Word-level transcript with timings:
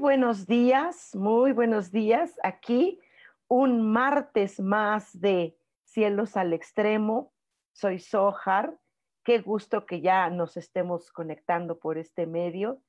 Buenos 0.00 0.46
días, 0.46 1.14
muy 1.14 1.52
buenos 1.52 1.92
días. 1.92 2.34
Aquí 2.42 2.98
un 3.48 3.92
martes 3.92 4.58
más 4.58 5.20
de 5.20 5.58
Cielos 5.84 6.38
al 6.38 6.54
Extremo. 6.54 7.34
Soy 7.72 7.98
Sohar. 7.98 8.78
Qué 9.22 9.40
gusto 9.40 9.84
que 9.84 10.00
ya 10.00 10.30
nos 10.30 10.56
estemos 10.56 11.12
conectando 11.12 11.78
por 11.78 11.98
este 11.98 12.26
medio. 12.26 12.80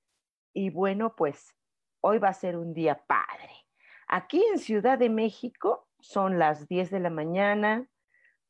Y 0.53 0.70
bueno, 0.70 1.14
pues 1.18 1.53
hoy 2.00 2.18
va 2.18 2.30
a 2.30 2.34
ser 2.34 2.56
un 2.56 2.73
día 2.73 3.03
padre. 3.06 3.68
Aquí 4.08 4.42
en 4.53 4.58
Ciudad 4.58 4.98
de 4.98 5.09
México 5.09 5.90
son 6.00 6.40
las 6.40 6.70
10 6.70 6.92
de 6.92 7.00
la 7.02 7.09
mañana 7.09 7.90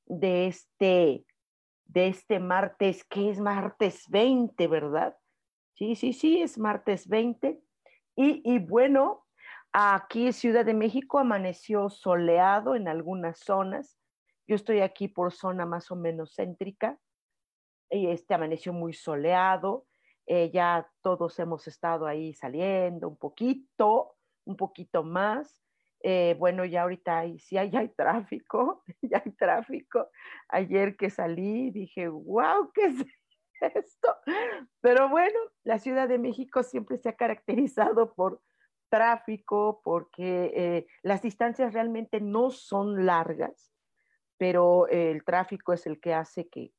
de 0.06 0.46
este, 0.46 1.26
de 1.86 2.08
este 2.10 2.40
martes, 2.40 3.04
que 3.06 3.32
es 3.32 3.40
martes 3.40 4.08
20, 4.10 4.68
¿verdad? 4.68 5.18
Sí, 5.74 5.96
sí, 5.96 6.14
sí, 6.14 6.44
es 6.44 6.60
martes 6.60 7.08
20 7.08 7.60
y, 8.16 8.60
bueno, 8.60 9.26
aquí 9.72 10.32
Ciudad 10.34 10.66
de 10.66 10.74
México 10.74 11.20
amaneció 11.20 11.90
soleado 11.90 12.76
en 12.76 12.88
algunas 12.88 13.40
zonas. 13.40 13.98
Yo 14.48 14.56
estoy 14.56 14.82
aquí 14.82 15.08
por 15.08 15.32
zona 15.32 15.66
más 15.66 15.92
o 15.92 15.96
menos 15.96 16.36
céntrica. 16.36 17.00
Y 17.90 18.08
este 18.08 18.34
amaneció 18.34 18.74
muy 18.74 18.94
soleado. 18.94 19.86
Eh, 20.26 20.52
ya 20.54 20.90
todos 21.02 21.38
hemos 21.40 21.68
estado 21.68 22.06
ahí 22.06 22.34
saliendo 22.34 23.10
un 23.10 23.18
poquito, 23.18 24.16
un 24.46 24.56
poquito 24.56 25.04
más. 25.04 25.62
Eh, 26.04 26.36
bueno, 26.40 26.66
ya 26.66 26.84
ahorita 26.84 27.24
sí 27.38 27.58
hay, 27.58 27.70
hay 27.76 27.90
tráfico, 27.90 28.84
ya 29.02 29.22
hay 29.24 29.32
tráfico. 29.34 30.10
Ayer 30.50 30.96
que 30.96 31.10
salí 31.10 31.70
dije, 31.72 32.08
wow, 32.08 32.72
¿qué 32.74 32.86
es 32.86 33.06
esto. 33.76 34.16
Pero 34.82 35.10
bueno, 35.10 35.40
la 35.64 35.80
Ciudad 35.80 36.08
de 36.08 36.18
México 36.18 36.64
siempre 36.64 36.98
se 36.98 37.10
ha 37.10 37.16
caracterizado 37.16 38.14
por 38.14 38.42
tráfico, 38.90 39.82
porque 39.84 40.52
eh, 40.54 40.88
las 41.02 41.22
distancias 41.22 41.74
realmente 41.74 42.20
no 42.20 42.52
son 42.52 43.06
largas, 43.06 43.72
pero 44.38 44.88
el 44.88 45.24
tráfico 45.24 45.72
es 45.72 45.88
el 45.88 46.02
que 46.02 46.14
hace 46.14 46.50
que, 46.50 46.74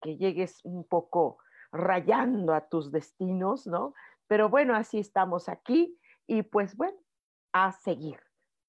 que 0.00 0.16
llegues 0.16 0.60
un 0.64 0.86
poco 0.88 1.38
rayando 1.70 2.54
a 2.54 2.68
tus 2.68 2.90
destinos, 2.90 3.66
¿no? 3.66 3.92
Pero 4.26 4.48
bueno, 4.48 4.74
así 4.74 4.98
estamos 4.98 5.48
aquí 5.48 5.98
y 6.26 6.42
pues 6.42 6.76
bueno, 6.76 6.98
a 7.52 7.72
seguir, 7.72 8.20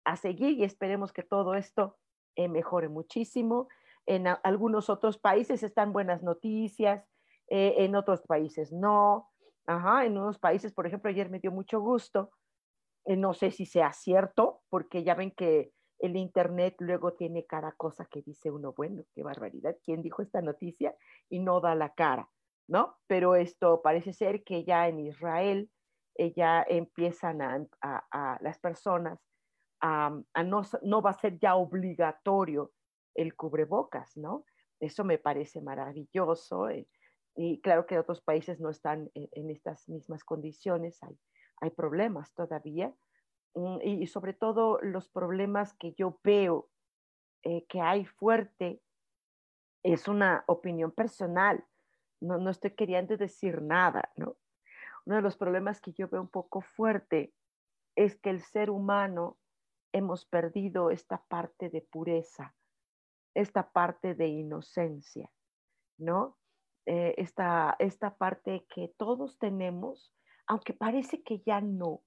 a 0.03 0.15
seguir 0.15 0.57
y 0.57 0.63
esperemos 0.63 1.13
que 1.13 1.23
todo 1.23 1.55
esto 1.55 1.97
eh, 2.35 2.47
mejore 2.47 2.89
muchísimo. 2.89 3.67
En 4.05 4.27
algunos 4.27 4.89
otros 4.89 5.17
países 5.17 5.61
están 5.63 5.93
buenas 5.93 6.23
noticias, 6.23 7.05
eh, 7.49 7.75
en 7.77 7.95
otros 7.95 8.21
países 8.21 8.71
no. 8.71 9.29
Ajá, 9.65 10.05
en 10.05 10.17
unos 10.17 10.39
países, 10.39 10.73
por 10.73 10.87
ejemplo, 10.87 11.09
ayer 11.11 11.29
me 11.29 11.39
dio 11.39 11.51
mucho 11.51 11.79
gusto, 11.79 12.31
eh, 13.05 13.15
no 13.15 13.33
sé 13.33 13.51
si 13.51 13.65
sea 13.65 13.93
cierto, 13.93 14.61
porque 14.69 15.03
ya 15.03 15.13
ven 15.13 15.31
que 15.31 15.71
el 15.99 16.15
Internet 16.15 16.75
luego 16.79 17.13
tiene 17.13 17.45
cada 17.45 17.73
cosa 17.73 18.05
que 18.05 18.21
dice 18.21 18.49
uno, 18.49 18.73
bueno, 18.75 19.03
qué 19.13 19.21
barbaridad, 19.21 19.75
¿quién 19.83 20.01
dijo 20.01 20.21
esta 20.21 20.41
noticia? 20.41 20.95
Y 21.29 21.39
no 21.39 21.59
da 21.59 21.75
la 21.75 21.93
cara, 21.93 22.29
¿no? 22.67 22.97
Pero 23.07 23.35
esto 23.35 23.81
parece 23.81 24.13
ser 24.13 24.43
que 24.43 24.63
ya 24.63 24.87
en 24.87 24.99
Israel 24.99 25.69
eh, 26.15 26.33
ya 26.35 26.65
empiezan 26.67 27.41
a, 27.41 28.37
las 28.41 28.59
personas 28.59 29.19
a, 29.81 30.09
no, 30.45 30.61
no 30.81 31.01
va 31.01 31.11
a 31.11 31.19
ser 31.19 31.37
ya 31.39 31.55
obligatorio 31.55 32.71
el 33.13 33.35
cubrebocas, 33.35 34.17
¿no? 34.17 34.45
Eso 34.79 35.03
me 35.03 35.17
parece 35.17 35.61
maravilloso. 35.61 36.67
Y 37.41 37.61
claro 37.61 37.85
que 37.85 37.97
otros 37.97 38.19
países 38.19 38.59
no 38.59 38.69
están 38.69 39.09
en, 39.13 39.49
estas 39.49 39.87
mismas 39.87 40.25
condiciones, 40.25 41.01
hay, 41.01 41.17
hay 41.61 41.69
problemas 41.69 42.33
todavía. 42.33 42.93
Mm, 43.55 43.77
y, 43.81 44.07
sobre 44.07 44.33
todo 44.33 44.77
los 44.81 45.07
problemas 45.07 45.73
que 45.75 45.93
yo 45.93 46.19
veo 46.21 46.69
eh, 47.43 47.65
que 47.67 47.79
hay 47.79 48.03
fuerte 48.03 48.81
es 49.83 50.09
una 50.09 50.43
opinión 50.47 50.91
personal. 50.91 51.63
No, 52.19 52.37
no 52.39 52.49
estoy 52.49 52.71
queriendo 52.71 53.15
decir 53.15 53.61
nada, 53.61 54.11
¿no? 54.17 54.35
Uno 55.05 55.15
de 55.15 55.21
los 55.21 55.37
problemas 55.37 55.79
que 55.79 55.93
yo 55.93 56.09
veo 56.09 56.19
un 56.19 56.27
poco 56.27 56.59
fuerte 56.59 57.33
es 57.95 58.17
que 58.17 58.31
el 58.31 58.41
ser 58.41 58.69
humano 58.69 59.37
hemos 59.93 60.25
perdido 60.25 60.91
esta 60.91 61.23
parte 61.29 61.69
de 61.69 61.83
pureza, 61.83 62.53
esta 63.33 63.71
parte 63.71 64.13
de 64.13 64.27
inocencia, 64.27 65.31
¿no? 65.97 66.35
Eh, 66.91 67.13
esta, 67.17 67.75
esta 67.77 68.17
parte 68.17 68.65
que 68.73 68.87
todos 68.97 69.37
tenemos, 69.37 70.11
aunque 70.47 70.73
parece 70.73 71.21
que 71.21 71.37
ya 71.45 71.61
no, 71.61 72.01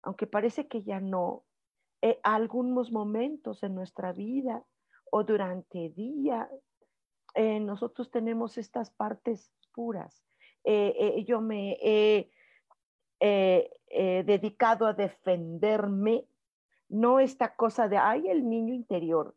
aunque 0.00 0.26
parece 0.26 0.68
que 0.68 0.82
ya 0.82 1.00
no, 1.00 1.44
eh, 2.00 2.18
algunos 2.22 2.92
momentos 2.92 3.62
en 3.62 3.74
nuestra 3.74 4.14
vida 4.14 4.64
o 5.10 5.22
durante 5.22 5.90
día, 5.90 6.48
eh, 7.34 7.60
nosotros 7.60 8.10
tenemos 8.10 8.56
estas 8.56 8.90
partes 8.90 9.52
puras. 9.74 10.24
yo 11.26 11.42
me 11.42 11.76
he 11.82 12.30
dedicado 14.24 14.86
a 14.86 14.94
defenderme, 14.94 16.26
no 16.88 17.20
esta 17.20 17.54
cosa 17.54 17.86
de, 17.86 17.98
ay, 17.98 18.28
el 18.28 18.48
niño 18.48 18.72
interior 18.72 19.36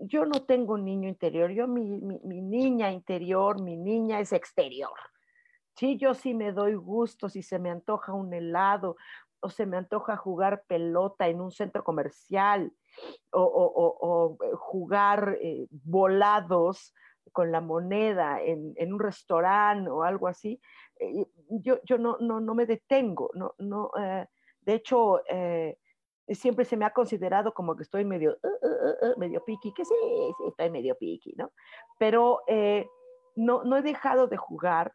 yo 0.00 0.24
no 0.26 0.42
tengo 0.44 0.74
un 0.74 0.84
niño 0.84 1.08
interior, 1.08 1.50
yo 1.50 1.66
mi, 1.66 1.82
niña 1.84 2.90
interior, 2.90 3.60
mi 3.60 3.76
niña 3.76 4.20
es 4.20 4.32
exterior. 4.32 4.98
Sí, 5.74 5.98
yo 5.98 6.14
sí 6.14 6.34
me 6.34 6.52
doy 6.52 6.74
gusto 6.74 7.28
si 7.28 7.42
se 7.42 7.58
me 7.58 7.70
antoja 7.70 8.12
un 8.12 8.32
helado 8.32 8.96
o 9.40 9.50
se 9.50 9.66
me 9.66 9.76
antoja 9.76 10.16
jugar 10.16 10.64
pelota 10.66 11.28
en 11.28 11.40
un 11.40 11.50
centro 11.50 11.84
comercial 11.84 12.72
o, 13.30 14.38
eh, 14.42 14.50
jugar 14.54 15.36
eh, 15.40 15.66
volados 15.70 16.94
con 17.32 17.52
la 17.52 17.60
moneda 17.60 18.40
en, 18.42 18.92
un 18.92 18.98
restaurante 18.98 19.90
o 19.90 20.02
algo 20.02 20.28
así. 20.28 20.58
Eh, 20.98 21.26
yo, 21.48 21.78
yo 21.84 21.98
no, 21.98 22.16
no, 22.20 22.40
no, 22.40 22.54
me 22.54 22.64
detengo, 22.64 23.30
no, 23.34 23.54
no, 23.58 23.90
de 24.62 24.74
hecho, 24.74 25.20
siempre 26.34 26.64
se 26.64 26.76
me 26.76 26.84
ha 26.84 26.92
considerado 26.92 27.54
como 27.54 27.76
que 27.76 27.82
estoy 27.82 28.04
medio, 28.04 28.36
uh, 28.42 28.46
uh, 28.46 29.12
uh, 29.12 29.18
medio 29.18 29.44
piqui, 29.44 29.72
que 29.72 29.84
sí, 29.84 29.94
sí, 30.38 30.44
estoy 30.48 30.70
medio 30.70 30.96
piqui, 30.96 31.34
¿no? 31.36 31.52
Pero 31.98 32.42
eh, 32.46 32.88
no, 33.36 33.62
no 33.64 33.76
he 33.76 33.82
dejado 33.82 34.26
de 34.26 34.36
jugar, 34.36 34.92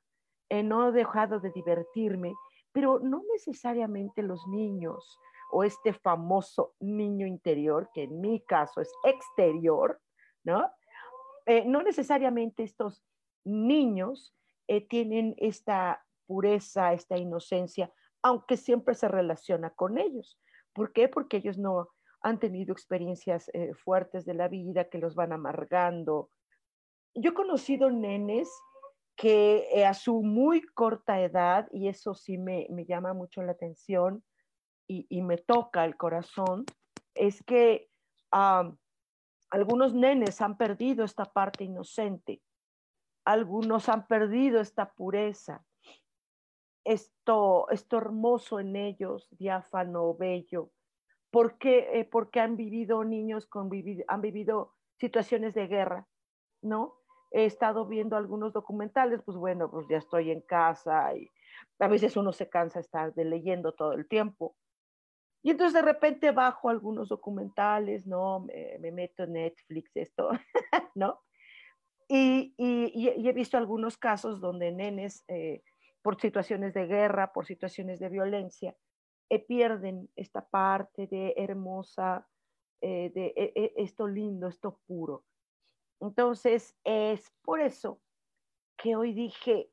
eh, 0.50 0.64
no 0.64 0.90
he 0.90 0.92
dejado 0.92 1.40
de 1.40 1.52
divertirme, 1.52 2.34
pero 2.74 3.00
no 3.00 3.24
necesariamente 3.32 4.24
los 4.24 4.46
niños 4.48 5.18
o 5.52 5.64
este 5.64 5.94
famoso 5.94 6.74
niño 6.80 7.26
interior, 7.28 7.90
que 7.94 8.04
en 8.04 8.20
mi 8.20 8.42
caso 8.42 8.82
es 8.82 8.92
exterior, 9.04 10.02
¿no? 10.44 10.70
Eh, 11.46 11.64
no 11.66 11.82
necesariamente 11.82 12.64
estos 12.64 13.04
niños 13.44 14.34
tienen 14.88 15.36
esta 15.38 16.06
pureza, 16.28 16.94
esta 16.94 17.18
inocencia, 17.18 17.92
aunque 18.22 18.56
siempre 18.56 18.96
se 18.96 19.10
relaciona 19.10 19.72
con 19.72 19.98
ellos. 19.98 20.40
¿Por 20.74 20.94
qué? 20.94 21.08
Porque 21.08 21.38
ellos 21.38 21.58
no 21.58 21.90
han 22.22 22.40
tenido 22.40 22.72
experiencias 22.72 23.50
eh, 23.54 23.74
fuertes 23.74 24.26
de 24.26 24.34
la 24.34 24.48
vida 24.48 24.90
que 24.90 25.00
los 25.00 25.16
van 25.16 25.34
amargando. 25.34 26.30
Yo 27.16 27.32
he 27.32 27.34
conocido 27.34 27.90
nenes 27.90 28.50
que 29.16 29.68
eh, 29.74 29.86
a 29.86 29.94
su 29.94 30.22
muy 30.24 30.62
corta 30.62 31.20
edad, 31.20 31.68
y 31.72 31.88
eso 31.88 32.14
sí 32.14 32.38
me, 32.38 32.68
llama 32.88 33.14
mucho 33.14 33.42
la 33.42 33.52
atención, 33.52 34.24
y, 34.88 35.22
me 35.22 35.38
toca 35.38 35.86
el 35.86 35.96
corazón 35.96 36.66
es 37.16 37.42
que 37.44 37.90
algunos 39.50 39.94
nenes 39.94 40.42
han 40.42 40.58
perdido 40.58 41.06
esta 41.06 41.24
parte 41.24 41.64
inocente, 41.64 42.42
algunos 43.24 43.88
han 43.88 44.06
perdido 44.08 44.60
esta 44.60 44.92
pureza, 44.92 45.64
esto, 46.92 47.70
esto 47.70 47.98
hermoso 47.98 48.60
en 48.60 48.76
ellos, 48.76 49.28
diáfano, 49.32 50.16
bello, 50.16 50.72
porque, 51.32 52.00
eh, 52.00 52.06
porque 52.06 52.40
han 52.40 52.58
vivido 52.58 53.04
niños 53.04 53.46
con 53.48 53.70
han 54.08 54.22
vivido 54.22 54.74
situaciones 55.00 55.54
de 55.54 55.68
guerra, 55.68 56.08
¿no? 56.62 56.96
He 57.32 57.46
estado 57.46 57.88
viendo 57.88 58.18
algunos 58.18 58.54
documentales, 58.54 59.22
pues 59.24 59.38
bueno, 59.38 59.72
pues 59.72 59.88
ya 59.90 59.98
estoy 59.98 60.32
en 60.32 60.42
casa 60.42 61.16
y 61.16 61.30
a 61.80 61.88
veces 61.88 62.18
uno 62.18 62.34
se 62.34 62.50
cansa 62.50 62.80
de 62.80 62.84
estar 62.84 63.14
leyendo 63.16 63.74
todo 63.74 63.94
el 63.94 64.08
tiempo. 64.08 64.56
Y 65.44 65.52
entonces 65.52 65.74
de 65.74 65.82
repente 65.82 66.32
bajo 66.32 66.70
algunos 66.70 67.10
documentales, 67.10 68.06
¿no? 68.06 68.42
Me, 68.42 68.92
meto 68.92 69.24
en 69.24 69.34
Netflix, 69.34 69.92
esto, 69.96 70.30
¿no? 70.96 71.22
Y, 72.08 72.54
he 72.58 73.34
visto 73.34 73.58
algunos 73.58 73.98
casos 73.98 74.42
donde 74.42 74.72
nenes, 74.72 75.24
eh, 75.30 75.64
por 76.02 76.20
situaciones 76.20 76.74
de 76.74 76.88
guerra, 76.88 77.32
por 77.34 77.46
situaciones 77.46 78.00
de 78.00 78.10
violencia, 78.10 78.76
eh, 79.30 79.40
pierden 79.40 80.10
esta 80.16 80.48
parte 80.48 81.08
de 81.08 81.34
hermosa, 81.38 82.28
eh, 82.82 83.12
de 83.14 83.74
esto 83.76 84.08
lindo, 84.08 84.48
esto 84.48 84.80
puro. 84.88 85.24
Entonces 86.00 86.76
es 86.84 87.32
por 87.44 87.62
eso 87.62 88.02
que 88.76 88.96
hoy 88.96 89.14
dije, 89.14 89.72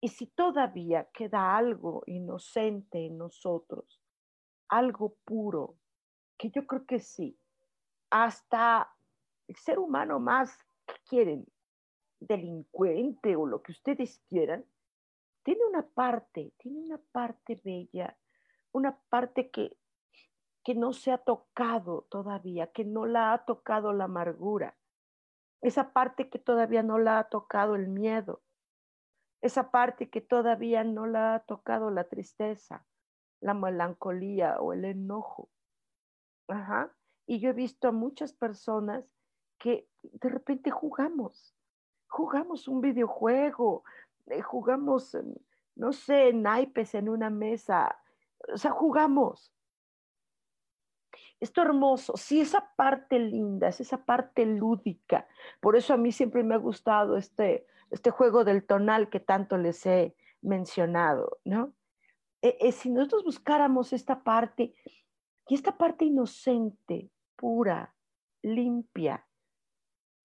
y 0.00 0.08
si 0.08 0.28
todavía 0.28 1.08
queda 1.12 1.56
algo 1.56 2.04
inocente 2.06 3.04
en 3.04 3.18
nosotros, 3.18 4.00
algo 4.68 5.16
puro, 5.24 5.76
que 6.38 6.50
yo 6.50 6.66
creo 6.66 6.86
que 6.86 7.00
sí, 7.00 7.36
hasta 8.10 8.94
el 9.48 9.56
ser 9.56 9.78
humano 9.78 10.20
más, 10.20 10.56
que 10.86 10.94
quieren? 11.08 11.46
Delincuente 12.20 13.34
o 13.34 13.46
lo 13.46 13.62
que 13.62 13.72
ustedes 13.72 14.20
quieran, 14.28 14.64
tiene 15.48 15.64
una 15.64 15.80
parte, 15.80 16.52
tiene 16.58 16.78
una 16.78 17.00
parte 17.10 17.58
bella, 17.64 18.14
una 18.70 19.00
parte 19.08 19.50
que, 19.50 19.78
que 20.62 20.74
no 20.74 20.92
se 20.92 21.10
ha 21.10 21.16
tocado 21.16 22.06
todavía, 22.10 22.70
que 22.70 22.84
no 22.84 23.06
la 23.06 23.32
ha 23.32 23.46
tocado 23.46 23.94
la 23.94 24.04
amargura, 24.04 24.76
esa 25.62 25.94
parte 25.94 26.28
que 26.28 26.38
todavía 26.38 26.82
no 26.82 26.98
la 26.98 27.18
ha 27.18 27.30
tocado 27.30 27.76
el 27.76 27.88
miedo, 27.88 28.42
esa 29.40 29.70
parte 29.70 30.10
que 30.10 30.20
todavía 30.20 30.84
no 30.84 31.06
la 31.06 31.36
ha 31.36 31.40
tocado 31.40 31.90
la 31.90 32.04
tristeza, 32.04 32.84
la 33.40 33.54
melancolía 33.54 34.60
o 34.60 34.74
el 34.74 34.84
enojo. 34.84 35.48
Ajá. 36.48 36.94
Y 37.26 37.40
yo 37.40 37.48
he 37.48 37.54
visto 37.54 37.88
a 37.88 37.92
muchas 37.92 38.34
personas 38.34 39.02
que 39.58 39.88
de 40.02 40.28
repente 40.28 40.70
jugamos, 40.70 41.56
jugamos 42.06 42.68
un 42.68 42.82
videojuego, 42.82 43.84
jugamos, 44.42 45.16
no 45.76 45.92
sé, 45.92 46.32
naipes 46.32 46.94
en 46.94 47.08
una 47.08 47.30
mesa, 47.30 47.98
o 48.52 48.56
sea, 48.56 48.70
jugamos. 48.70 49.52
Esto 51.40 51.62
hermoso, 51.62 52.16
sí, 52.16 52.40
esa 52.40 52.72
parte 52.76 53.18
linda, 53.18 53.68
es 53.68 53.80
esa 53.80 54.04
parte 54.04 54.44
lúdica. 54.44 55.28
Por 55.60 55.76
eso 55.76 55.94
a 55.94 55.96
mí 55.96 56.10
siempre 56.10 56.42
me 56.42 56.54
ha 56.54 56.58
gustado 56.58 57.16
este, 57.16 57.66
este 57.90 58.10
juego 58.10 58.44
del 58.44 58.64
tonal 58.64 59.08
que 59.08 59.20
tanto 59.20 59.56
les 59.56 59.86
he 59.86 60.16
mencionado, 60.42 61.38
¿no? 61.44 61.72
Eh, 62.42 62.56
eh, 62.60 62.72
si 62.72 62.90
nosotros 62.90 63.24
buscáramos 63.24 63.92
esta 63.92 64.22
parte, 64.22 64.74
y 65.48 65.54
esta 65.54 65.76
parte 65.76 66.04
inocente, 66.04 67.10
pura, 67.36 67.94
limpia, 68.42 69.26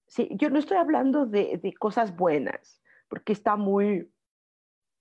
sí, 0.08 0.30
yo 0.34 0.50
no 0.50 0.60
estoy 0.60 0.78
hablando 0.78 1.26
de, 1.26 1.60
de 1.62 1.74
cosas 1.74 2.16
buenas, 2.16 2.83
porque 3.08 3.34
está 3.34 3.56
muy 3.56 4.12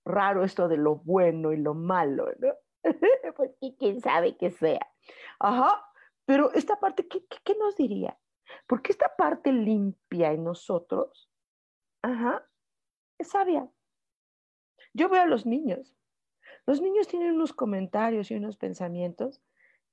raro 0.05 0.43
esto 0.43 0.67
de 0.67 0.77
lo 0.77 0.95
bueno 0.97 1.53
y 1.53 1.57
lo 1.57 1.73
malo, 1.73 2.27
¿no? 2.39 2.53
porque 3.37 3.75
quién 3.77 4.01
sabe 4.01 4.37
qué 4.37 4.51
sea. 4.51 4.91
Ajá, 5.39 5.85
pero 6.25 6.51
esta 6.53 6.79
parte, 6.79 7.07
¿qué, 7.07 7.25
qué, 7.25 7.37
qué 7.43 7.55
nos 7.55 7.75
diría? 7.75 8.19
Porque 8.67 8.91
esta 8.91 9.15
parte 9.15 9.51
limpia 9.51 10.31
en 10.31 10.43
nosotros, 10.43 11.31
ajá, 12.01 12.47
es 13.17 13.29
sabia. 13.29 13.69
Yo 14.93 15.09
veo 15.09 15.23
a 15.23 15.27
los 15.27 15.45
niños 15.45 15.95
los 16.65 16.81
niños 16.81 17.07
tienen 17.07 17.33
unos 17.33 17.53
comentarios 17.53 18.31
y 18.31 18.35
unos 18.35 18.57
pensamientos 18.57 19.41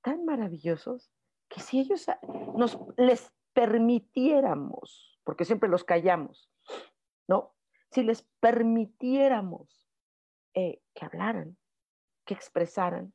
tan 0.03 0.25
maravillosos 0.25 1.11
que 1.49 1.61
si 1.61 1.81
ellos 1.81 2.07
nos 2.55 2.79
les 2.97 3.33
permitiéramos, 3.53 5.19
porque 5.25 5.45
siempre 5.45 5.69
los 5.69 5.83
callamos, 5.83 6.49
¿no? 7.29 7.55
Si 7.91 8.03
les 8.03 8.23
permitiéramos 8.41 9.89
eh, 10.55 10.81
que 10.95 11.05
hablaran, 11.05 11.57
que 12.25 12.35
expresaran, 12.35 13.13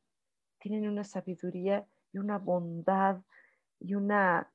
tienen 0.58 0.88
una 0.88 1.04
sabiduría 1.04 1.86
y 2.12 2.18
una 2.18 2.38
bondad 2.38 3.22
y 3.78 3.94
una 3.94 4.52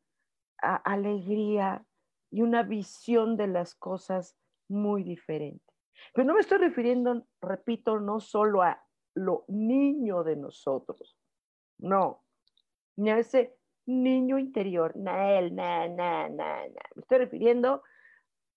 alegría 0.57 1.85
y 2.29 2.41
una 2.41 2.63
visión 2.63 3.35
de 3.35 3.47
las 3.47 3.75
cosas 3.75 4.38
muy 4.68 5.03
diferente. 5.03 5.73
Pero 6.13 6.27
no 6.27 6.33
me 6.33 6.41
estoy 6.41 6.59
refiriendo, 6.59 7.25
repito, 7.41 8.00
no 8.00 8.19
solo 8.19 8.62
a 8.62 8.83
lo 9.15 9.45
niño 9.47 10.23
de 10.23 10.35
nosotros. 10.35 11.18
No, 11.77 12.23
ni 12.95 13.09
a 13.09 13.18
ese 13.18 13.57
niño 13.85 14.38
interior, 14.38 14.95
na 14.95 15.41
na, 15.41 15.88
na, 15.88 16.29
na, 16.29 16.68
na. 16.68 16.81
Me 16.95 17.01
estoy 17.01 17.18
refiriendo 17.18 17.83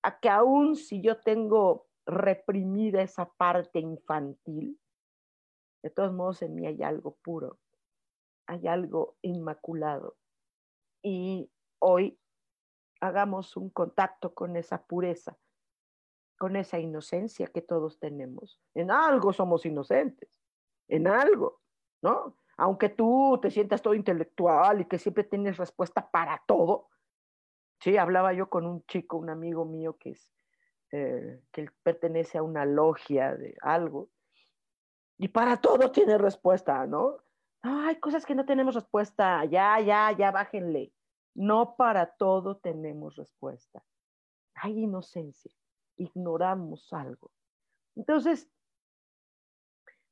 a 0.05 0.21
que 0.21 0.29
aún 0.29 0.77
si 0.77 1.01
yo 1.01 1.21
tengo 1.21 1.87
reprimida 2.07 3.01
esa 3.01 3.27
parte 3.33 3.81
infantil, 3.81 4.79
de 5.83 5.91
todos 5.91 6.13
modos 6.13 6.43
en 6.43 6.55
mí 6.55 6.67
hay 6.67 6.83
algo 6.83 7.17
puro, 7.23 7.59
hay 8.47 8.67
algo 8.67 9.17
inmaculado. 9.23 10.17
Y 11.03 11.51
hoy 11.79 12.19
hagamos 13.01 13.57
un 13.57 13.71
contacto 13.71 14.35
con 14.35 14.57
esa 14.57 14.85
pureza, 14.87 15.39
con 16.39 16.57
esa 16.57 16.79
inocencia 16.79 17.47
que 17.47 17.63
todos 17.63 17.99
tenemos. 17.99 18.61
En 18.75 18.91
algo 18.91 19.33
somos 19.33 19.65
inocentes 19.65 20.45
en 20.89 21.07
algo, 21.07 21.63
¿no? 22.03 22.37
Aunque 22.57 22.91
tú 22.91 23.39
te 23.41 23.51
sientas 23.51 23.81
todo 23.81 23.95
intelectual 23.95 24.83
y 24.83 24.85
que 24.85 24.99
siempre 24.99 25.25
tienes 25.25 25.57
respuesta 25.57 26.11
para 26.11 26.43
todo. 26.47 26.89
Sí, 27.85 27.99
hablaba 27.99 28.33
yo 28.33 28.49
con 28.49 28.65
un 28.65 28.83
chico, 28.87 29.19
un 29.19 29.29
amigo 29.29 29.67
mío 29.67 29.99
que 29.99 30.13
es, 30.13 30.33
eh, 30.91 31.43
que 31.53 31.69
pertenece 31.83 32.39
a 32.39 32.43
una 32.43 32.65
logia 32.65 33.37
de 33.37 33.59
algo, 33.61 34.09
y 35.19 35.29
para 35.29 35.59
todo 35.59 35.91
tiene 35.93 36.17
respuesta, 36.17 36.87
¿no? 36.87 37.19
hay 37.61 38.01
cosas 38.01 38.25
que 38.25 38.35
no 38.35 38.47
tenemos 38.47 38.75
respuesta, 38.75 39.45
ya, 39.45 39.79
ya, 39.81 40.11
ya, 40.13 40.31
bájenle. 40.31 40.95
No 41.35 41.77
para 41.77 42.15
todo 42.15 42.57
tenemos 42.57 43.17
respuesta. 43.17 43.85
Hay 44.55 44.79
inocencia, 44.79 45.53
ignoramos 45.97 46.91
algo. 46.91 47.33
Entonces, 47.97 48.51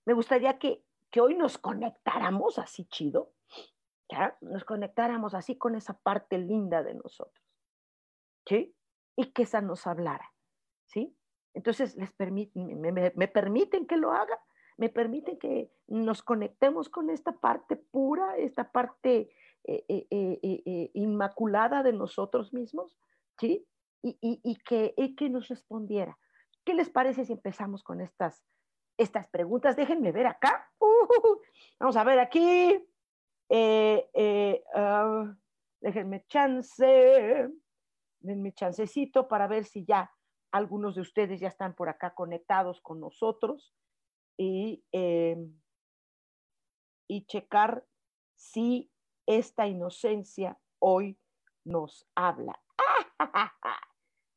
me 0.05 0.12
gustaría 0.12 0.59
que, 0.59 0.85
hoy 1.19 1.37
nos 1.37 1.57
conectáramos 1.57 2.59
así 2.59 2.85
chido, 2.85 3.33
¿ya? 4.11 4.37
Nos 4.43 4.64
conectáramos 4.64 5.33
así 5.33 5.57
con 5.57 5.75
esa 5.75 5.95
parte 5.95 6.37
linda 6.37 6.83
de 6.83 6.95
nosotros, 6.95 7.43
¿sí? 8.46 8.75
Y 9.16 9.32
que 9.32 9.42
esa 9.42 9.61
nos 9.61 9.87
hablara, 9.87 10.32
¿sí? 10.87 11.16
Entonces, 11.54 11.96
les 11.96 12.14
me, 12.54 13.28
permiten 13.28 13.87
que 13.87 13.96
lo 13.96 14.12
haga, 14.12 14.40
me 14.78 14.88
permiten 14.88 15.38
que 15.38 15.70
nos 15.87 16.22
conectemos 16.22 16.88
con 16.88 17.11
esta 17.11 17.32
parte 17.32 17.76
pura, 17.76 18.37
esta 18.38 18.72
parte 18.72 19.30
eh, 19.64 19.84
eh, 19.88 20.06
eh, 20.11 20.90
inmaculada 20.94 21.82
de 21.82 21.92
nosotros 21.92 22.54
mismos, 22.54 22.96
¿sí? 23.38 23.66
Y, 24.04 24.56
que, 24.64 24.94
y 24.96 25.14
que 25.14 25.30
nos 25.30 25.46
respondiera. 25.46 26.18
¿Qué 26.64 26.75
les 26.75 26.90
parece 26.90 27.25
si 27.25 27.32
empezamos 27.32 27.84
con 27.84 28.00
estas 28.00 28.44
estas 28.99 29.26
preguntas. 29.28 29.76
Déjenme 29.76 30.12
ver 30.12 30.26
acá. 30.26 30.70
Uh, 30.78 31.40
vamos 31.78 31.96
a 31.96 32.04
ver 32.04 32.18
aquí. 32.18 32.78
Ah, 34.75 35.34
déjenme 35.80 36.25
chance. 36.26 37.50
Denme 38.23 38.52
chancecito 38.52 39.29
para 39.29 39.47
ver 39.47 39.64
si 39.64 39.85
ya 39.85 40.11
algunos 40.52 40.95
de 40.95 41.00
ustedes 41.00 41.41
ya 41.41 41.49
están 41.49 41.75
por 41.75 41.88
acá 41.88 42.14
conectados 42.14 42.81
con 42.81 43.00
nosotros 43.00 43.75
y, 44.38 44.85
em, 44.93 45.61
y 47.09 47.26
checar 47.26 47.87
si 48.35 48.91
esta 49.26 49.67
inocencia 49.67 50.59
hoy 50.79 51.19
nos 51.64 52.09
habla. 52.14 52.61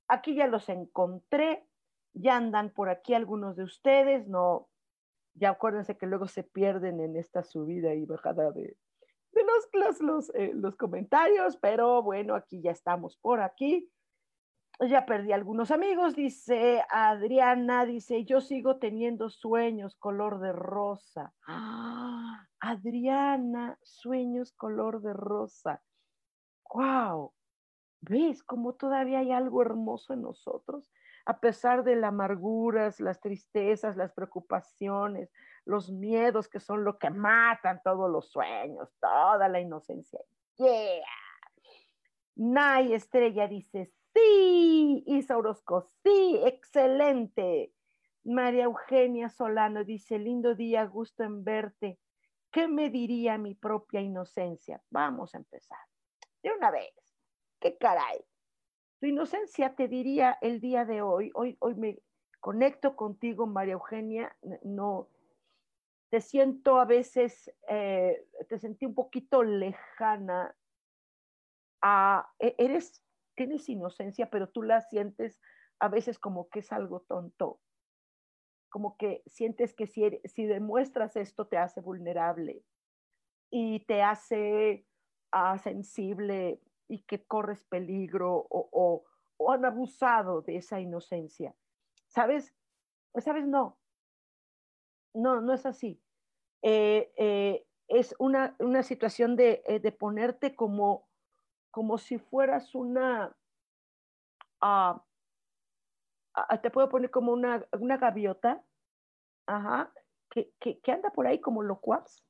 Aquí 0.07 0.35
ya 0.35 0.47
los 0.47 0.69
encontré 0.69 1.67
ya 2.15 2.37
andan 2.37 2.69
por 2.71 2.89
aquí 2.89 3.13
algunos 3.13 3.55
de 3.55 3.63
ustedes, 3.63 4.27
no, 4.27 4.69
Ya 5.33 5.49
acuérdense 5.49 5.97
que 5.97 6.05
luego 6.07 6.27
se 6.27 6.43
pierden 6.43 7.01
en 7.01 7.17
esta 7.17 7.43
subida 7.43 7.93
y 7.93 8.05
bajada 8.05 8.51
de, 8.51 8.77
de 9.35 9.43
los, 9.43 9.69
los, 9.73 10.01
los, 10.01 10.35
eh, 10.35 10.51
los 10.55 10.75
comentarios, 10.75 11.57
pero 11.57 12.01
bueno, 12.01 12.33
aquí 12.35 12.61
ya 12.61 12.71
estamos 12.71 13.17
por 13.17 13.41
aquí. 13.41 13.91
Ya 14.79 15.05
perdí 15.05 15.31
algunos 15.31 15.71
amigos, 15.71 16.15
dice 16.15 16.83
Adriana, 16.89 17.85
dice, 17.85 18.25
yo 18.25 18.41
sigo 18.41 18.77
teniendo 18.77 19.29
sueños 19.29 19.95
color 19.95 20.39
de 20.41 20.51
rosa. 20.51 21.33
¡Ah! 21.47 22.45
Adriana, 22.59 23.77
sueños 23.83 24.51
color 24.51 25.01
de 25.01 25.13
rosa. 25.13 25.81
¡Wow! 26.73 27.33
¿Ves 28.01 28.43
cómo 28.43 28.73
todavía 28.73 29.19
hay 29.19 29.31
algo 29.31 29.61
hermoso 29.61 30.13
en 30.13 30.23
nosotros? 30.23 30.91
A 31.25 31.39
pesar 31.39 31.83
de 31.83 31.95
las 31.95 32.09
amarguras, 32.09 32.99
las 32.99 33.21
tristezas, 33.21 33.95
las 33.95 34.11
preocupaciones, 34.11 35.31
los 35.65 35.91
miedos 35.91 36.47
que 36.47 36.59
son 36.59 36.83
lo 36.83 36.97
que 36.97 37.09
matan 37.09 37.81
todos 37.83 38.09
los 38.09 38.29
sueños, 38.29 38.89
toda 38.99 39.47
la 39.49 39.59
inocencia. 39.59 40.19
¡Yeah! 40.57 41.03
Nay 42.35 42.93
Estrella 42.93 43.47
dice, 43.47 43.91
sí, 44.13 45.03
Isa 45.07 45.37
Orozco, 45.37 45.91
sí, 46.03 46.39
excelente. 46.45 47.73
María 48.23 48.65
Eugenia 48.65 49.29
Solano 49.29 49.83
dice, 49.83 50.19
lindo 50.19 50.55
día, 50.55 50.85
gusto 50.85 51.23
en 51.23 51.43
verte. 51.43 51.99
¿Qué 52.51 52.67
me 52.67 52.89
diría 52.89 53.37
mi 53.37 53.53
propia 53.53 54.01
inocencia? 54.01 54.81
Vamos 54.89 55.33
a 55.35 55.37
empezar. 55.37 55.79
De 56.41 56.51
una 56.51 56.71
vez. 56.71 56.93
¿Qué 57.59 57.77
caray? 57.77 58.23
Tu 58.99 59.07
inocencia 59.07 59.75
te 59.75 59.87
diría 59.87 60.37
el 60.41 60.61
día 60.61 60.85
de 60.85 61.01
hoy, 61.01 61.31
hoy, 61.33 61.57
hoy 61.59 61.75
me 61.75 61.99
conecto 62.39 62.95
contigo, 62.95 63.45
María 63.45 63.73
Eugenia, 63.73 64.35
no, 64.63 65.09
te 66.15 66.21
siento 66.21 66.79
a 66.79 66.85
veces, 66.85 67.51
eh, 67.67 68.25
te 68.47 68.57
sentí 68.57 68.85
un 68.85 68.95
poquito 68.95 69.43
lejana. 69.43 70.55
A, 71.81 72.31
e, 72.39 72.55
eres, 72.57 73.03
tienes 73.35 73.67
inocencia, 73.67 74.29
pero 74.29 74.47
tú 74.47 74.63
la 74.63 74.79
sientes 74.79 75.41
a 75.77 75.89
veces 75.89 76.17
como 76.17 76.47
que 76.47 76.59
es 76.59 76.71
algo 76.71 77.01
tonto, 77.01 77.59
como 78.69 78.95
que 78.95 79.23
sientes 79.25 79.73
que 79.73 79.87
si, 79.87 80.21
si 80.23 80.45
demuestras 80.45 81.17
esto 81.17 81.47
te 81.47 81.57
hace 81.57 81.81
vulnerable 81.81 82.63
y 83.51 83.81
te 83.81 84.01
hace 84.01 84.87
uh, 85.33 85.57
sensible 85.57 86.61
y 86.87 86.99
que 86.99 87.25
corres 87.25 87.65
peligro 87.65 88.47
o, 88.49 89.03
o, 89.37 89.51
han 89.51 89.65
abusado 89.65 90.43
de 90.43 90.55
esa 90.55 90.79
inocencia. 90.79 91.53
¿Sabes? 92.07 92.55
¿Sabes? 93.17 93.45
No. 93.45 93.77
No, 95.13 95.41
no 95.41 95.53
es 95.53 95.65
así. 95.65 96.01
Eh, 96.67 97.13
eh, 97.17 97.63
es 97.87 98.15
una, 98.17 98.55
una 98.57 98.81
situación 98.81 99.35
de, 99.35 99.61
eh, 99.67 99.79
de, 99.79 99.91
ponerte 99.91 100.55
como, 100.55 101.07
como 101.69 101.99
si 101.99 102.17
fueras 102.17 102.73
una, 102.73 103.37
uh, 104.63 104.99
te 106.63 106.71
puedo 106.71 106.89
poner 106.89 107.11
como 107.11 107.33
una, 107.33 107.63
una 107.79 107.97
gaviota, 107.97 108.65
ajá, 109.45 109.93
que, 110.31 110.51
que, 110.59 110.91
anda 110.91 111.11
por 111.11 111.27
ahí 111.27 111.39
como 111.39 111.61
locuaz, 111.61 112.23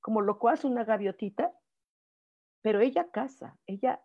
como 0.00 0.20
locuaz 0.20 0.64
una 0.64 0.84
gaviotita, 0.84 1.52
pero 2.62 2.78
ella 2.78 3.10
caza, 3.10 3.58
ella, 3.66 4.04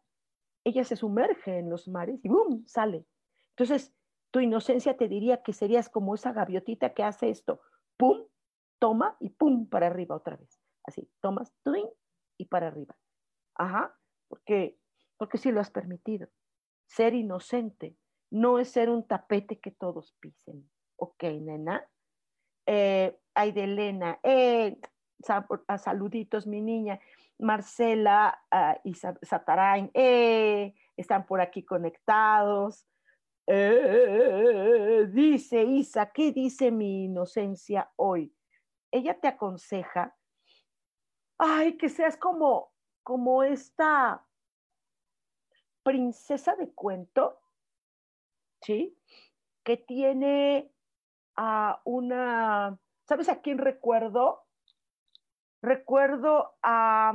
ella 0.63 0.83
se 0.83 0.95
sumerge 0.95 1.59
en 1.59 1.69
los 1.69 1.88
mares 1.88 2.25
y 2.25 2.27
¡boom! 2.27 2.65
sale. 2.65 3.05
Entonces, 3.51 3.93
tu 4.31 4.39
inocencia 4.39 4.97
te 4.97 5.07
diría 5.07 5.43
que 5.43 5.53
serías 5.53 5.89
como 5.89 6.15
esa 6.15 6.33
gaviotita 6.33 6.95
que 6.95 7.03
hace 7.03 7.29
esto, 7.29 7.61
¡pum! 7.95 8.28
Toma 8.79 9.17
y 9.19 9.29
¡pum! 9.29 9.67
para 9.67 9.88
arriba 9.88 10.15
otra 10.15 10.38
vez. 10.38 10.59
Así, 10.83 11.09
tomas, 11.21 11.53
¡twing! 11.63 11.89
y 12.38 12.45
para 12.45 12.67
arriba. 12.67 12.98
Ajá, 13.55 13.95
porque, 14.27 14.79
porque 15.17 15.38
sí 15.38 15.51
lo 15.51 15.59
has 15.59 15.69
permitido. 15.69 16.29
Ser 16.88 17.13
inocente 17.13 17.98
no 18.31 18.59
es 18.59 18.69
ser 18.69 18.89
un 18.89 19.05
tapete 19.05 19.59
que 19.59 19.71
todos 19.71 20.15
pisen. 20.19 20.69
Ok, 20.95 21.24
nena. 21.24 21.86
Eh, 22.65 23.19
ay, 23.33 23.51
de 23.51 23.63
Elena, 23.63 24.19
eh, 24.24 24.79
saluditos, 25.77 26.48
mi 26.48 26.62
niña. 26.62 27.00
Marcela 27.39 28.38
uh, 28.53 28.79
y 28.83 28.93
Satarain, 28.93 29.89
eh, 29.93 30.75
están 30.98 31.25
por 31.25 31.39
aquí 31.39 31.63
conectados. 31.63 32.86
Eh, 33.48 35.07
dice 35.12 35.63
Isa, 35.63 36.12
¿qué 36.12 36.31
dice 36.31 36.69
mi 36.69 37.05
inocencia 37.05 37.89
hoy? 37.95 38.33
Ella 38.91 39.19
te 39.19 39.27
aconseja, 39.27 40.15
ay, 41.38 41.77
que 41.77 41.89
seas 41.89 42.17
como, 42.17 42.74
como 43.03 43.43
esta 43.43 44.25
princesa 45.84 46.55
de 46.55 46.72
cuento, 46.74 47.39
¿sí? 48.62 48.98
Que 49.63 49.77
tiene 49.77 50.72
a 51.36 51.81
una, 51.86 52.77
¿sabes 53.08 53.29
a 53.29 53.41
quién 53.41 53.58
recuerdo? 53.58 54.46
Recuerdo 55.62 56.58
a, 56.62 57.13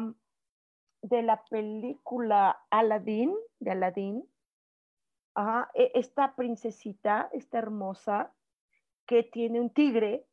de 1.03 1.23
la 1.23 1.45
película 1.45 2.65
Aladdin, 2.71 3.35
de 3.59 3.71
Aladdin, 3.71 4.29
e, 5.75 5.91
esta 5.95 6.35
princesita, 6.35 7.29
esta 7.33 7.59
hermosa, 7.59 8.33
que 9.07 9.23
tiene 9.23 9.61
un 9.61 9.71
tigre 9.71 10.27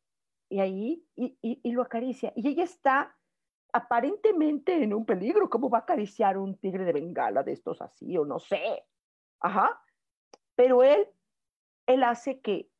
y 0.52 0.60
ahí, 0.60 1.08
y, 1.16 1.38
y, 1.40 1.72
lo 1.72 1.80
acaricia. 1.80 2.30
Y 2.36 2.46
ella 2.46 2.64
está 2.64 3.16
aparentemente 3.72 4.82
en 4.82 4.92
un 4.92 5.06
peligro. 5.06 5.48
¿Cómo 5.48 5.70
va 5.70 5.78
a 5.78 5.80
acariciar 5.80 6.36
un 6.36 6.58
tigre 6.58 6.84
de 6.84 6.92
bengala 6.92 7.42
de 7.42 7.52
estos 7.52 7.80
así? 7.80 8.18
O 8.18 8.26
no 8.26 8.38
sé. 8.38 8.84
Ajá. 9.40 9.82
Pero 10.54 10.82
él, 10.82 11.08
él 11.86 12.02
hace 12.04 12.40
que, 12.40 12.70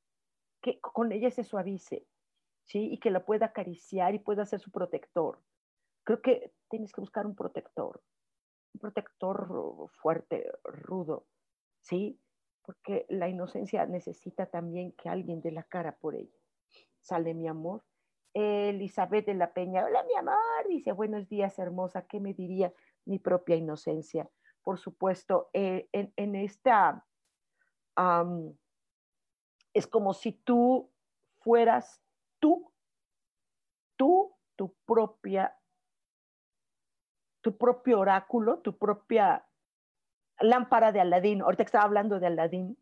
que 0.60 0.80
con 0.80 1.12
ella 1.12 1.30
se 1.30 1.44
suavice. 1.44 2.06
¿sí? 2.64 2.92
Y 2.92 2.98
que 2.98 3.10
la 3.10 3.24
pueda 3.24 3.46
acariciar 3.46 4.14
y 4.14 4.18
pueda 4.18 4.44
ser 4.44 4.60
su 4.60 4.70
protector. 4.70 5.40
Creo 6.04 6.20
que 6.20 6.52
tienes 6.68 6.92
que 6.92 7.00
buscar 7.00 7.26
un 7.26 7.34
protector, 7.34 8.02
un 8.74 8.80
protector 8.80 9.90
fuerte, 10.02 10.50
rudo, 10.64 11.26
¿sí? 11.80 12.20
Porque 12.62 13.06
la 13.08 13.28
inocencia 13.28 13.86
necesita 13.86 14.46
también 14.46 14.92
que 14.92 15.08
alguien 15.08 15.40
dé 15.40 15.52
la 15.52 15.62
cara 15.62 15.96
por 15.96 16.14
ella. 16.14 16.41
Sale 17.02 17.35
mi 17.35 17.49
amor. 17.49 17.85
Elizabeth 18.35 19.26
de 19.26 19.35
la 19.35 19.52
Peña, 19.52 19.85
hola 19.85 20.02
mi 20.04 20.14
amor, 20.14 20.38
dice, 20.68 20.92
buenos 20.92 21.28
días 21.28 21.59
hermosa, 21.59 22.06
¿qué 22.06 22.18
me 22.18 22.32
diría 22.32 22.73
mi 23.04 23.18
propia 23.18 23.56
inocencia? 23.56 24.30
Por 24.62 24.78
supuesto, 24.78 25.50
eh, 25.52 25.88
en, 25.92 26.35
esta, 26.37 27.04
es 29.75 29.87
como 29.87 30.14
si 30.14 30.32
tú 30.32 30.90
fueras 31.40 32.00
tú, 32.38 32.73
tú, 33.97 34.35
tu 34.56 34.73
propia, 34.87 35.54
tu 37.42 37.59
propio 37.59 38.00
oráculo, 38.00 38.61
tu 38.61 38.78
propia 38.78 39.47
lámpara 40.40 40.92
de 40.92 41.00
Aladín, 41.00 41.42
ahorita 41.42 41.64
que 41.64 41.68
estaba 41.68 41.85
hablando 41.85 42.18
de 42.18 42.28
Aladín, 42.28 42.78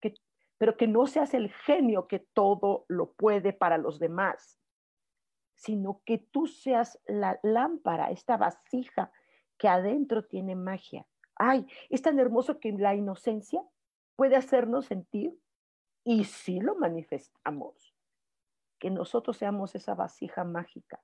que, 0.00 0.14
pero 0.58 0.76
que 0.76 0.88
no 0.88 1.06
seas 1.06 1.34
el 1.34 1.50
genio 1.50 2.08
que 2.08 2.18
todo 2.18 2.84
lo 2.88 3.12
puede 3.12 3.52
para 3.52 3.78
los 3.78 3.98
demás, 3.98 4.58
sino 5.54 6.02
que 6.04 6.18
tú 6.18 6.46
seas 6.46 7.00
la 7.06 7.38
lámpara, 7.42 8.10
esta 8.10 8.36
vasija 8.36 9.10
que 9.56 9.68
adentro 9.68 10.24
tiene 10.24 10.54
magia. 10.54 11.06
Ay, 11.36 11.66
es 11.88 12.02
tan 12.02 12.18
hermoso 12.18 12.58
que 12.58 12.72
la 12.72 12.94
inocencia 12.94 13.62
puede 14.16 14.36
hacernos 14.36 14.86
sentir 14.86 15.38
y 16.04 16.24
si 16.24 16.60
lo 16.60 16.74
manifestamos 16.74 17.94
que 18.78 18.90
nosotros 18.90 19.36
seamos 19.36 19.74
esa 19.74 19.94
vasija 19.94 20.44
mágica, 20.44 21.02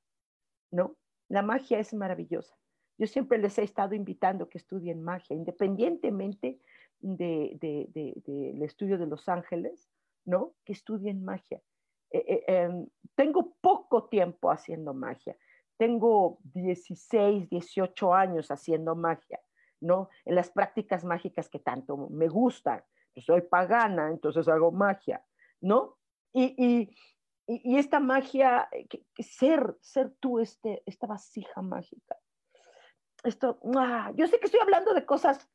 ¿no? 0.71 0.97
La 1.29 1.43
magia 1.43 1.79
es 1.79 1.93
maravillosa. 1.95 2.57
Yo 2.97 3.07
siempre 3.07 3.39
les 3.39 3.59
he 3.59 3.65
estado 3.65 3.95
invitando 3.95 4.49
que 4.49 4.59
estudien 4.59 5.03
magia, 5.03 5.35
independientemente 5.35 6.61
del 7.01 7.59
de, 7.59 7.89
de, 7.93 8.23
de, 8.27 8.65
estudio 8.65 8.99
de 8.99 9.07
Los 9.07 9.29
Ángeles, 9.29 9.91
¿no? 10.25 10.55
Que 10.65 10.73
estudien 10.73 11.25
magia. 11.25 11.63
Eh, 12.11 12.25
eh, 12.27 12.45
eh, 12.47 12.87
tengo 13.15 13.57
poco 13.61 14.09
tiempo 14.09 14.51
haciendo 14.51 14.95
magia. 14.95 15.37
Tengo 15.77 16.39
16, 16.45 17.49
18 17.51 18.15
años 18.15 18.51
haciendo 18.51 18.95
magia, 18.95 19.41
¿no? 19.81 20.09
En 20.25 20.37
las 20.37 20.51
prácticas 20.51 21.05
mágicas 21.05 21.49
que 21.49 21.59
tanto 21.59 21.97
me 21.97 22.29
gustan. 22.29 22.83
Yo 23.15 23.23
soy 23.23 23.43
pagana, 23.43 24.11
entonces 24.11 24.49
hago 24.49 24.71
magia, 24.73 25.25
¿no? 25.61 25.97
Y, 26.33 26.55
y, 26.57 26.97
y, 27.47 27.75
y 27.75 27.79
esta 27.79 28.01
magia, 28.01 28.69
eh, 28.73 28.87
que, 28.89 29.05
que 29.15 29.23
ser, 29.23 29.77
ser 29.81 30.13
tú 30.21 30.39
este, 30.39 30.83
esta 30.87 31.07
vasija 31.07 31.63
mágica. 31.63 32.17
Esto, 33.25 33.59
¡ah! 33.77 34.13
yo 34.17 34.27
sé 34.27 34.39
que 34.39 34.47
estoy 34.47 34.61
hablando 34.61 34.93
de 34.93 35.07
cosas 35.07 35.49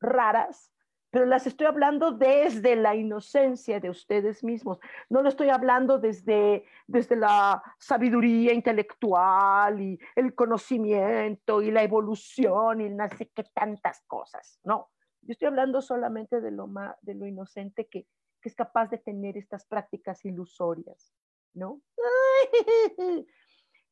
raras, 0.00 0.70
pero 1.10 1.26
las 1.26 1.46
estoy 1.46 1.66
hablando 1.66 2.12
desde 2.12 2.76
la 2.76 2.94
inocencia 2.94 3.80
de 3.80 3.90
ustedes 3.90 4.44
mismos. 4.44 4.78
No 5.08 5.22
lo 5.22 5.28
estoy 5.28 5.48
hablando 5.48 5.98
desde, 5.98 6.64
desde 6.86 7.16
la 7.16 7.62
sabiduría 7.78 8.52
intelectual 8.52 9.80
y 9.80 9.98
el 10.14 10.34
conocimiento 10.34 11.62
y 11.62 11.72
la 11.72 11.82
evolución 11.82 12.80
y 12.80 12.90
no 12.90 13.08
sé 13.08 13.28
qué 13.34 13.44
tantas 13.52 14.02
cosas. 14.06 14.60
No, 14.62 14.90
yo 15.22 15.32
estoy 15.32 15.48
hablando 15.48 15.82
solamente 15.82 16.40
de 16.40 16.52
lo, 16.52 16.68
de 17.02 17.14
lo 17.14 17.26
inocente 17.26 17.88
que, 17.88 18.06
que 18.40 18.48
es 18.48 18.54
capaz 18.54 18.88
de 18.90 18.98
tener 18.98 19.36
estas 19.36 19.66
prácticas 19.66 20.24
ilusorias, 20.24 21.12
¿no? 21.54 21.80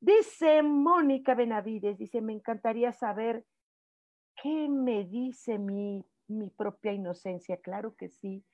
Dice 0.00 0.62
Mónica 0.62 1.34
Benavides, 1.34 1.98
dice, 1.98 2.20
me 2.20 2.32
encantaría 2.32 2.92
saber 2.92 3.44
qué 4.42 4.68
me 4.68 5.04
dice 5.04 5.58
mi 5.58 6.04
mi 6.28 6.50
propia 6.50 6.92
inocencia, 6.92 7.56
claro 7.56 7.96
que 7.96 8.10
sí. 8.10 8.44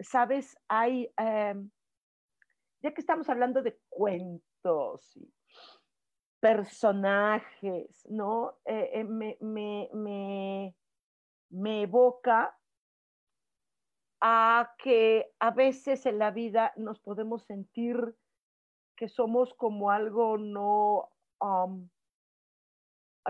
Sabes, 0.00 0.56
hay, 0.68 1.12
em, 1.16 1.70
ya 2.82 2.92
que 2.92 3.00
estamos 3.00 3.28
hablando 3.28 3.62
de 3.62 3.78
cuentos 3.88 5.16
y 5.16 5.32
personajes, 6.40 8.04
¿no? 8.10 8.58
Eh, 8.64 8.90
eh, 8.94 9.04
me, 9.04 9.38
me, 9.40 10.74
me 11.50 11.82
evoca 11.82 12.58
a 14.20 14.74
que 14.78 15.32
a 15.38 15.50
veces 15.52 16.06
en 16.06 16.18
la 16.18 16.32
vida 16.32 16.72
nos 16.76 16.98
podemos 17.00 17.44
sentir 17.44 18.16
que 18.96 19.08
somos 19.08 19.54
como 19.54 19.90
algo 19.90 20.38
no, 20.38 21.08
um, 21.40 21.88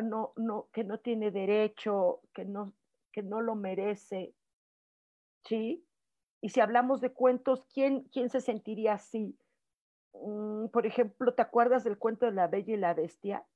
no, 0.00 0.32
no, 0.36 0.68
que 0.72 0.84
no 0.84 0.98
tiene 0.98 1.30
derecho, 1.30 2.20
que 2.32 2.44
no, 2.44 2.72
que 3.12 3.22
no 3.22 3.40
lo 3.40 3.54
merece, 3.54 4.34
¿sí? 5.44 5.84
Y 6.40 6.48
si 6.48 6.60
hablamos 6.60 7.00
de 7.00 7.12
cuentos, 7.12 7.64
¿quién, 7.72 8.04
quién 8.12 8.30
se 8.30 8.40
sentiría 8.40 8.94
así? 8.94 9.38
Mm, 10.14 10.68
por 10.68 10.86
ejemplo, 10.86 11.34
¿te 11.34 11.42
acuerdas 11.42 11.84
del 11.84 11.98
cuento 11.98 12.26
de 12.26 12.32
la 12.32 12.48
Bella 12.48 12.74
y 12.74 12.78
la 12.78 12.94
Bestia? 12.94 13.46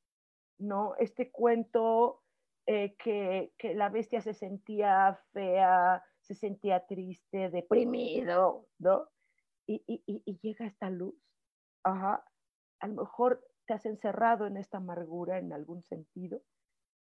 ¿No? 0.59 0.95
Este 0.99 1.31
cuento 1.31 2.23
eh, 2.67 2.97
que, 2.97 3.53
que, 3.59 3.75
la 3.75 3.91
bestia 3.91 4.21
se 4.21 4.35
sentía 4.35 5.21
fea, 5.33 6.03
se 6.21 6.35
sentía 6.35 6.87
triste, 6.87 7.51
deprimido, 7.51 8.67
¿no? 8.79 9.09
Y, 9.67 9.83
y, 9.87 10.03
y 10.25 10.39
llega 10.41 10.67
esta 10.67 10.91
luz. 10.91 11.15
Ajá. 11.85 12.25
A 12.81 12.89
lo 12.89 12.95
mejor 12.95 13.45
te 13.67 13.75
has 13.75 13.87
encerrado 13.87 14.47
en 14.47 14.57
esta 14.57 14.79
amargura 14.79 15.39
en 15.39 15.53
algún 15.53 15.83
sentido. 15.85 16.43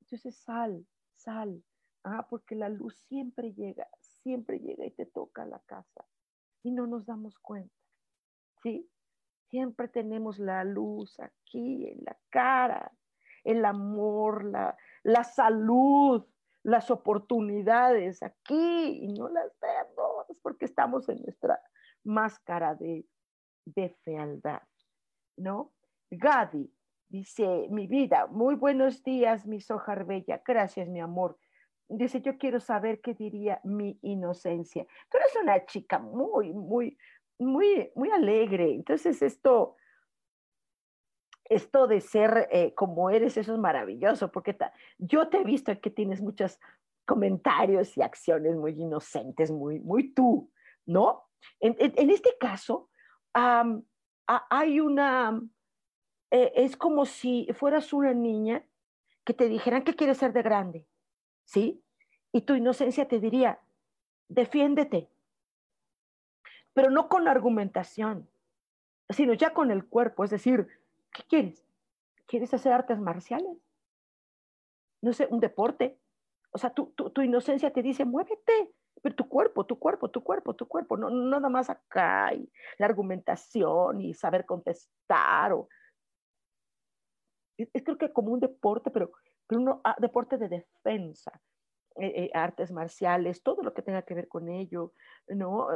Entonces 0.02 0.38
sal, 0.38 0.86
sal, 1.16 1.64
Ah, 2.04 2.26
porque 2.30 2.56
la 2.56 2.70
luz 2.70 2.98
siempre 3.08 3.54
llega, 3.54 3.88
siempre 4.00 4.60
llega 4.60 4.86
y 4.86 4.92
te 4.92 5.06
toca 5.06 5.46
la 5.46 5.60
casa 5.66 6.06
y 6.64 6.72
no 6.72 6.88
nos 6.88 7.06
damos 7.06 7.38
cuenta. 7.40 7.76
¿Sí? 8.64 8.90
Siempre 9.50 9.88
tenemos 9.88 10.40
la 10.40 10.64
luz 10.64 11.20
aquí, 11.20 11.88
en 11.88 12.04
la 12.06 12.18
cara, 12.30 12.92
el 13.44 13.66
amor, 13.66 14.46
la, 14.46 14.78
la 15.04 15.24
salud, 15.24 16.26
las 16.64 16.92
oportunidades 16.92 18.22
aquí 18.22 19.00
y 19.02 19.08
no 19.08 19.28
las 19.30 19.52
vemos 19.60 20.26
porque 20.42 20.66
estamos 20.66 21.10
en 21.10 21.22
nuestra 21.22 21.62
máscara 22.04 22.76
de, 22.76 23.06
de 23.66 23.90
fealdad, 24.04 24.62
¿no? 25.40 25.74
Gadi 26.12 26.72
dice, 27.08 27.68
mi 27.72 27.88
vida, 27.88 28.28
muy 28.28 28.56
buenos 28.56 29.04
días, 29.04 29.48
mi 29.48 29.60
soja 29.60 29.96
bella, 29.96 30.42
gracias, 30.46 30.88
mi 30.88 31.00
amor 31.00 31.38
dice, 31.90 32.22
yo 32.22 32.38
quiero 32.38 32.60
saber 32.60 33.02
qué 33.02 33.14
diría 33.14 33.60
mi 33.64 33.98
inocencia. 34.02 34.86
Tú 35.10 35.18
eres 35.18 35.36
una 35.42 35.66
chica 35.66 36.00
muy, 36.00 36.54
muy, 36.54 36.98
muy, 37.40 37.92
muy 37.96 38.12
alegre. 38.12 38.72
Entonces 38.74 39.22
esto, 39.22 39.76
esto 41.46 41.88
de 41.88 42.02
ser 42.02 42.48
eh, 42.52 42.74
como 42.76 43.10
eres, 43.10 43.38
eso 43.38 43.54
es 43.54 43.60
maravilloso, 43.60 44.32
porque 44.32 44.56
yo 45.00 45.30
te 45.30 45.38
he 45.38 45.44
visto 45.44 45.78
que 45.82 45.90
tienes 45.90 46.22
muchos 46.22 46.60
comentarios 47.06 47.98
y 47.98 48.04
acciones 48.04 48.56
muy 48.56 48.80
inocentes, 48.80 49.50
muy, 49.50 49.80
muy 49.80 50.14
tú, 50.14 50.52
¿no? 50.86 51.24
En, 51.60 51.76
este 52.10 52.36
caso, 52.40 52.90
hay 54.50 54.80
una, 54.80 55.42
eh, 56.32 56.52
es 56.56 56.78
como 56.78 57.06
si 57.06 57.48
fueras 57.54 57.94
una 57.94 58.14
niña 58.14 58.64
que 59.24 59.34
te 59.34 59.50
dijeran 59.50 59.84
que 59.84 59.96
quieres 59.96 60.18
ser 60.18 60.34
de 60.34 60.42
grande 60.42 60.86
¿sí? 61.50 61.84
Y 62.32 62.42
tu 62.42 62.54
inocencia 62.54 63.08
te 63.08 63.20
diría, 63.20 63.60
defiéndete, 64.28 65.10
pero 66.74 66.92
no 66.92 67.10
con 67.10 67.28
argumentación, 67.28 68.30
sino 69.10 69.34
ya 69.34 69.52
con 69.52 69.72
el 69.72 69.86
cuerpo, 69.86 70.24
es 70.24 70.30
decir, 70.30 70.68
¿qué 71.12 71.24
quieres? 71.24 71.66
¿Quieres 72.28 72.54
hacer 72.54 72.72
artes 72.72 73.00
marciales? 73.00 73.58
No 75.02 75.12
sé, 75.14 75.28
un 75.32 75.40
deporte. 75.40 75.98
O 76.52 76.60
sea, 76.60 76.70
tu, 76.70 76.92
tu, 76.92 77.22
inocencia 77.24 77.74
te 77.74 77.82
dice, 77.82 78.06
muévete, 78.06 78.72
pero 79.02 79.16
tu 79.16 79.28
cuerpo, 79.28 79.66
tu 79.66 79.80
cuerpo, 79.80 80.10
tu 80.10 80.24
cuerpo, 80.24 80.54
tu 80.56 80.68
cuerpo, 80.68 80.98
no, 80.98 81.10
nada 81.10 81.50
más 81.50 81.70
acá 81.70 82.34
y 82.34 82.52
la 82.78 82.86
argumentación 82.86 84.02
y 84.02 84.14
saber 84.14 84.46
contestar. 84.46 85.54
O... 85.54 85.70
Es, 87.58 87.84
creo 87.84 87.98
que 87.98 88.12
como 88.14 88.32
un 88.32 88.40
deporte, 88.40 88.92
pero 88.92 89.12
pero 89.50 89.62
un 89.62 89.82
ah, 89.84 89.96
deporte 90.00 90.38
de 90.38 90.48
defensa, 90.48 91.32
eh, 91.96 92.26
eh, 92.26 92.32
artes 92.36 92.72
marciales, 92.72 93.42
todo 93.42 93.64
lo 93.64 93.74
que 93.74 93.82
tenga 93.82 94.04
que 94.04 94.14
ver 94.14 94.28
con 94.28 94.48
ello, 94.48 94.94
¿no? 95.28 95.68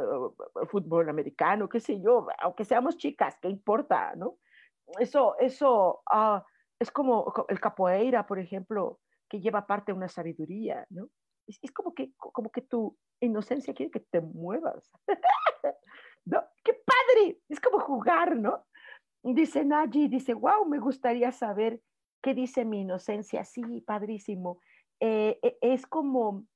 Fútbol 0.70 1.08
americano, 1.08 1.68
qué 1.68 1.80
sé 1.80 2.00
yo, 2.00 2.28
aunque 2.40 2.64
seamos 2.64 2.96
chicas, 2.96 3.36
¿qué 3.42 3.48
importa, 3.48 4.14
no? 4.14 4.38
Eso, 5.00 5.36
eso 5.40 6.02
ah, 6.08 6.44
es 6.78 6.92
como 6.92 7.32
el 7.48 7.58
capoeira, 7.58 8.26
por 8.26 8.38
ejemplo, 8.38 9.00
que 9.28 9.40
lleva 9.40 9.66
parte 9.66 9.90
de 9.90 9.98
una 9.98 10.08
sabiduría, 10.08 10.86
¿no? 10.90 11.08
Es, 11.46 11.58
es, 11.62 11.72
como, 11.72 11.94
que, 11.94 12.12
como 12.16 12.50
que 12.50 12.62
tu 12.62 12.96
inocencia 13.20 13.74
quiere 13.74 13.90
que 13.90 14.00
te 14.00 14.20
muevas. 14.20 14.90
¿No? 16.24 16.42
¡Qué 16.62 16.72
padre! 16.72 17.40
Es 17.48 17.60
como 17.60 17.80
jugar, 17.80 18.36
¿no? 18.36 18.64
Dice 19.22 19.64
Naji, 19.64 20.08
dice, 20.08 20.34
wow, 20.34 20.66
me 20.66 20.78
gustaría 20.78 21.32
saber 21.32 21.80
¿Qué 22.24 22.32
dice 22.32 22.64
mi 22.64 22.80
inocencia? 22.80 23.44
Sí, 23.44 23.82
padrísimo. 23.82 24.58
Eh, 24.98 25.38
e, 25.42 25.58
es 25.60 25.86
como, 25.86 26.46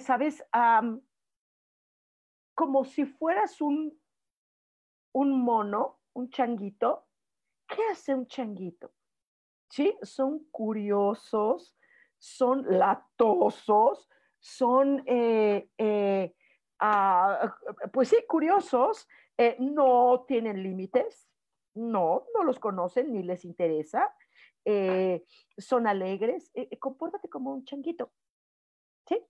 ¿sabes? 0.00 0.42
como 2.54 2.86
si 2.86 3.04
fueras 3.04 3.60
un, 3.60 4.00
un 5.12 5.44
mono, 5.44 6.00
un 6.14 6.30
changuito. 6.30 7.06
¿Qué 7.68 7.76
hace 7.92 8.14
un 8.14 8.26
changuito? 8.26 8.90
¿Sí? 9.68 9.94
Son 10.00 10.46
curiosos, 10.50 11.76
son 12.24 12.64
latosos, 12.78 14.08
son, 14.38 15.02
eh, 15.06 15.68
eh, 15.76 16.34
ah, 16.80 17.54
pues 17.92 18.08
sí, 18.08 18.16
curiosos, 18.26 19.06
no 19.58 20.24
tienen 20.26 20.62
límites, 20.62 21.28
no, 21.74 22.24
no 22.34 22.44
los 22.44 22.58
conocen 22.58 23.12
ni 23.12 23.22
les 23.22 23.44
interesa, 23.44 24.14
eh, 24.64 25.22
son 25.58 25.86
alegres, 25.86 26.50
eh, 26.54 26.68
eh, 26.70 26.78
compórtate 26.78 27.28
como 27.28 27.52
un 27.52 27.64
changuito. 27.64 28.10
¿Sí? 29.06 29.22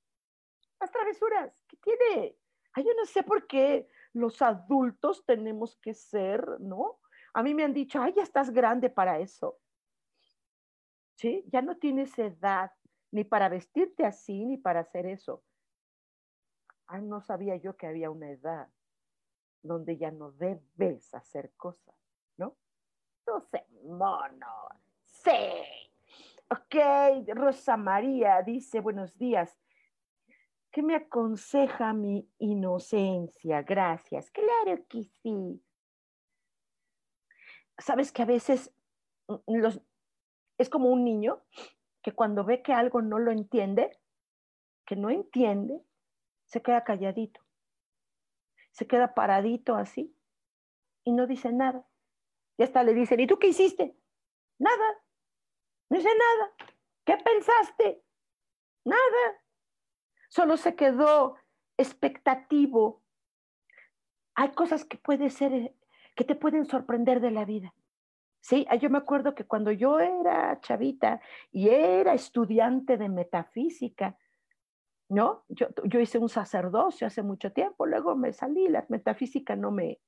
Las 0.78 0.92
travesuras, 0.92 1.64
¿qué 1.66 1.76
tiene? 1.78 2.36
Ay, 2.74 2.84
yo 2.84 2.94
no 2.94 3.04
sé 3.06 3.24
por 3.24 3.46
qué 3.48 3.88
los 4.12 4.40
adultos 4.40 5.24
tenemos 5.26 5.76
que 5.80 5.94
ser, 5.94 6.60
¿no? 6.60 7.00
A 7.32 7.42
mí 7.42 7.54
me 7.54 7.64
han 7.64 7.74
dicho, 7.74 8.00
ay, 8.00 8.12
ya 8.12 8.22
estás 8.22 8.50
grande 8.50 8.90
para 8.90 9.18
eso. 9.18 9.58
¿Sí? 11.16 11.44
Ya 11.48 11.62
no 11.62 11.76
tienes 11.76 12.16
edad 12.18 12.70
ni 13.14 13.22
para 13.22 13.48
vestirte 13.48 14.04
así, 14.04 14.44
ni 14.44 14.56
para 14.56 14.80
hacer 14.80 15.06
eso. 15.06 15.44
Ay, 16.88 17.02
no 17.02 17.20
sabía 17.20 17.54
yo 17.54 17.76
que 17.76 17.86
había 17.86 18.10
una 18.10 18.28
edad 18.28 18.68
donde 19.62 19.96
ya 19.96 20.10
no 20.10 20.32
debes 20.32 21.14
hacer 21.14 21.52
cosas, 21.56 21.94
¿no? 22.36 22.56
Sé, 23.52 23.66
mono. 23.84 24.68
Sí. 25.04 25.30
Ok, 26.50 26.74
Rosa 27.28 27.76
María 27.76 28.42
dice, 28.42 28.80
buenos 28.80 29.16
días. 29.16 29.56
¿Qué 30.72 30.82
me 30.82 30.96
aconseja 30.96 31.92
mi 31.92 32.28
inocencia? 32.38 33.62
Gracias. 33.62 34.28
Claro 34.32 34.84
que 34.88 35.04
sí. 35.04 35.62
Sabes 37.78 38.10
que 38.10 38.22
a 38.22 38.26
veces 38.26 38.74
mm, 39.28 39.54
los, 39.54 39.80
es 40.58 40.68
como 40.68 40.88
un 40.90 41.04
niño 41.04 41.40
que 42.04 42.12
cuando 42.12 42.44
ve 42.44 42.62
que 42.62 42.74
algo 42.74 43.00
no 43.00 43.18
lo 43.18 43.32
entiende, 43.32 43.98
que 44.84 44.94
no 44.94 45.08
entiende, 45.08 45.80
se 46.44 46.60
queda 46.60 46.84
calladito. 46.84 47.40
Se 48.72 48.86
queda 48.86 49.14
paradito 49.14 49.74
así 49.74 50.14
y 51.02 51.12
no 51.12 51.26
dice 51.26 51.50
nada. 51.50 51.88
Y 52.58 52.62
hasta 52.62 52.82
le 52.82 52.92
dicen, 52.92 53.20
¿y 53.20 53.26
tú 53.26 53.38
qué 53.38 53.48
hiciste? 53.48 53.96
Nada. 54.58 55.02
No 55.88 55.96
dice 55.96 56.10
nada. 56.10 56.52
¿Qué 57.06 57.16
pensaste? 57.16 58.04
Nada. 58.84 59.40
solo 60.28 60.58
se 60.58 60.76
quedó 60.76 61.38
expectativo. 61.78 63.02
Hay 64.34 64.52
cosas 64.52 64.84
que 64.84 64.98
puede 64.98 65.30
ser, 65.30 65.74
que 66.14 66.24
te 66.24 66.34
pueden 66.34 66.66
sorprender 66.66 67.20
de 67.22 67.30
la 67.30 67.46
vida. 67.46 67.74
Sí, 68.44 68.66
yo 68.78 68.90
me 68.90 68.98
acuerdo 68.98 69.34
que 69.34 69.46
cuando 69.46 69.72
yo 69.72 70.00
era 70.00 70.60
chavita 70.60 71.18
y 71.50 71.70
era 71.70 72.12
estudiante 72.12 72.98
de 72.98 73.08
metafísica, 73.08 74.18
¿no? 75.08 75.46
Yo, 75.48 75.68
hice 75.98 76.18
un 76.18 76.28
sacerdocio 76.28 77.06
hace 77.06 77.22
mucho 77.22 77.52
tiempo, 77.52 77.86
luego 77.86 78.14
me 78.16 78.34
salí, 78.34 78.68
la 78.68 78.84
metafísica 78.90 79.56
no 79.56 79.70
me, 79.70 79.98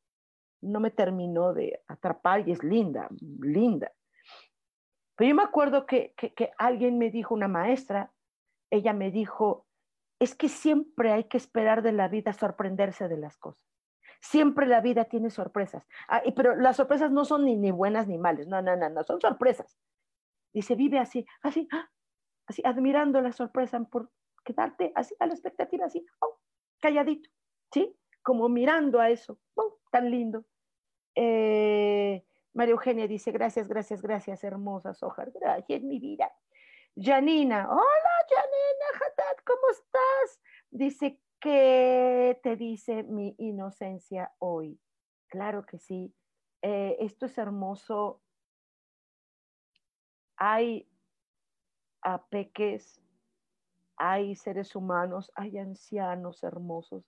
no 0.60 0.80
me 0.80 0.90
terminó 0.90 1.54
de 1.54 1.80
atrapar 1.88 2.46
y 2.46 2.52
es 2.52 2.62
linda, 2.62 3.08
linda. 3.40 3.90
Pero 5.16 5.30
yo 5.30 5.34
me 5.34 5.42
acuerdo 5.42 5.86
que, 5.86 6.12
que, 6.14 6.50
alguien 6.58 6.98
me 6.98 7.10
dijo, 7.10 7.32
una 7.32 7.48
maestra, 7.48 8.12
ella 8.70 8.92
me 8.92 9.10
dijo, 9.10 9.66
es 10.20 10.34
que 10.34 10.50
siempre 10.50 11.10
hay 11.10 11.24
que 11.24 11.38
esperar 11.38 11.80
de 11.80 11.92
la 11.92 12.08
vida 12.08 12.34
sorprenderse 12.34 13.08
de 13.08 13.16
las 13.16 13.38
cosas. 13.38 13.64
Siempre 14.28 14.66
la 14.66 14.80
vida 14.80 15.04
tiene 15.04 15.30
sorpresas. 15.30 15.86
Ah, 16.08 16.20
pero 16.34 16.56
las 16.56 16.76
sorpresas 16.76 17.12
no 17.12 17.24
son 17.24 17.44
ni, 17.44 17.56
ni 17.56 17.70
buenas 17.70 18.08
ni 18.08 18.18
malas, 18.18 18.48
no, 18.48 18.60
no, 18.60 18.74
no, 18.74 18.90
no, 18.90 19.04
son 19.04 19.20
sorpresas. 19.20 19.78
Dice, 20.52 20.74
vive 20.74 20.98
así, 20.98 21.24
así, 21.42 21.68
¡ah! 21.70 21.88
así, 22.46 22.60
admirando 22.64 23.20
la 23.20 23.30
sorpresa 23.30 23.78
por 23.84 24.10
quedarte 24.44 24.92
así 24.96 25.14
a 25.20 25.26
la 25.26 25.34
expectativa, 25.34 25.86
así, 25.86 26.04
oh, 26.18 26.40
calladito, 26.80 27.30
¿sí? 27.72 27.96
Como 28.22 28.48
mirando 28.48 28.98
a 28.98 29.10
eso, 29.10 29.38
oh, 29.54 29.78
tan 29.92 30.10
lindo. 30.10 30.44
Eh, 31.14 32.24
María 32.52 32.72
Eugenia 32.72 33.06
dice, 33.06 33.30
gracias, 33.30 33.68
gracias, 33.68 34.02
gracias, 34.02 34.42
hermosa 34.42 34.92
Sojar, 34.92 35.30
gracias, 35.30 35.82
mi 35.82 36.00
vida. 36.00 36.32
Janina, 36.96 37.68
hola 37.70 38.16
Janina, 38.28 39.36
¿cómo 39.46 39.70
estás? 39.70 40.40
Dice, 40.70 41.20
¿qué 41.40 42.38
te 42.42 42.56
dice 42.56 43.02
mi 43.02 43.34
inocencia 43.38 44.32
hoy? 44.38 44.80
Claro 45.28 45.64
que 45.64 45.78
sí. 45.78 46.14
Eh, 46.62 46.96
esto 47.00 47.26
es 47.26 47.38
hermoso. 47.38 48.22
Hay 50.36 50.88
peques, 52.30 53.00
hay 53.96 54.36
seres 54.36 54.76
humanos, 54.76 55.32
hay 55.34 55.58
ancianos 55.58 56.42
hermosos. 56.42 57.04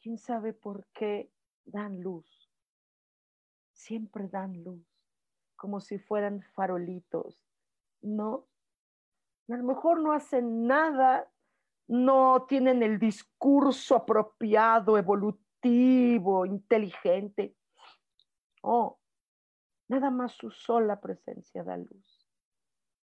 ¿Quién 0.00 0.18
sabe 0.18 0.52
por 0.52 0.86
qué 0.92 1.30
dan 1.64 2.00
luz? 2.00 2.44
siempre 3.74 4.28
dan 4.28 4.62
luz, 4.64 4.86
como 5.56 5.80
si 5.80 5.98
fueran 5.98 6.42
farolitos, 6.54 7.44
¿no? 8.00 8.46
a 9.48 9.56
lo 9.56 9.64
mejor 9.64 10.00
no 10.00 10.12
hacen 10.12 10.66
nada, 10.66 11.30
no 11.86 12.46
tienen 12.48 12.82
el 12.82 12.98
discurso 12.98 13.96
apropiado, 13.96 14.96
evolutivo, 14.96 16.46
inteligente. 16.46 17.56
Oh, 18.62 18.98
nada 19.88 20.10
más 20.10 20.32
su 20.32 20.50
sola 20.50 21.00
presencia 21.00 21.62
da 21.62 21.76
luz. 21.76 22.26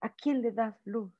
¿A 0.00 0.10
quién 0.10 0.42
le 0.42 0.52
das 0.52 0.80
luz? 0.84 1.12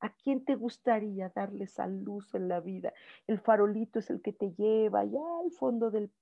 ¿A 0.00 0.12
quién 0.14 0.44
te 0.44 0.54
gustaría 0.54 1.28
darle 1.30 1.64
esa 1.64 1.86
luz 1.86 2.34
en 2.34 2.48
la 2.48 2.60
vida? 2.60 2.92
El 3.26 3.40
farolito 3.40 3.98
es 3.98 4.10
el 4.10 4.20
que 4.22 4.32
te 4.32 4.52
lleva 4.54 5.00
allá 5.00 5.22
al 5.42 5.50
fondo 5.50 5.90
del, 5.90 6.12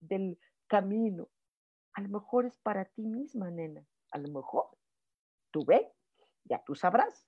del 0.00 0.38
camino. 0.66 1.28
A 1.94 2.02
lo 2.02 2.08
mejor 2.08 2.44
es 2.46 2.58
para 2.58 2.84
ti 2.84 3.06
misma, 3.06 3.50
nena. 3.50 3.86
A 4.10 4.18
lo 4.18 4.28
mejor. 4.28 4.66
Tú 5.50 5.64
ve, 5.64 5.94
ya 6.44 6.62
tú 6.64 6.74
sabrás 6.74 7.26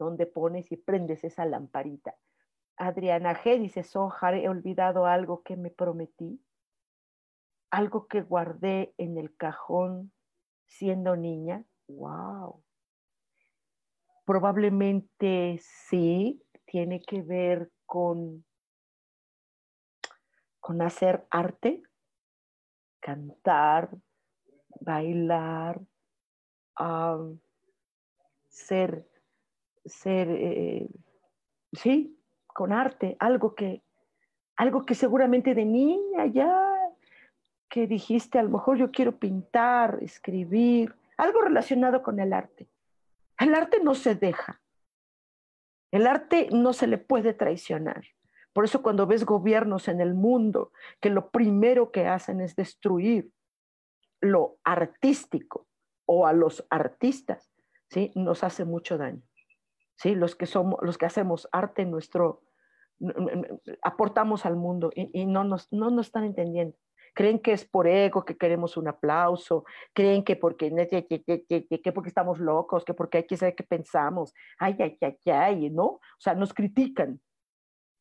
dónde 0.00 0.26
pones 0.26 0.72
y 0.72 0.76
prendes 0.76 1.22
esa 1.24 1.44
lamparita. 1.44 2.16
Adriana 2.76 3.34
G. 3.34 3.58
dice, 3.60 3.82
Sojar, 3.84 4.34
he 4.34 4.48
olvidado 4.48 5.04
algo 5.04 5.42
que 5.42 5.56
me 5.56 5.70
prometí, 5.70 6.42
algo 7.70 8.08
que 8.08 8.22
guardé 8.22 8.94
en 8.96 9.18
el 9.18 9.36
cajón 9.36 10.12
siendo 10.66 11.14
niña. 11.16 11.64
¡Wow! 11.88 12.64
Probablemente 14.24 15.60
sí, 15.62 16.42
tiene 16.64 17.02
que 17.02 17.20
ver 17.20 17.70
con, 17.84 18.46
con 20.60 20.80
hacer 20.80 21.26
arte, 21.30 21.82
cantar, 23.00 23.90
bailar, 24.80 25.82
ser, 28.48 29.09
ser, 29.84 30.28
eh, 30.30 30.88
sí, 31.72 32.18
con 32.46 32.72
arte, 32.72 33.16
algo 33.18 33.54
que, 33.54 33.82
algo 34.56 34.84
que 34.84 34.94
seguramente 34.94 35.54
de 35.54 35.64
niña 35.64 36.26
ya, 36.26 36.54
que 37.68 37.86
dijiste, 37.86 38.38
a 38.38 38.42
lo 38.42 38.50
mejor 38.50 38.76
yo 38.76 38.90
quiero 38.90 39.18
pintar, 39.18 39.98
escribir, 40.02 40.94
algo 41.16 41.42
relacionado 41.42 42.02
con 42.02 42.18
el 42.18 42.32
arte. 42.32 42.68
El 43.38 43.54
arte 43.54 43.80
no 43.82 43.94
se 43.94 44.14
deja. 44.14 44.60
El 45.92 46.06
arte 46.06 46.48
no 46.52 46.72
se 46.72 46.86
le 46.86 46.98
puede 46.98 47.32
traicionar. 47.32 48.04
Por 48.52 48.64
eso 48.64 48.82
cuando 48.82 49.06
ves 49.06 49.24
gobiernos 49.24 49.88
en 49.88 50.00
el 50.00 50.14
mundo 50.14 50.72
que 51.00 51.10
lo 51.10 51.30
primero 51.30 51.92
que 51.92 52.06
hacen 52.06 52.40
es 52.40 52.56
destruir 52.56 53.30
lo 54.20 54.58
artístico 54.64 55.66
o 56.04 56.26
a 56.26 56.32
los 56.32 56.66
artistas, 56.68 57.52
¿sí? 57.88 58.12
Nos 58.14 58.42
hace 58.44 58.64
mucho 58.64 58.98
daño. 58.98 59.22
¿Sí? 60.00 60.14
Los 60.14 60.34
que 60.34 60.46
somos, 60.46 60.80
los 60.82 60.96
que 60.96 61.04
hacemos 61.04 61.46
arte 61.52 61.84
nuestro, 61.84 62.42
aportamos 63.82 64.46
al 64.46 64.56
mundo 64.56 64.90
y, 64.94 65.26
no, 65.26 65.44
nos, 65.44 65.70
no 65.70 65.90
nos 65.90 66.06
están 66.06 66.24
entendiendo. 66.24 66.74
Creen 67.12 67.38
que 67.38 67.52
es 67.52 67.66
por 67.66 67.86
ego, 67.86 68.24
que 68.24 68.38
queremos 68.38 68.78
un 68.78 68.88
aplauso, 68.88 69.64
creen 69.92 70.24
que 70.24 70.36
porque, 70.36 70.70
que, 70.70 71.92
porque 71.92 72.08
estamos 72.08 72.38
locos, 72.38 72.84
que 72.84 72.94
porque 72.94 73.18
hay 73.18 73.26
que 73.26 73.36
saber 73.36 73.54
qué 73.54 73.64
pensamos, 73.64 74.32
ay, 74.58 74.74
ay, 74.78 74.96
ay, 75.02 75.18
ay, 75.30 75.70
¿no? 75.70 75.84
O 75.84 76.00
sea, 76.18 76.34
nos 76.34 76.54
critican. 76.54 77.20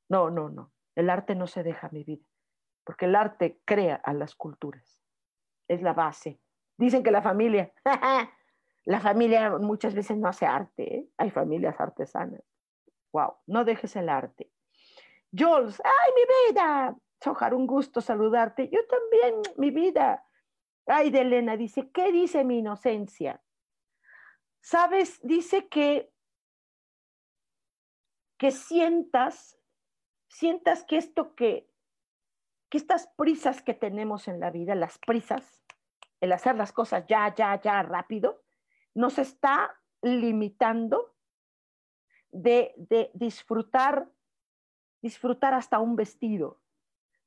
No, 0.07 0.29
no, 0.29 0.49
no. 0.49 0.71
El 0.95 1.09
arte 1.09 1.35
no 1.35 1.47
se 1.47 1.63
deja 1.63 1.89
mi 1.91 2.05
vida, 2.05 2.23
porque 2.85 3.05
el 3.05 3.15
arte 3.15 3.59
crea 3.65 3.95
a 3.95 4.13
las 4.13 4.35
culturas. 4.35 5.03
Es 5.67 5.81
la 5.81 5.93
base. 5.93 6.39
Dicen 6.77 7.03
que 7.03 7.11
la 7.11 7.21
familia, 7.21 7.73
la 8.85 8.99
familia 8.99 9.57
muchas 9.57 9.93
veces 9.93 10.17
no 10.17 10.27
hace 10.27 10.45
arte, 10.45 10.95
¿eh? 10.95 11.09
hay 11.17 11.31
familias 11.31 11.79
artesanas. 11.79 12.41
Wow, 13.11 13.37
no 13.47 13.65
dejes 13.65 13.95
el 13.95 14.09
arte. 14.09 14.51
Jules, 15.31 15.81
ay, 15.83 16.11
mi 16.15 16.53
vida. 16.53 16.95
Sojar, 17.21 17.53
un 17.53 17.67
gusto 17.67 18.01
saludarte. 18.01 18.69
Yo 18.69 18.79
también, 18.87 19.41
mi 19.57 19.71
vida. 19.71 20.25
Ay, 20.85 21.09
de 21.09 21.21
Elena 21.21 21.57
dice, 21.57 21.91
¿qué 21.91 22.11
dice 22.11 22.43
mi 22.43 22.59
inocencia? 22.59 23.41
Sabes, 24.61 25.19
dice 25.21 25.67
que 25.67 26.11
que 28.37 28.51
sientas 28.51 29.59
sientas 30.29 30.85
que 30.85 30.97
esto 30.97 31.35
que, 31.35 31.69
que 32.69 32.77
estas 32.77 33.07
prisas 33.17 33.61
que 33.61 33.73
tenemos 33.73 34.27
en 34.27 34.39
la 34.39 34.51
vida, 34.51 34.75
las 34.75 34.97
prisas, 34.99 35.63
el 36.21 36.31
hacer 36.31 36.55
las 36.55 36.71
cosas 36.71 37.05
ya, 37.07 37.33
ya, 37.35 37.59
ya, 37.59 37.81
rápido, 37.83 38.43
nos 38.99 39.17
está 39.17 39.79
limitando 40.01 41.15
de, 42.31 42.73
de 42.75 43.09
disfrutar, 43.13 44.09
disfrutar 45.01 45.53
hasta 45.53 45.79
un 45.79 45.95
vestido, 45.95 46.59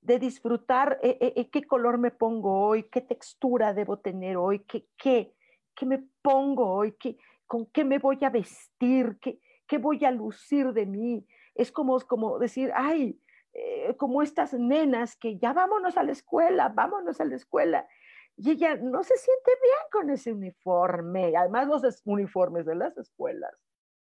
de 0.03 0.19
disfrutar 0.19 0.99
eh, 1.03 1.17
eh, 1.19 1.33
eh, 1.35 1.49
qué 1.49 1.63
color 1.65 1.97
me 1.97 2.11
pongo 2.11 2.67
hoy, 2.67 2.83
qué 2.83 3.01
textura 3.01 3.73
debo 3.73 3.97
tener 3.97 4.37
hoy, 4.37 4.59
qué, 4.59 4.87
qué, 4.99 5.33
qué 5.75 5.87
me 5.87 6.05
pongo 6.21 6.71
hoy, 6.71 6.93
qué, 6.93 7.17
con 7.47 7.65
qué 7.65 7.85
me 7.87 7.99
voy 7.99 8.19
a 8.23 8.29
vestir, 8.29 9.19
qué, 9.19 9.41
qué 9.67 9.79
voy 9.79 10.05
a 10.05 10.11
lucir 10.11 10.75
de 10.75 10.85
mí, 10.85 11.27
es 11.55 11.73
como, 11.73 11.99
como 12.01 12.39
decir, 12.39 12.71
ay, 12.75 13.19
eh, 13.55 13.95
como 13.99 14.23
estas 14.23 14.53
nenas 14.55 15.17
que 15.17 15.39
ya 15.39 15.55
vámonos 15.55 15.97
a 15.97 16.03
la 16.03 16.13
escuela, 16.13 16.69
vámonos 16.69 17.19
a 17.19 17.25
la 17.25 17.37
escuela. 17.37 17.87
Y 18.37 18.51
ella 18.51 18.77
no 18.77 19.03
se 19.03 19.17
siente 19.17 19.51
bien 19.63 19.79
con 19.91 20.11
ese 20.11 20.33
uniforme, 20.33 21.35
además 21.37 21.69
los 21.69 22.03
uniformes 22.05 22.67
de 22.67 22.75
las 22.75 22.95
escuelas. 22.97 23.53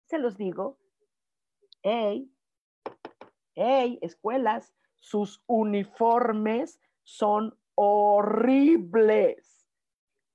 Se 0.06 0.20
los 0.20 0.38
digo, 0.38 0.78
hey, 1.82 2.32
hey, 3.56 4.00
escuelas, 4.02 4.74
sus 4.96 5.44
uniformes 5.48 6.80
son 7.04 7.58
horribles, 7.76 9.68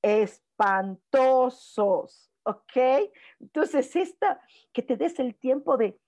espantosos, 0.02 2.30
¿ok? 2.44 2.76
Entonces, 3.40 3.96
esta, 3.96 4.40
que 4.72 4.82
te 4.82 4.96
des 4.96 5.18
el 5.20 5.36
tiempo 5.36 5.76
de 5.76 6.00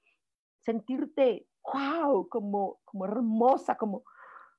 sentirte, 0.60 1.46
wow, 1.72 2.28
como, 2.28 2.80
como 2.84 3.04
hermosa, 3.04 3.76
como, 3.76 4.04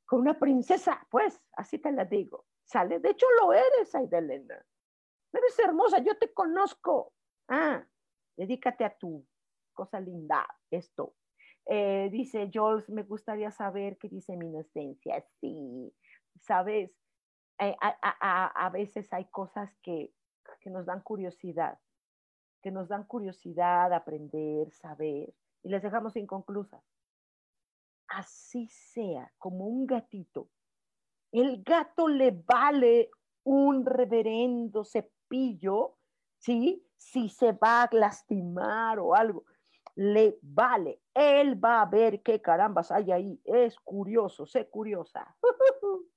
como 0.06 0.22
una 0.22 0.38
princesa, 0.38 1.08
pues, 1.10 1.42
así 1.54 1.80
te 1.80 1.92
la 1.92 2.06
digo, 2.06 2.46
¿sale? 2.66 3.00
De 3.00 3.12
hecho, 3.12 3.26
lo 3.40 3.54
eres, 3.54 3.94
Aidelena. 3.96 4.66
Eres 5.32 5.60
hermosa, 5.60 6.00
yo 6.00 6.18
te 6.18 6.34
conozco. 6.34 7.14
Ah, 7.48 7.86
dedícate 8.36 8.86
a 8.86 8.98
tu 8.98 9.26
cosa 9.74 10.00
linda, 10.00 10.48
esto. 10.72 11.16
Eh, 11.66 12.10
dice 12.12 12.50
Jules, 12.54 12.90
me 12.90 13.04
gustaría 13.04 13.52
saber 13.52 13.98
qué 13.98 14.08
dice 14.08 14.38
mi 14.38 14.48
inocencia. 14.48 15.24
Sí, 15.40 15.94
sabes, 16.42 16.92
eh, 17.60 17.76
a, 17.82 18.70
veces 18.72 19.12
hay 19.14 19.26
cosas 19.26 19.76
que, 19.82 20.14
que 20.62 20.70
nos 20.70 20.86
dan 20.86 21.02
curiosidad, 21.02 21.80
que 22.62 22.72
nos 22.72 22.88
dan 22.88 23.04
curiosidad 23.06 23.94
aprender, 23.94 24.72
saber, 24.72 25.34
y 25.64 25.70
les 25.70 25.82
dejamos 25.82 26.16
inconclusas. 26.16 26.84
Así 28.08 28.68
sea, 28.68 29.34
como 29.38 29.66
un 29.66 29.88
gatito. 29.88 30.50
El 31.36 31.64
gato 31.64 32.08
le 32.08 32.32
vale 32.32 33.10
un 33.44 33.86
reverendo 33.86 34.86
cepillo, 34.86 35.98
¿sí? 36.38 36.82
Si 36.96 37.28
se 37.28 37.52
va 37.52 37.84
a 37.84 37.90
lastimar 37.92 39.00
o 39.00 39.14
algo, 39.14 39.44
le 39.96 40.40
vale. 40.42 41.02
Él 41.14 41.62
va 41.62 41.82
a 41.82 41.88
ver 41.88 42.22
qué 42.22 42.42
carambas 42.42 42.90
hay 42.90 43.12
ahí. 43.12 43.42
Es 43.44 43.78
curioso, 43.80 44.46
sé 44.46 44.70
curiosa. 44.70 45.36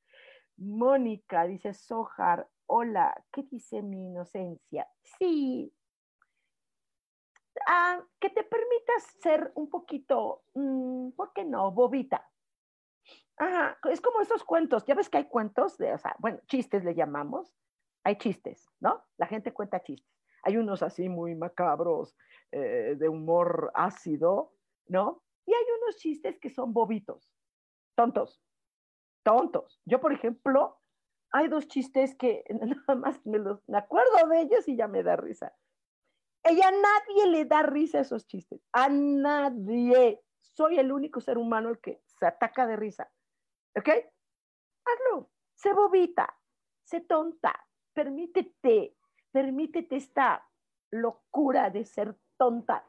Mónica 0.56 1.48
dice, 1.48 1.74
Sojar, 1.74 2.48
hola, 2.66 3.12
¿qué 3.32 3.42
dice 3.42 3.82
mi 3.82 4.06
inocencia? 4.06 4.88
Sí, 5.02 5.74
ah, 7.66 8.00
que 8.20 8.30
te 8.30 8.44
permitas 8.44 9.02
ser 9.20 9.50
un 9.56 9.68
poquito, 9.68 10.42
mm, 10.54 11.10
¿por 11.10 11.32
qué 11.32 11.44
no? 11.44 11.72
Bobita. 11.72 12.24
Ajá, 13.38 13.78
es 13.90 14.00
como 14.00 14.20
esos 14.20 14.42
cuentos, 14.44 14.84
ya 14.84 14.94
ves 14.94 15.08
que 15.08 15.18
hay 15.18 15.28
cuentos, 15.28 15.78
de, 15.78 15.92
o 15.92 15.98
sea, 15.98 16.16
bueno, 16.18 16.40
chistes 16.48 16.84
le 16.84 16.94
llamamos, 16.94 17.54
hay 18.04 18.16
chistes, 18.16 18.66
¿no? 18.80 19.04
La 19.16 19.26
gente 19.26 19.52
cuenta 19.52 19.82
chistes. 19.82 20.12
Hay 20.42 20.56
unos 20.56 20.82
así 20.82 21.08
muy 21.08 21.34
macabros, 21.34 22.16
eh, 22.52 22.96
de 22.98 23.08
humor 23.08 23.70
ácido, 23.74 24.54
¿no? 24.86 25.22
Y 25.46 25.52
hay 25.52 25.64
unos 25.82 25.96
chistes 25.96 26.38
que 26.40 26.50
son 26.50 26.72
bobitos, 26.72 27.30
tontos, 27.94 28.42
tontos. 29.22 29.80
Yo, 29.84 30.00
por 30.00 30.12
ejemplo, 30.12 30.80
hay 31.30 31.48
dos 31.48 31.68
chistes 31.68 32.16
que 32.16 32.44
nada 32.50 32.94
más 32.94 33.24
me, 33.26 33.38
los, 33.38 33.62
me 33.68 33.78
acuerdo 33.78 34.28
de 34.28 34.40
ellos 34.40 34.66
y 34.68 34.76
ya 34.76 34.88
me 34.88 35.02
da 35.02 35.16
risa. 35.16 35.54
Ella 36.44 36.68
a 36.68 36.72
nadie 36.72 37.26
le 37.30 37.44
da 37.44 37.62
risa 37.62 38.00
esos 38.00 38.26
chistes, 38.26 38.60
a 38.72 38.88
nadie. 38.88 40.20
Soy 40.40 40.78
el 40.78 40.92
único 40.92 41.20
ser 41.20 41.36
humano 41.36 41.68
el 41.68 41.78
que 41.80 42.02
se 42.06 42.26
ataca 42.26 42.66
de 42.66 42.76
risa. 42.76 43.10
¿Ok? 43.76 43.88
Hazlo, 44.84 45.30
sé 45.54 45.72
bobita, 45.72 46.34
sé 46.84 47.00
tonta, 47.00 47.54
permítete, 47.92 48.96
permítete 49.30 49.96
esta 49.96 50.46
locura 50.90 51.70
de 51.70 51.84
ser 51.84 52.16
tonta, 52.36 52.86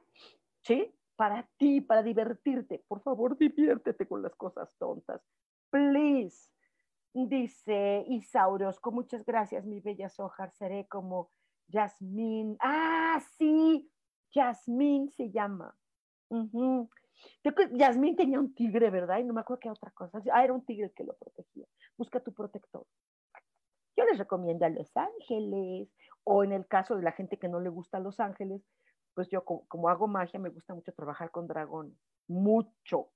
¿sí? 0.62 0.96
Para 1.16 1.50
ti, 1.58 1.82
para 1.82 2.02
divertirte. 2.02 2.84
Por 2.88 3.02
favor, 3.02 3.38
diviértete 3.38 4.08
con 4.08 4.22
las 4.22 4.36
cosas 4.36 4.76
tontas. 4.78 5.22
Please. 5.70 6.50
Dice 7.14 8.06
Isauros, 8.08 8.80
con 8.80 8.94
muchas 8.94 9.26
gracias, 9.26 9.66
mi 9.66 9.80
bella 9.80 10.10
Sojar, 10.10 10.52
seré 10.52 10.88
como 10.88 11.32
Yasmín. 11.68 12.56
Ah, 12.60 13.20
sí, 13.38 13.92
Yasmín 14.32 15.10
se 15.10 15.32
llama. 15.32 15.76
Yasmín 17.72 18.16
tenía 18.16 18.40
un 18.40 18.54
tigre, 18.54 18.90
¿verdad? 18.90 19.20
Y 19.20 19.24
no 19.24 19.34
me 19.34 19.42
acuerdo 19.42 19.60
qué 19.60 19.70
otra 19.70 19.92
cosa. 19.92 20.22
Ah, 20.34 20.44
era 20.44 20.54
un 20.54 20.66
tigre 20.66 20.92
que 20.96 21.04
lo 21.04 21.14
protegía. 21.14 21.66
Busca 21.98 22.20
tu 22.20 22.34
protector. 22.34 22.86
Yo 23.96 24.06
les 24.06 24.18
recomiendo 24.18 24.66
a 24.66 24.70
Los 24.70 24.96
Ángeles, 24.96 25.90
o 26.24 26.44
en 26.44 26.54
el 26.54 26.68
caso 26.68 26.96
de 26.96 27.04
la 27.04 27.12
gente 27.12 27.38
que 27.38 27.50
no 27.50 27.60
le 27.60 27.70
gusta 27.70 28.00
Los 28.00 28.20
Ángeles, 28.20 28.62
pues 29.14 29.30
yo 29.30 29.44
como, 29.44 29.90
hago 29.90 30.08
magia, 30.08 30.40
me 30.40 30.50
gusta 30.50 30.74
mucho 30.74 30.94
trabajar 30.94 31.32
con 31.32 31.48
dragones. 31.48 31.98
Mucho, 32.28 33.12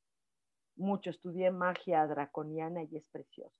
mucho. 0.75 1.09
Estudié 1.09 1.51
magia 1.51 2.05
draconiana 2.07 2.83
y 2.83 2.97
es 2.97 3.05
precioso. 3.07 3.55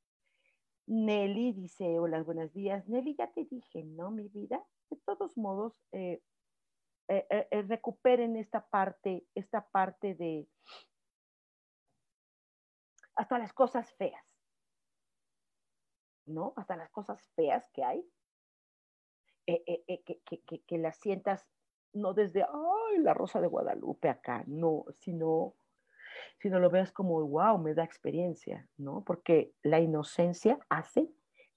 Nelly 0.88 1.53
dice, 1.53 1.97
hola, 1.99 2.21
buenos 2.23 2.51
días. 2.53 2.88
Nelly, 2.89 3.15
ya 3.15 3.32
te 3.32 3.45
dije, 3.45 3.84
¿no, 3.84 4.12
mi 4.12 4.27
vida? 4.27 4.62
De 4.89 4.97
todos 5.06 5.38
modos, 5.38 5.82
eh, 5.93 6.21
eh, 7.08 7.26
eh, 7.30 7.62
recuperen 7.63 8.36
esta 8.38 8.66
parte, 8.66 9.26
esta 9.36 9.68
parte 9.70 10.16
de 10.16 10.48
hasta 13.16 13.38
las 13.38 13.54
cosas 13.54 13.94
feas. 13.94 14.24
¿no? 16.26 16.54
Hasta 16.56 16.76
las 16.76 16.89
cosas 16.92 17.22
feas 17.36 17.70
que 17.74 17.84
hay, 17.84 18.00
eh, 19.48 19.63
eh, 19.66 19.84
eh, 19.88 20.04
que, 20.04 20.62
que, 20.66 20.78
las 20.78 20.98
sientas 20.98 21.46
no 21.94 22.13
desde, 22.13 22.44
ay, 22.44 22.98
la 23.00 23.13
rosa 23.13 23.42
de 23.42 23.48
Guadalupe 23.48 24.10
acá, 24.10 24.44
no, 24.48 24.86
sino, 25.00 25.56
sino 26.39 26.60
lo 26.60 26.70
veas 26.70 26.92
como, 26.92 27.22
wow, 27.28 27.58
me 27.58 27.74
da 27.74 27.84
experiencia, 27.84 28.68
¿no? 28.78 29.04
Porque 29.04 29.54
la 29.62 29.80
inocencia 29.80 30.60
hace 30.70 31.10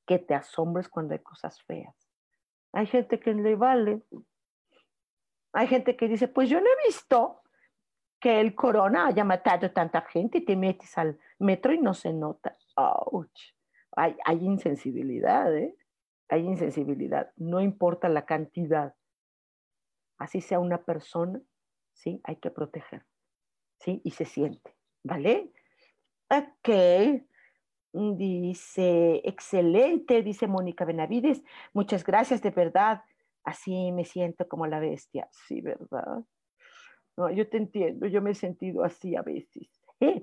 que 0.07 0.19
te 0.19 0.35
asombres 0.35 0.89
cuando 0.89 1.15
hay 1.15 1.21
cosas 1.21 1.63
feas. 1.63 1.95
Hay 2.73 2.87
gente 2.87 3.21
que 3.21 3.33
le 3.33 3.55
vale. 3.55 4.03
Hay 5.57 5.67
gente 5.67 5.97
que 5.97 6.09
dice, 6.09 6.29
pues 6.29 6.49
yo 6.51 6.61
no 6.61 6.67
he 6.67 6.87
visto 6.87 7.43
que 8.21 8.41
el 8.41 8.55
corona 8.55 9.07
haya 9.07 9.25
matado 9.25 9.71
tanta 9.71 10.03
gente 10.03 10.39
y 10.39 10.45
te 10.45 10.57
metes 10.57 10.97
al 10.99 11.19
metro 11.39 11.73
y 11.73 11.79
no 11.79 11.95
se 11.95 12.13
nota. 12.13 12.57
Ouch 12.77 13.57
hay, 13.97 14.45
insensibilidad, 14.45 15.55
¿eh? 15.57 15.75
Hay 16.29 16.45
insensibilidad, 16.45 17.33
no 17.37 17.61
importa 17.61 18.09
la 18.09 18.27
cantidad. 18.27 18.95
Así 20.19 20.41
sea 20.41 20.61
una 20.61 20.83
persona, 20.83 21.41
¿sí? 21.95 22.21
Hay 22.25 22.37
que 22.37 22.51
proteger, 22.51 23.07
¿sí? 23.79 24.01
Y 24.05 24.11
se 24.11 24.25
siente, 24.25 24.75
¿vale? 25.03 25.53
Ok. 26.29 27.23
Dice, 27.93 29.23
excelente, 29.25 30.23
dice 30.23 30.47
Mónica 30.47 30.85
Benavides. 30.85 31.43
Muchas 31.73 32.05
gracias, 32.05 32.43
de 32.43 32.51
verdad. 32.51 33.03
Así 33.47 33.93
me 33.93 34.05
siento 34.05 34.49
como 34.49 34.67
la 34.67 34.81
bestia. 34.81 35.29
Sí, 35.31 35.61
¿verdad? 35.61 36.25
No, 37.17 37.31
yo 37.31 37.49
te 37.49 37.57
entiendo, 37.59 38.07
yo 38.09 38.21
me 38.21 38.33
he 38.33 38.35
sentido 38.35 38.83
así 38.83 39.15
a 39.15 39.23
veces. 39.23 39.71
¿eh? 40.01 40.21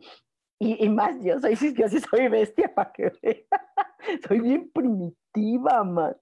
Y, 0.60 0.90
más, 0.90 1.16
yo 1.24 1.40
soy, 1.40 1.56
yo 1.74 1.88
sí 1.88 2.00
soy 2.00 2.28
bestia 2.28 2.74
para 2.76 2.92
que 2.92 3.12
soy 4.28 4.40
bien 4.42 4.70
primitiva, 4.72 5.84
man. 5.86 6.16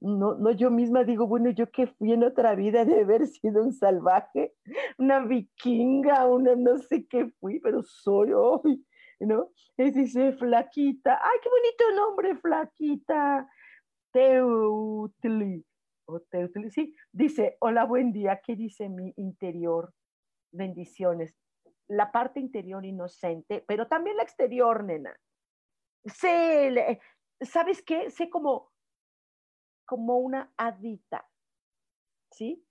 no, 0.00 0.34
no, 0.34 0.50
yo 0.52 0.70
misma 0.70 1.02
digo, 1.02 1.26
bueno, 1.26 1.50
yo 1.50 1.70
que 1.70 1.86
fui 1.86 2.12
en 2.12 2.24
otra 2.24 2.54
vida 2.54 2.84
de 2.84 3.00
haber 3.00 3.26
sido 3.26 3.62
un 3.62 3.72
salvaje, 3.72 4.54
una 4.98 5.20
vikinga, 5.20 6.26
una 6.28 6.54
no 6.56 6.76
sé 6.78 7.06
qué 7.08 7.30
fui, 7.40 7.58
pero 7.58 7.82
soy 7.82 8.32
hoy, 8.34 8.86
¿no? 9.18 9.50
Es 9.78 9.94
dice 9.94 10.32
flaquita, 10.34 11.18
ay, 11.22 11.38
qué 11.42 11.48
bonito 11.48 12.02
nombre, 12.06 12.36
flaquita. 12.36 13.48
Teutli, 14.12 15.64
o 16.08 16.20
Teutli, 16.20 16.70
sí, 16.70 16.94
dice, 17.12 17.56
hola, 17.60 17.84
buen 17.84 18.12
día, 18.12 18.40
¿qué 18.44 18.56
dice 18.56 18.88
mi 18.88 19.12
interior? 19.16 19.92
Bendiciones 20.50 21.36
la 21.88 22.12
parte 22.12 22.38
interior 22.38 22.84
inocente, 22.84 23.64
pero 23.66 23.88
también 23.88 24.16
la 24.16 24.22
exterior, 24.22 24.84
nena. 24.84 25.18
Sé, 26.04 27.00
¿sabes 27.40 27.82
qué? 27.82 28.10
Sé 28.10 28.30
como, 28.30 28.70
como 29.86 30.18
una 30.18 30.52
hadita, 30.56 31.28
¿sí? 32.30 32.64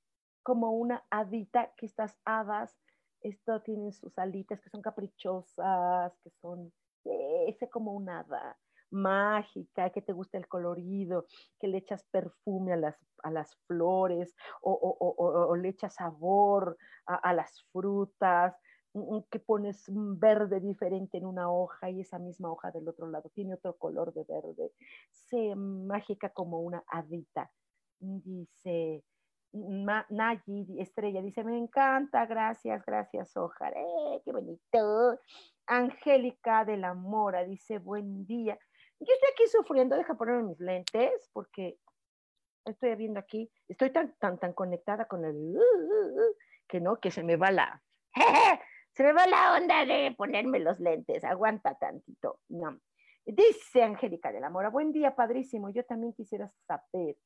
Como 0.43 0.71
una 0.71 1.05
hadita 1.09 1.73
que 1.75 1.87
estas 1.87 2.17
hadas, 2.25 2.79
esto 3.21 3.61
tienen 3.63 3.91
sus 3.91 4.17
alitas 4.17 4.61
que 4.61 4.69
son 4.69 4.81
caprichosas, 4.81 6.17
que 6.23 6.29
son, 6.41 6.71
sé 7.03 7.69
como 7.71 7.93
una 7.93 8.19
hada 8.19 8.57
mágica, 8.91 9.89
que 9.89 10.01
te 10.01 10.13
gusta 10.13 10.37
el 10.37 10.47
colorido, 10.47 11.25
que 11.59 11.67
le 11.67 11.79
echas 11.79 12.03
perfume 12.11 12.73
a 12.73 12.77
las, 12.77 12.95
a 13.23 13.31
las 13.31 13.55
flores 13.67 14.35
o, 14.61 15.55
le 15.55 15.69
echas 15.69 15.95
sabor 15.95 16.77
a 17.05 17.33
las 17.33 17.63
frutas, 17.71 18.55
que 19.29 19.39
pones 19.39 19.87
un 19.89 20.19
verde 20.19 20.59
diferente 20.59 21.17
en 21.17 21.25
una 21.25 21.51
hoja 21.51 21.89
y 21.89 22.01
esa 22.01 22.19
misma 22.19 22.51
hoja 22.51 22.71
del 22.71 22.87
otro 22.87 23.07
lado 23.07 23.29
tiene 23.33 23.53
otro 23.53 23.75
color 23.77 24.13
de 24.13 24.23
verde. 24.23 24.71
Se 25.11 25.55
mágica 25.55 26.29
como 26.29 26.61
una 26.61 26.83
hadita. 26.87 27.51
Dice 27.99 29.03
Nayi, 29.53 30.79
estrella, 30.79 31.21
dice, 31.21 31.43
me 31.43 31.57
encanta, 31.57 32.25
gracias, 32.25 32.85
gracias, 32.85 33.35
Ojar. 33.37 33.73
¡Eh, 33.75 34.21
qué 34.23 34.31
bonito! 34.31 35.19
Angélica 35.65 36.65
de 36.65 36.77
la 36.77 36.93
Mora 36.93 37.43
dice, 37.43 37.79
buen 37.79 38.25
día. 38.25 38.57
Yo 38.99 39.13
estoy 39.13 39.29
aquí 39.31 39.47
sufriendo, 39.47 39.95
deja 39.95 40.15
ponerme 40.15 40.43
mis 40.43 40.59
lentes 40.59 41.29
porque 41.33 41.77
estoy 42.65 42.95
viendo 42.95 43.19
aquí, 43.19 43.51
estoy 43.67 43.91
tan, 43.91 44.15
tan, 44.17 44.39
tan 44.39 44.53
conectada 44.53 45.05
con 45.05 45.23
el 45.23 45.57
que 46.67 46.81
no, 46.81 46.99
que 46.99 47.11
se 47.11 47.23
me 47.23 47.37
va 47.37 47.51
la 47.51 47.81
se 48.93 49.03
me 49.03 49.13
va 49.13 49.27
la 49.27 49.53
onda 49.55 49.85
de 49.85 50.13
ponerme 50.17 50.59
los 50.59 50.79
lentes, 50.79 51.23
aguanta 51.23 51.75
tantito. 51.75 52.39
No. 52.49 52.79
Dice 53.25 53.83
Angélica 53.83 54.31
de 54.31 54.39
la 54.39 54.49
Mora, 54.49 54.69
buen 54.69 54.91
día, 54.91 55.15
padrísimo, 55.15 55.69
yo 55.69 55.83
también 55.85 56.13
quisiera 56.13 56.51
saber. 56.65 57.17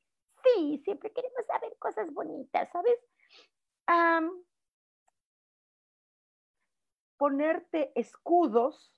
Sí, 0.44 0.82
siempre 0.84 1.12
queremos 1.14 1.46
saber 1.46 1.78
cosas 1.78 2.12
bonitas, 2.14 2.70
¿sabes? 2.72 2.98
ponerte 7.18 7.92
escudos, 7.94 8.96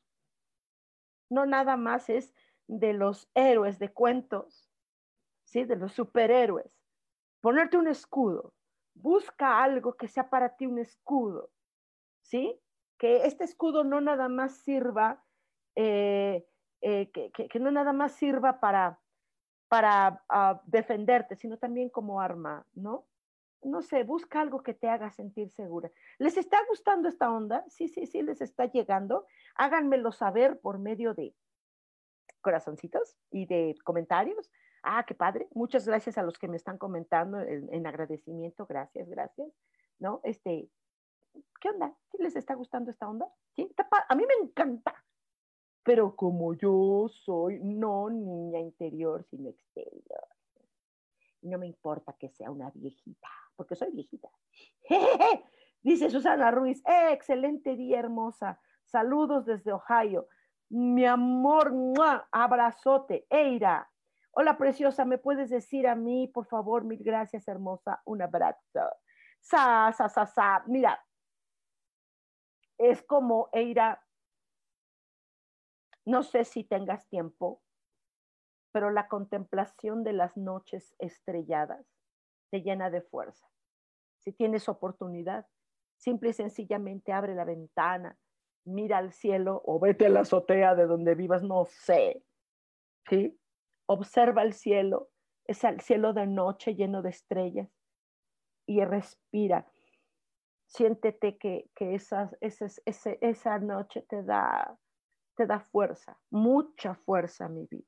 no 1.29 1.45
nada 1.45 1.75
más 1.75 2.09
es 2.09 2.33
de 2.67 2.93
los 2.93 3.29
héroes 3.35 3.79
de 3.79 3.91
cuentos, 3.91 4.69
¿sí? 5.43 5.63
De 5.63 5.75
los 5.75 5.93
superhéroes. 5.93 6.79
Ponerte 7.41 7.77
un 7.77 7.87
escudo. 7.87 8.53
Busca 8.95 9.63
algo 9.63 9.95
que 9.95 10.07
sea 10.07 10.29
para 10.29 10.55
ti 10.55 10.65
un 10.65 10.79
escudo, 10.79 11.49
¿sí? 12.21 12.59
Que 12.97 13.25
este 13.25 13.43
escudo 13.43 13.83
no 13.83 14.01
nada 14.01 14.29
más 14.29 14.57
sirva, 14.59 15.23
eh, 15.75 16.45
eh, 16.81 17.11
que, 17.11 17.59
no 17.59 17.71
nada 17.71 17.91
más 17.91 18.13
sirva 18.13 18.59
para, 18.59 18.99
para 19.67 20.23
ah, 20.29 20.61
defenderte, 20.65 21.35
sino 21.35 21.57
también 21.57 21.89
como 21.89 22.21
arma, 22.21 22.65
¿no? 22.73 23.07
no 23.65 23.81
sé, 23.81 24.03
busca 24.03 24.41
algo 24.41 24.63
que 24.63 24.73
te 24.73 24.87
haga 24.87 25.09
sentir 25.11 25.49
segura. 25.51 25.91
¿Les 26.17 26.37
está 26.37 26.57
gustando 26.67 27.07
esta 27.07 27.31
onda? 27.31 27.63
Sí, 27.67 27.87
sí, 27.87 28.05
sí, 28.05 28.21
les 28.21 28.41
está 28.41 28.65
llegando. 28.65 29.25
Háganmelo 29.55 30.11
saber 30.11 30.59
por 30.59 30.79
medio 30.79 31.13
de 31.13 31.33
corazoncitos 32.43 33.17
y 33.31 33.47
de 33.47 33.75
comentarios. 33.83 34.51
Ah, 34.83 35.03
qué 35.07 35.15
padre. 35.15 35.47
Muchas 35.55 35.87
gracias 35.87 36.19
a 36.19 36.23
los 36.23 36.37
que 36.37 36.47
me 36.47 36.57
están 36.57 36.77
comentando 36.77 37.39
en, 37.39 37.87
agradecimiento. 37.87 38.67
Gracias, 38.67 39.09
gracias. 39.09 39.51
¿No? 39.97 40.21
Este, 40.23 40.69
¿qué 41.59 41.69
onda? 41.69 41.95
¿Sí 42.11 42.17
les 42.19 42.35
está 42.35 42.53
gustando 42.53 42.91
esta 42.91 43.09
onda? 43.09 43.27
¿Sí? 43.55 43.73
A 44.09 44.15
mí 44.15 44.23
me 44.27 44.45
encanta. 44.45 44.93
Pero 45.81 46.15
como 46.15 46.53
yo 46.53 47.07
soy 47.09 47.59
no 47.59 48.09
niña 48.11 48.59
interior, 48.59 49.23
sino 49.23 49.49
exterior. 49.49 50.27
No 51.41 51.57
me 51.57 51.65
importa 51.65 52.13
que 52.13 52.29
sea 52.29 52.51
una 52.51 52.69
viejita 52.75 53.29
porque 53.55 53.75
soy 53.75 53.91
viejita. 53.91 54.29
Dice 55.81 56.09
Susana 56.09 56.51
Ruiz, 56.51 56.81
eh, 56.85 57.11
excelente 57.11 57.75
día, 57.75 57.99
hermosa. 57.99 58.59
Saludos 58.85 59.45
desde 59.45 59.73
Ohio. 59.73 60.27
Mi 60.73 61.05
amor, 61.05 61.71
abrazote. 62.31 63.27
Eira, 63.29 63.87
hola 64.31 64.57
preciosa, 64.57 65.05
¿me 65.05 65.19
puedes 65.19 65.51
decir 65.51 65.87
a 65.87 65.93
mí, 65.93 66.27
por 66.27 66.47
favor? 66.47 66.83
Mil 66.83 67.03
gracias, 67.03 67.47
hermosa. 67.47 68.01
Un 68.05 68.23
abrazo. 68.23 68.59
Sa, 69.39 69.93
sa, 69.95 70.09
sa, 70.09 70.25
sa. 70.25 70.63
Mira, 70.65 71.05
es 72.79 73.03
como, 73.03 73.49
Eira, 73.53 74.03
no 76.05 76.23
sé 76.23 76.43
si 76.43 76.63
tengas 76.63 77.07
tiempo, 77.07 77.61
pero 78.71 78.89
la 78.89 79.07
contemplación 79.07 80.03
de 80.03 80.13
las 80.13 80.35
noches 80.37 80.95
estrelladas 80.97 81.85
te 82.49 82.63
llena 82.63 82.89
de 82.89 83.03
fuerza. 83.03 83.47
Si 84.17 84.33
tienes 84.33 84.67
oportunidad, 84.67 85.45
simple 85.97 86.31
y 86.31 86.33
sencillamente 86.33 87.13
abre 87.13 87.35
la 87.35 87.45
ventana, 87.45 88.17
mira 88.65 88.97
al 88.97 89.11
cielo 89.11 89.61
o 89.65 89.79
vete 89.79 90.05
a 90.05 90.09
la 90.09 90.21
azotea 90.21 90.75
de 90.75 90.85
donde 90.85 91.15
vivas, 91.15 91.43
no 91.43 91.65
sé. 91.65 92.23
¿Sí? 93.09 93.39
Observa 93.85 94.43
el 94.43 94.53
cielo, 94.53 95.09
es 95.45 95.63
el 95.63 95.81
cielo 95.81 96.13
de 96.13 96.27
noche 96.27 96.75
lleno 96.75 97.01
de 97.01 97.09
estrellas 97.09 97.69
y 98.65 98.83
respira. 98.83 99.67
Siéntete 100.65 101.37
que, 101.37 101.69
que 101.75 101.95
esa, 101.95 102.31
esa 102.41 103.59
noche 103.59 104.01
te 104.03 104.23
da, 104.23 104.77
te 105.35 105.45
da 105.45 105.59
fuerza, 105.59 106.17
mucha 106.29 106.95
fuerza, 106.95 107.49
mi 107.49 107.67
vida. 107.69 107.87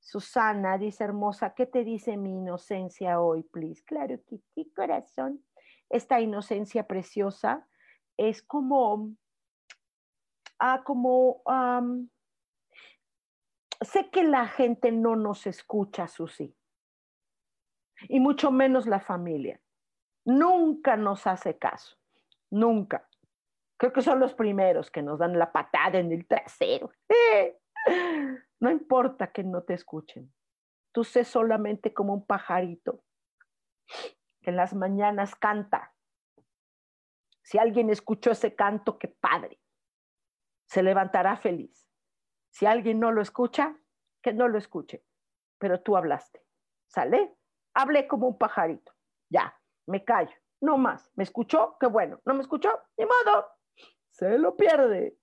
Susana 0.00 0.78
dice, 0.78 1.04
hermosa, 1.04 1.54
¿qué 1.54 1.66
te 1.66 1.84
dice 1.84 2.16
mi 2.16 2.38
inocencia 2.38 3.20
hoy, 3.20 3.44
please? 3.44 3.84
Claro, 3.84 4.20
Kitty, 4.26 4.72
corazón. 4.72 5.44
Esta 5.88 6.20
inocencia 6.20 6.88
preciosa 6.88 7.68
es 8.16 8.42
como, 8.42 9.14
ah, 10.62 10.82
como, 10.84 11.42
sé 13.80 14.10
que 14.10 14.22
la 14.22 14.46
gente 14.46 14.92
no 14.92 15.16
nos 15.16 15.46
escucha, 15.46 16.06
Susi, 16.06 16.56
y 18.08 18.20
mucho 18.20 18.50
menos 18.50 18.86
la 18.86 19.00
familia. 19.00 19.60
Nunca 20.24 20.96
nos 20.96 21.26
hace 21.26 21.58
caso, 21.58 21.96
nunca. 22.50 23.08
Creo 23.76 23.92
que 23.92 24.02
son 24.02 24.20
los 24.20 24.34
primeros 24.34 24.92
que 24.92 25.02
nos 25.02 25.18
dan 25.18 25.36
la 25.36 25.50
patada 25.50 25.98
en 25.98 26.12
el 26.12 26.26
trasero. 26.26 26.90
No 28.60 28.70
importa 28.70 29.32
que 29.32 29.42
no 29.42 29.64
te 29.64 29.74
escuchen. 29.74 30.32
Tú 30.92 31.02
sé 31.02 31.24
solamente 31.24 31.92
como 31.92 32.14
un 32.14 32.24
pajarito 32.24 33.02
que 34.40 34.50
en 34.50 34.56
las 34.56 34.72
mañanas 34.72 35.34
canta. 35.34 35.92
Si 37.42 37.58
alguien 37.58 37.90
escuchó 37.90 38.30
ese 38.30 38.54
canto, 38.54 39.00
qué 39.00 39.08
padre. 39.08 39.58
Se 40.72 40.82
levantará 40.82 41.36
feliz. 41.36 41.86
Si 42.48 42.64
alguien 42.64 42.98
no 42.98 43.12
lo 43.12 43.20
escucha, 43.20 43.76
que 44.22 44.32
no 44.32 44.48
lo 44.48 44.56
escuche. 44.56 45.04
Pero 45.58 45.82
tú 45.82 45.98
hablaste. 45.98 46.42
¿Sale? 46.86 47.36
Hablé 47.74 48.08
como 48.08 48.26
un 48.26 48.38
pajarito. 48.38 48.90
Ya, 49.28 49.54
me 49.86 50.02
callo. 50.02 50.34
No 50.62 50.78
más. 50.78 51.12
¿Me 51.14 51.24
escuchó? 51.24 51.76
Qué 51.78 51.88
bueno. 51.88 52.22
¿No 52.24 52.32
me 52.32 52.40
escuchó? 52.40 52.70
Ni 52.96 53.04
modo. 53.04 53.48
Se 54.12 54.38
lo 54.38 54.56
pierde. 54.56 55.18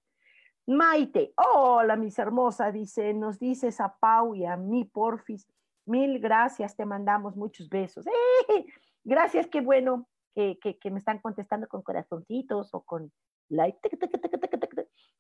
Maite, 0.68 1.34
hola 1.36 1.96
mis 1.96 2.20
hermosa, 2.20 2.72
dice, 2.72 3.16
nos 3.16 3.40
dices 3.40 3.82
a 3.82 3.98
Pau 3.98 4.36
y 4.36 4.46
a 4.46 4.56
mí, 4.56 4.86
Porfis, 4.86 5.48
mil 5.88 6.20
gracias, 6.20 6.76
te 6.76 6.86
mandamos 6.86 7.36
muchos 7.36 7.70
besos. 7.70 8.06
¡Eh! 8.06 8.66
Gracias, 9.04 9.48
qué 9.48 9.62
bueno 9.62 10.08
que, 10.36 10.78
me 10.92 11.00
están 11.00 11.18
contestando 11.18 11.68
con 11.68 11.82
corazoncitos 11.82 12.72
o 12.76 12.84
con 12.84 13.12
like. 13.48 13.80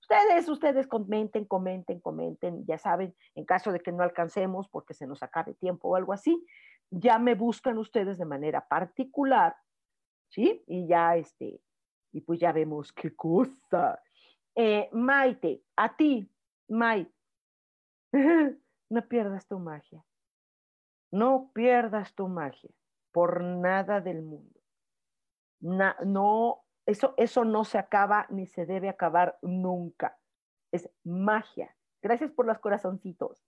Ustedes, 0.09 0.49
ustedes 0.49 0.87
comenten, 0.87 1.45
comenten, 1.45 1.99
comenten, 1.99 2.65
ya 2.65 2.79
saben, 2.79 3.15
en 3.35 3.45
caso 3.45 3.71
de 3.71 3.79
que 3.79 3.91
no 3.91 4.01
alcancemos 4.01 4.67
porque 4.67 4.95
se 4.95 5.05
nos 5.05 5.21
acabe 5.21 5.53
tiempo 5.53 5.89
o 5.89 5.95
algo 5.95 6.13
así, 6.13 6.43
ya 6.89 7.19
me 7.19 7.35
buscan 7.35 7.77
ustedes 7.77 8.17
de 8.17 8.25
manera 8.25 8.67
particular, 8.67 9.55
¿sí? 10.29 10.63
Y 10.65 10.87
ya, 10.87 11.15
este, 11.15 11.61
y 12.11 12.21
pues 12.21 12.39
ya 12.39 12.51
vemos 12.51 12.91
qué 12.91 13.15
cosa. 13.15 14.01
Eh, 14.55 14.89
Maite, 14.93 15.61
a 15.75 15.95
ti, 15.95 16.27
Maite, 16.69 17.13
no 18.89 19.07
pierdas 19.07 19.45
tu 19.45 19.59
magia. 19.59 20.03
No 21.11 21.51
pierdas 21.53 22.15
tu 22.15 22.27
magia 22.27 22.71
por 23.11 23.43
nada 23.43 24.01
del 24.01 24.23
mundo. 24.23 24.59
no, 25.59 26.63
eso, 26.89 27.13
eso 27.17 27.45
no 27.45 27.63
se 27.63 27.77
acaba 27.77 28.25
ni 28.29 28.45
se 28.45 28.65
debe 28.65 28.89
acabar 28.89 29.37
nunca. 29.41 30.17
Es 30.71 30.89
magia. 31.03 31.75
Gracias 32.01 32.31
por 32.31 32.45
los 32.45 32.59
corazoncitos. 32.59 33.43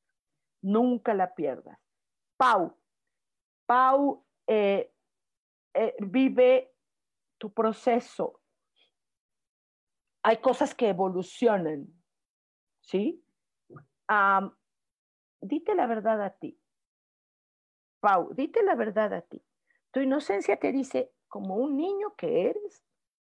Nunca 0.62 1.14
la 1.14 1.34
pierdas. 1.34 1.80
Pau, 2.38 2.78
Pau 3.66 4.26
eh, 4.48 4.92
eh, 5.74 5.96
vive 6.00 6.74
tu 7.38 7.54
proceso 7.54 8.42
hay 10.24 10.38
cosas 10.38 10.76
que 10.76 10.90
evolucionan, 10.90 11.88
¿sí? 12.82 13.24
dite 15.42 15.74
la 15.74 15.88
verdad 15.88 16.22
a 16.22 16.32
ti. 16.32 16.60
Pau, 18.02 18.34
dite 18.34 18.62
la 18.64 18.76
verdad 18.76 19.14
a 19.14 19.22
ti. 19.22 19.42
Tu 19.92 20.02
inocencia 20.02 20.58
te 20.58 20.72
dice, 20.72 21.12
como 21.28 21.56
un 21.56 21.78
niño 21.78 22.16
que 22.16 22.50
eres, 22.50 22.84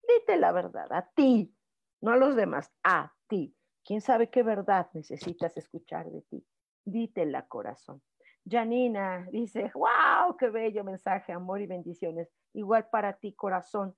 dite 0.08 0.38
la 0.38 0.52
verdad 0.52 0.92
a 0.92 1.10
ti, 1.16 1.54
no 2.02 2.12
a 2.12 2.18
los 2.18 2.36
demás, 2.36 2.72
a 2.84 3.13
ti. 3.28 3.56
¿Quién 3.86 4.02
sabe 4.02 4.30
qué 4.30 4.44
verdad 4.44 4.89
necesitas 4.94 5.58
escuchar 5.58 6.10
de 6.10 6.22
ti? 6.22 6.46
Dítela, 6.86 7.48
corazón. 7.48 8.02
Janina 8.46 9.28
dice, 9.32 9.72
wow, 9.74 10.36
qué 10.38 10.50
bello 10.50 10.84
mensaje, 10.84 11.32
amor 11.32 11.62
y 11.62 11.68
bendiciones. 11.68 12.30
Igual 12.54 12.88
para 12.89 13.13
ti, 13.13 13.34
corazón. 13.34 13.96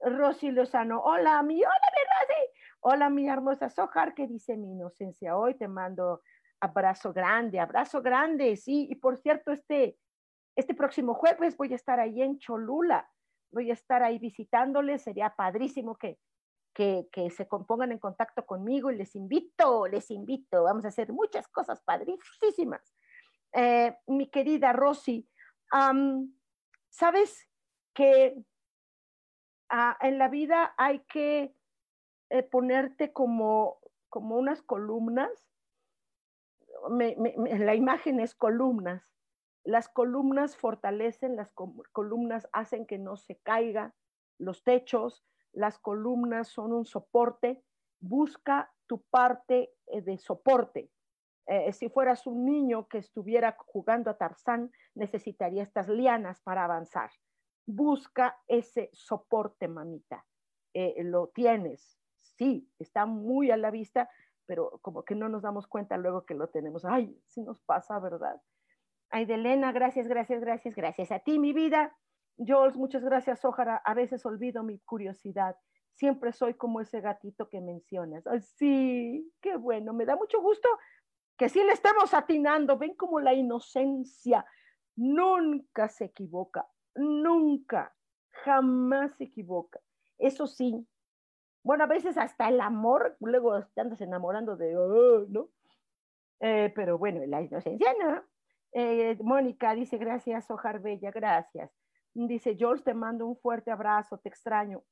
Rosy 0.00 0.50
Lozano, 0.50 1.02
hola, 1.02 1.42
mi, 1.42 1.56
hola, 1.56 1.68
mi 1.68 2.02
Rosy. 2.04 2.50
Hola, 2.80 3.10
mi 3.10 3.28
hermosa 3.28 3.68
Sojar, 3.68 4.14
que 4.14 4.26
dice 4.26 4.56
mi 4.56 4.72
inocencia 4.72 5.36
hoy. 5.36 5.54
Te 5.54 5.68
mando 5.68 6.22
abrazo 6.60 7.12
grande, 7.12 7.60
abrazo 7.60 8.00
grande, 8.00 8.56
sí. 8.56 8.88
Y 8.90 8.96
por 8.96 9.18
cierto, 9.18 9.52
este, 9.52 9.98
este 10.56 10.74
próximo 10.74 11.14
jueves 11.14 11.56
voy 11.56 11.72
a 11.72 11.76
estar 11.76 12.00
ahí 12.00 12.22
en 12.22 12.38
Cholula. 12.38 13.10
Voy 13.52 13.70
a 13.70 13.74
estar 13.74 14.02
ahí 14.02 14.18
visitándoles. 14.18 15.02
Sería 15.02 15.34
padrísimo 15.36 15.96
que, 15.96 16.18
que, 16.74 17.30
se 17.30 17.46
compongan 17.46 17.92
en 17.92 17.98
contacto 17.98 18.46
conmigo 18.46 18.90
y 18.90 18.96
les 18.96 19.14
invito, 19.14 19.86
les 19.86 20.10
invito. 20.10 20.64
Vamos 20.64 20.84
a 20.84 20.88
hacer 20.88 21.12
muchas 21.12 21.48
cosas 21.48 21.82
padrísimas. 21.82 22.94
Eh, 23.52 23.96
mi 24.06 24.30
querida 24.30 24.72
Rosy, 24.72 25.28
¿sabes 26.88 27.48
que 27.94 28.44
Ah, 29.72 29.96
en 30.00 30.18
la 30.18 30.28
vida 30.28 30.74
hay 30.76 30.98
que 31.04 31.54
eh, 32.30 32.42
ponerte 32.42 33.12
como, 33.12 33.78
como 34.08 34.36
unas 34.36 34.62
columnas. 34.62 35.30
la 36.88 37.74
imagen 37.76 38.18
es 38.18 38.34
columnas. 38.34 39.14
Las 39.64 39.88
columnas 39.88 40.56
fortalecen, 40.56 41.36
las 41.36 41.52
columnas 41.92 42.48
hacen 42.52 42.86
que 42.86 42.98
no 42.98 43.16
se 43.16 43.36
caiga 43.36 43.94
los 44.38 44.64
techos, 44.64 45.24
las 45.52 45.78
columnas 45.78 46.48
son 46.48 46.72
un 46.72 46.84
soporte, 46.84 47.62
busca 48.00 48.72
tu 48.86 49.02
parte 49.02 49.72
eh, 49.86 50.00
de 50.02 50.18
soporte. 50.18 50.90
Eh, 51.46 51.72
si 51.72 51.88
fueras 51.88 52.26
un 52.26 52.44
niño 52.44 52.88
que 52.88 52.98
estuviera 52.98 53.56
jugando 53.58 54.10
a 54.10 54.16
Tarzán, 54.16 54.70
necesitaría 54.94 55.62
estas 55.62 55.88
lianas 55.88 56.40
para 56.40 56.64
avanzar. 56.64 57.10
Busca 57.66 58.38
ese 58.48 58.90
soporte, 58.92 59.68
mamita. 59.68 60.24
Eh, 60.72 61.02
lo 61.02 61.28
tienes, 61.28 61.98
sí, 62.20 62.68
está 62.78 63.06
muy 63.06 63.50
a 63.50 63.56
la 63.56 63.70
vista, 63.70 64.08
pero 64.46 64.78
como 64.82 65.04
que 65.04 65.14
no 65.14 65.28
nos 65.28 65.42
damos 65.42 65.66
cuenta 65.66 65.96
luego 65.96 66.24
que 66.24 66.34
lo 66.34 66.48
tenemos. 66.48 66.84
Ay, 66.84 67.20
sí 67.26 67.42
nos 67.42 67.60
pasa, 67.60 67.98
¿verdad? 67.98 68.40
Ay, 69.10 69.26
de 69.26 69.34
Elena, 69.34 69.72
gracias, 69.72 70.06
gracias, 70.06 70.40
gracias, 70.40 70.74
gracias 70.76 71.10
a 71.10 71.18
ti, 71.18 71.38
mi 71.40 71.52
vida. 71.52 71.96
Jules, 72.38 72.76
muchas 72.76 73.02
gracias, 73.02 73.44
Ojara. 73.44 73.76
A 73.76 73.92
veces 73.92 74.24
olvido 74.24 74.62
mi 74.62 74.78
curiosidad. 74.78 75.56
Siempre 75.94 76.32
soy 76.32 76.54
como 76.54 76.80
ese 76.80 77.00
gatito 77.00 77.48
que 77.48 77.60
mencionas. 77.60 78.24
Ay, 78.28 78.40
sí, 78.40 79.32
qué 79.40 79.56
bueno. 79.56 79.92
Me 79.92 80.06
da 80.06 80.14
mucho 80.16 80.40
gusto 80.40 80.68
que 81.36 81.48
sí 81.48 81.62
le 81.64 81.72
estemos 81.72 82.14
atinando. 82.14 82.78
Ven 82.78 82.94
como 82.94 83.18
la 83.18 83.34
inocencia 83.34 84.46
nunca 84.94 85.88
se 85.88 86.06
equivoca. 86.06 86.68
Nunca, 86.94 87.94
jamás 88.30 89.16
se 89.16 89.24
equivoca. 89.24 89.80
Eso 90.18 90.46
sí. 90.46 90.86
Bueno, 91.64 91.84
a 91.84 91.88
veces 91.88 92.16
hasta 92.16 92.48
el 92.48 92.60
amor, 92.60 93.16
luego 93.20 93.66
te 93.74 93.80
andas 93.80 94.00
enamorando 94.00 94.56
de, 94.56 94.76
oh, 94.76 95.26
¿no? 95.28 95.48
Eh, 96.38 96.72
pero 96.74 96.96
bueno, 96.96 97.20
la 97.26 97.42
inocencia 97.42 97.92
no. 98.00 98.22
Eh, 98.72 99.16
Mónica 99.22 99.74
dice, 99.74 99.98
gracias, 99.98 100.50
Ojar 100.50 100.80
Bella, 100.80 101.10
gracias. 101.10 101.70
Dice, 102.14 102.56
George, 102.56 102.84
te 102.84 102.94
mando 102.94 103.26
un 103.26 103.36
fuerte 103.36 103.70
abrazo, 103.70 104.18
te 104.18 104.28
extraño. 104.28 104.82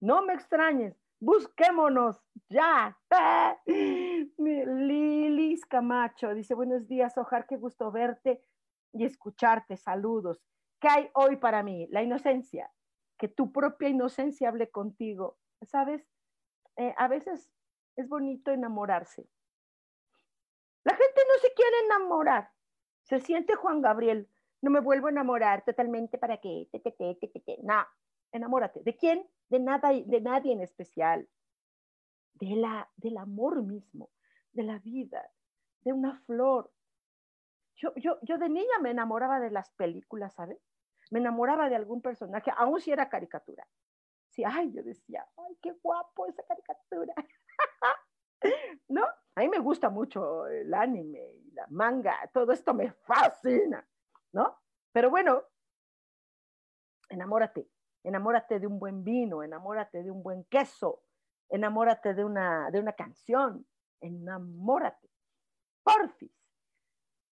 No 0.00 0.22
me 0.22 0.34
extrañes, 0.34 0.96
busquémonos 1.20 2.20
ya. 2.48 2.98
Lilis 4.38 5.66
Camacho 5.66 6.34
dice, 6.34 6.54
buenos 6.54 6.86
días, 6.86 7.16
Ojar, 7.18 7.46
qué 7.46 7.56
gusto 7.56 7.90
verte 7.90 8.44
y 8.92 9.04
escucharte, 9.04 9.76
saludos. 9.76 10.40
¿Qué 10.80 10.88
hay 10.88 11.10
hoy 11.14 11.36
para 11.36 11.62
mí? 11.62 11.88
La 11.90 12.02
inocencia, 12.02 12.70
que 13.18 13.28
tu 13.28 13.52
propia 13.52 13.88
inocencia 13.88 14.48
hable 14.48 14.70
contigo. 14.70 15.38
¿Sabes? 15.62 16.06
Eh, 16.76 16.94
a 16.96 17.08
veces 17.08 17.50
es 17.96 18.08
bonito 18.08 18.52
enamorarse. 18.52 19.28
La 20.84 20.94
gente 20.94 21.20
no 21.28 21.34
se 21.40 21.52
quiere 21.52 21.76
enamorar, 21.86 22.50
se 23.08 23.20
siente 23.20 23.54
Juan 23.54 23.80
Gabriel, 23.80 24.28
no 24.60 24.70
me 24.70 24.80
vuelvo 24.80 25.06
a 25.06 25.10
enamorar 25.10 25.64
totalmente 25.64 26.18
para 26.18 26.38
que, 26.38 26.68
te, 26.70 26.78
te, 26.78 27.14
te, 27.14 27.58
no, 27.62 27.86
enamórate. 28.32 28.82
¿De 28.82 28.96
quién? 28.96 29.26
De 29.48 29.58
nada, 29.58 29.90
de 29.92 30.20
nadie 30.20 30.52
en 30.52 30.60
especial. 30.60 31.26
De 32.34 32.54
la, 32.54 32.88
del 32.96 33.16
amor 33.16 33.62
mismo, 33.62 34.10
de 34.52 34.62
la 34.62 34.78
vida, 34.78 35.30
de 35.80 35.92
una 35.92 36.20
flor. 36.20 36.70
Yo, 37.76 37.94
yo, 37.96 38.18
yo 38.22 38.36
de 38.36 38.48
niña 38.48 38.78
me 38.80 38.90
enamoraba 38.90 39.40
de 39.40 39.50
las 39.50 39.70
películas, 39.70 40.34
¿sabes? 40.34 40.58
Me 41.10 41.20
enamoraba 41.20 41.68
de 41.70 41.76
algún 41.76 42.02
personaje, 42.02 42.52
aún 42.56 42.80
si 42.80 42.92
era 42.92 43.08
caricatura. 43.08 43.66
Sí, 44.28 44.44
ay, 44.44 44.70
yo 44.72 44.82
decía, 44.82 45.26
ay, 45.36 45.56
qué 45.62 45.72
guapo 45.82 46.26
esa 46.26 46.42
caricatura. 46.42 47.14
¿No? 48.88 49.06
A 49.38 49.40
mí 49.40 49.48
me 49.48 49.60
gusta 49.60 49.88
mucho 49.88 50.48
el 50.48 50.74
anime 50.74 51.20
y 51.20 51.52
la 51.52 51.64
manga, 51.68 52.28
todo 52.34 52.50
esto 52.50 52.74
me 52.74 52.90
fascina, 52.90 53.88
¿no? 54.32 54.58
Pero 54.90 55.10
bueno, 55.10 55.44
enamórate, 57.08 57.70
enamórate 58.02 58.58
de 58.58 58.66
un 58.66 58.80
buen 58.80 59.04
vino, 59.04 59.44
enamórate 59.44 60.02
de 60.02 60.10
un 60.10 60.24
buen 60.24 60.42
queso, 60.46 61.04
enamórate 61.48 62.14
de 62.14 62.24
una, 62.24 62.68
de 62.72 62.80
una 62.80 62.94
canción, 62.94 63.64
enamórate. 64.00 65.08
Porfis. 65.84 66.32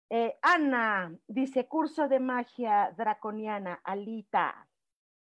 Eh, 0.08 0.38
Ana 0.40 1.14
dice, 1.28 1.68
curso 1.68 2.08
de 2.08 2.18
magia 2.18 2.94
draconiana, 2.96 3.78
Alita. 3.84 4.66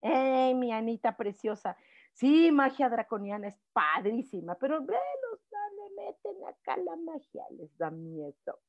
¡Ey, 0.01 0.55
mi 0.55 0.73
Anita 0.73 1.19
preciosa! 1.19 1.77
Sí, 2.15 2.51
magia 2.51 2.89
draconiana 2.89 3.49
es 3.49 3.61
padrísima, 3.75 4.55
pero 4.55 4.83
ve 4.83 4.97
le 5.72 5.72
meten 5.97 6.45
acá 6.47 6.77
la 6.77 6.97
magia, 6.97 7.45
les 7.51 7.77
da 7.79 7.91
miedo. 7.91 8.61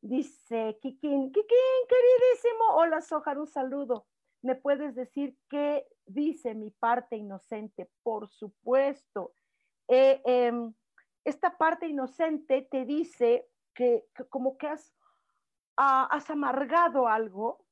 Dice 0.00 0.78
Kikín, 0.80 1.32
Kikín, 1.32 1.78
queridísimo, 1.88 2.64
hola 2.74 3.00
Sojar, 3.00 3.38
un 3.38 3.46
saludo. 3.46 4.06
¿Me 4.42 4.54
puedes 4.54 4.94
decir 4.94 5.36
qué 5.50 5.86
dice 6.06 6.54
mi 6.54 6.70
parte 6.70 7.16
inocente? 7.16 7.90
Por 8.02 8.28
supuesto. 8.28 9.32
Eh, 9.88 10.22
em, 10.24 10.72
esta 11.24 11.58
parte 11.58 11.88
inocente 11.88 12.62
te 12.70 12.84
dice 12.84 13.48
que, 13.74 14.06
como 14.28 14.56
que 14.56 14.68
has, 14.68 14.94
has 15.76 16.30
amargado 16.30 17.08
algo, 17.08 17.64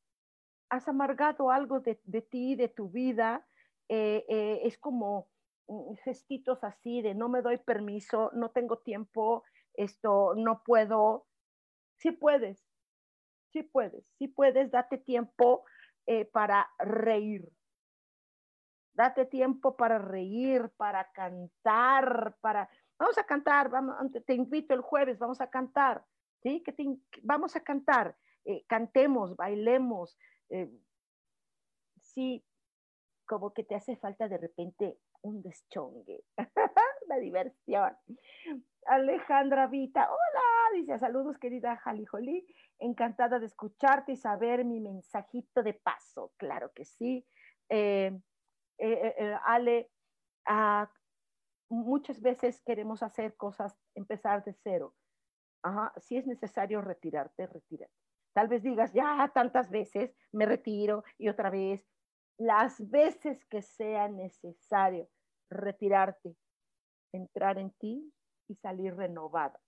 has 0.68 0.88
amargado 0.88 1.50
algo 1.50 1.80
de, 1.80 2.00
de 2.04 2.22
ti, 2.22 2.56
de 2.56 2.68
tu 2.68 2.88
vida. 2.88 3.46
Eh, 3.88 4.24
eh, 4.28 4.60
es 4.64 4.78
como 4.78 5.28
gestitos 6.04 6.62
así 6.62 7.02
de 7.02 7.14
no 7.14 7.28
me 7.28 7.42
doy 7.42 7.58
permiso, 7.58 8.30
no 8.34 8.50
tengo 8.50 8.78
tiempo, 8.78 9.44
esto 9.74 10.34
no 10.34 10.62
puedo. 10.62 11.26
Sí 11.98 12.12
puedes, 12.12 12.64
sí 13.52 13.62
puedes, 13.62 14.04
sí 14.18 14.28
puedes, 14.28 14.70
date 14.70 14.98
tiempo 14.98 15.64
eh, 16.06 16.24
para 16.24 16.68
reír. 16.78 17.50
Date 18.94 19.26
tiempo 19.26 19.76
para 19.76 19.98
reír, 19.98 20.70
para 20.76 21.10
cantar, 21.12 22.36
para... 22.40 22.68
Vamos 22.98 23.18
a 23.18 23.24
cantar, 23.24 23.68
vamos, 23.68 23.94
te 24.24 24.34
invito 24.34 24.72
el 24.72 24.80
jueves, 24.80 25.18
vamos 25.18 25.40
a 25.42 25.50
cantar, 25.50 26.02
¿sí? 26.42 26.62
Que 26.62 26.74
vamos 27.22 27.56
a 27.56 27.60
cantar, 27.60 28.16
eh, 28.46 28.64
cantemos, 28.66 29.36
bailemos. 29.36 30.16
Eh, 30.48 30.70
sí, 32.00 32.42
como 33.26 33.52
que 33.52 33.64
te 33.64 33.74
hace 33.74 33.96
falta 33.96 34.28
de 34.28 34.38
repente 34.38 34.98
un 35.22 35.42
deschongue, 35.42 36.24
la 37.08 37.16
diversión. 37.18 37.96
Alejandra 38.86 39.66
Vita, 39.66 40.08
hola, 40.08 40.80
dice 40.80 40.98
saludos 40.98 41.38
querida 41.38 41.76
Jalijolí, 41.76 42.46
encantada 42.78 43.38
de 43.38 43.46
escucharte 43.46 44.12
y 44.12 44.16
saber 44.16 44.64
mi 44.64 44.80
mensajito 44.80 45.62
de 45.62 45.74
paso, 45.74 46.32
claro 46.36 46.70
que 46.72 46.84
sí. 46.84 47.26
Eh, 47.68 48.16
eh, 48.78 49.14
eh, 49.18 49.36
Ale, 49.44 49.90
ah, 50.46 50.90
muchas 51.68 52.20
veces 52.20 52.60
queremos 52.64 53.02
hacer 53.02 53.36
cosas, 53.36 53.76
empezar 53.94 54.44
de 54.44 54.54
cero. 54.62 54.94
si 55.96 56.16
es 56.16 56.26
necesario 56.26 56.80
retirarte, 56.80 57.46
retírate. 57.46 57.92
Tal 58.32 58.48
vez 58.48 58.62
digas, 58.62 58.92
ya 58.92 59.30
tantas 59.34 59.70
veces 59.70 60.14
me 60.30 60.46
retiro 60.46 61.02
y 61.18 61.28
otra 61.28 61.50
vez, 61.50 61.84
las 62.38 62.88
veces 62.90 63.44
que 63.46 63.62
sea 63.62 64.08
necesario 64.08 65.08
retirarte, 65.50 66.36
entrar 67.12 67.58
en 67.58 67.70
ti 67.72 68.12
y 68.48 68.54
salir 68.56 68.94
renovada. 68.94 69.60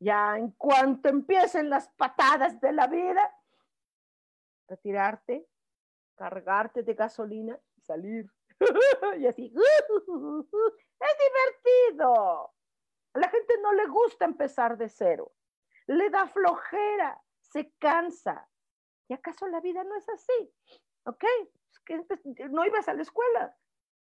Ya 0.00 0.36
en 0.36 0.52
cuanto 0.52 1.08
empiecen 1.08 1.70
las 1.70 1.88
patadas 1.90 2.60
de 2.60 2.72
la 2.72 2.86
vida, 2.86 3.34
retirarte, 4.68 5.46
cargarte 6.16 6.82
de 6.82 6.94
gasolina 6.94 7.58
y 7.76 7.80
salir. 7.80 8.30
y 9.18 9.26
así, 9.26 9.52
es 9.52 11.16
divertido. 11.86 12.52
A 13.14 13.18
la 13.18 13.28
gente 13.28 13.54
no 13.62 13.72
le 13.72 13.86
gusta 13.86 14.24
empezar 14.24 14.76
de 14.76 14.88
cero. 14.88 15.32
Le 15.86 16.10
da 16.10 16.26
flojera, 16.28 17.20
se 17.40 17.72
cansa. 17.78 18.48
¿Y 19.08 19.14
acaso 19.14 19.46
la 19.46 19.60
vida 19.60 19.82
no 19.84 19.96
es 19.96 20.08
así? 20.08 20.54
¿Ok? 21.04 21.24
No 22.50 22.64
ibas 22.64 22.88
a 22.88 22.94
la 22.94 23.02
escuela, 23.02 23.56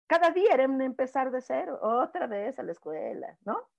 cada 0.07 0.31
día 0.31 0.53
era 0.53 0.63
empezar 0.63 1.31
de 1.31 1.41
cero, 1.41 1.79
otra 1.81 2.27
vez 2.27 2.57
a 2.59 2.63
la 2.63 2.71
escuela, 2.71 3.37
¿no? 3.45 3.69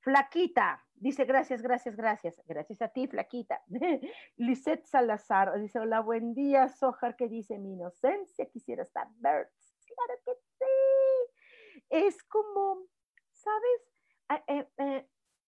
Flaquita, 0.00 0.86
dice 0.94 1.24
gracias, 1.24 1.60
gracias, 1.60 1.96
gracias. 1.96 2.40
Gracias 2.46 2.80
a 2.80 2.88
ti, 2.88 3.06
Flaquita. 3.08 3.62
Lisette 4.36 4.86
Salazar 4.86 5.58
dice: 5.60 5.78
Hola, 5.80 6.00
buen 6.00 6.34
día, 6.34 6.68
Sojar, 6.68 7.16
que 7.16 7.28
dice 7.28 7.58
mi 7.58 7.72
inocencia, 7.72 8.46
quisiera 8.46 8.82
estar 8.82 9.08
Birds. 9.16 9.74
Claro 9.86 10.20
que 10.24 10.34
sí. 10.58 11.82
Es 11.90 12.22
como, 12.24 12.86
¿sabes? 13.32 14.42
Eh, 14.46 14.68
eh, 14.78 15.08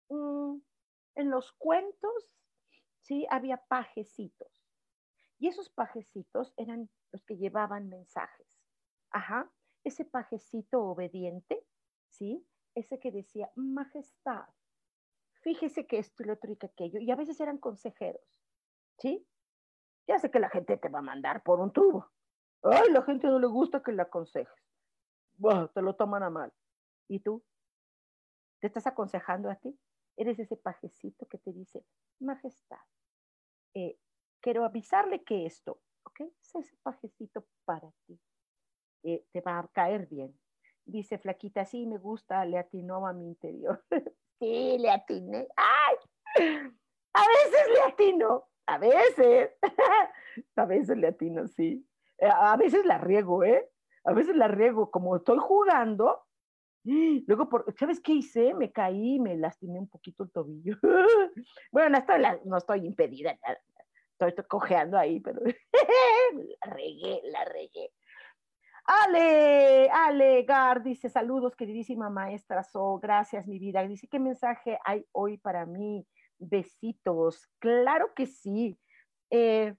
mm, 0.09 0.57
en 1.15 1.29
los 1.29 1.51
cuentos, 1.53 2.29
sí, 3.01 3.25
había 3.29 3.57
pajecitos. 3.57 4.62
Y 5.43 5.49
esos 5.49 5.69
pajecitos 5.69 6.53
eran 6.55 6.89
los 7.11 7.25
que 7.25 7.35
llevaban 7.35 7.89
mensajes. 7.89 8.63
Ajá, 9.09 9.51
ese 9.83 10.05
pajecito 10.05 10.81
obediente, 10.81 11.67
¿sí? 12.07 12.47
Ese 12.75 12.97
que 12.97 13.11
decía, 13.11 13.51
majestad, 13.57 14.47
fíjese 15.41 15.85
que 15.85 15.97
esto 15.97 16.23
y 16.23 16.27
lo 16.27 16.33
otro 16.35 16.53
y 16.53 16.55
que 16.55 16.67
aquello, 16.67 17.01
y 17.01 17.11
a 17.11 17.17
veces 17.17 17.41
eran 17.41 17.57
consejeros, 17.57 18.41
¿sí? 18.99 19.27
Ya 20.07 20.17
sé 20.17 20.31
que 20.31 20.39
la 20.39 20.49
gente 20.49 20.77
te 20.77 20.87
va 20.87 20.99
a 20.99 21.09
mandar 21.11 21.43
por 21.43 21.59
un 21.59 21.73
tubo. 21.73 22.09
Ay, 22.61 22.89
la 22.93 23.01
gente 23.01 23.27
no 23.27 23.37
le 23.37 23.47
gusta 23.47 23.83
que 23.83 23.91
le 23.91 24.03
aconsejes. 24.03 24.71
te 25.73 25.81
lo 25.81 25.93
toman 25.97 26.23
a 26.23 26.29
mal. 26.29 26.53
¿Y 27.09 27.19
tú? 27.19 27.43
¿Te 28.61 28.67
estás 28.67 28.87
aconsejando 28.87 29.51
a 29.51 29.55
ti? 29.55 29.77
Eres 30.15 30.39
ese 30.39 30.55
pajecito 30.55 31.25
que 31.25 31.37
te 31.37 31.51
dice, 31.51 31.85
Majestad, 32.19 32.79
eh, 33.73 33.99
quiero 34.43 34.65
avisarle 34.65 35.23
que 35.23 35.45
esto, 35.45 35.79
¿ok? 36.03 36.21
Es 36.41 36.55
ese 36.55 36.75
pajecito 36.83 37.45
para 37.65 37.89
ti. 38.05 38.19
Eh, 39.03 39.25
te 39.31 39.41
va 39.41 39.59
a 39.59 39.67
caer 39.69 40.05
bien. 40.07 40.37
Dice 40.85 41.17
Flaquita, 41.17 41.65
sí, 41.65 41.87
me 41.87 41.97
gusta, 41.97 42.45
le 42.45 42.59
atinó 42.59 43.07
a 43.07 43.13
mi 43.13 43.25
interior. 43.25 43.83
sí, 44.39 44.77
le 44.77 44.91
atiné. 44.91 45.47
¡Ay! 45.55 45.95
A 47.13 47.21
veces 47.21 47.67
le 47.73 47.81
atino, 47.91 48.45
a 48.65 48.77
veces. 48.77 49.51
a 50.57 50.65
veces 50.65 50.97
le 50.97 51.07
atino, 51.07 51.47
sí. 51.47 51.87
Eh, 52.17 52.27
a 52.27 52.57
veces 52.57 52.85
la 52.85 52.97
riego, 52.97 53.43
¿eh? 53.43 53.69
A 54.03 54.13
veces 54.13 54.35
la 54.35 54.49
riego, 54.49 54.91
como 54.91 55.15
estoy 55.15 55.37
jugando. 55.39 56.25
Luego, 56.83 57.47
por, 57.47 57.73
¿sabes 57.77 58.01
qué 58.01 58.13
hice? 58.13 58.53
Me 58.53 58.73
caí, 58.73 59.19
me 59.19 59.37
lastimé 59.37 59.79
un 59.79 59.87
poquito 59.87 60.23
el 60.23 60.31
tobillo. 60.31 60.77
bueno, 61.71 61.89
no 61.89 61.97
estoy, 61.97 62.21
no 62.43 62.57
estoy 62.57 62.85
impedida, 62.85 63.37
estoy 64.27 64.45
cojeando 64.45 64.97
ahí, 64.97 65.19
pero 65.19 65.41
la 66.65 66.73
regué, 66.73 67.21
la 67.25 67.45
regué. 67.45 67.91
Ale, 68.85 69.89
Ale 69.89 70.43
Gar 70.43 70.83
dice, 70.83 71.09
saludos 71.09 71.55
queridísima 71.55 72.09
maestra 72.09 72.63
So, 72.63 72.99
gracias 72.99 73.47
mi 73.47 73.57
vida. 73.57 73.87
Dice, 73.87 74.07
¿qué 74.07 74.19
mensaje 74.19 74.77
hay 74.83 75.05
hoy 75.13 75.37
para 75.37 75.65
mí? 75.65 76.05
Besitos. 76.37 77.47
Claro 77.59 78.13
que 78.13 78.25
sí. 78.25 78.77
Eh, 79.29 79.73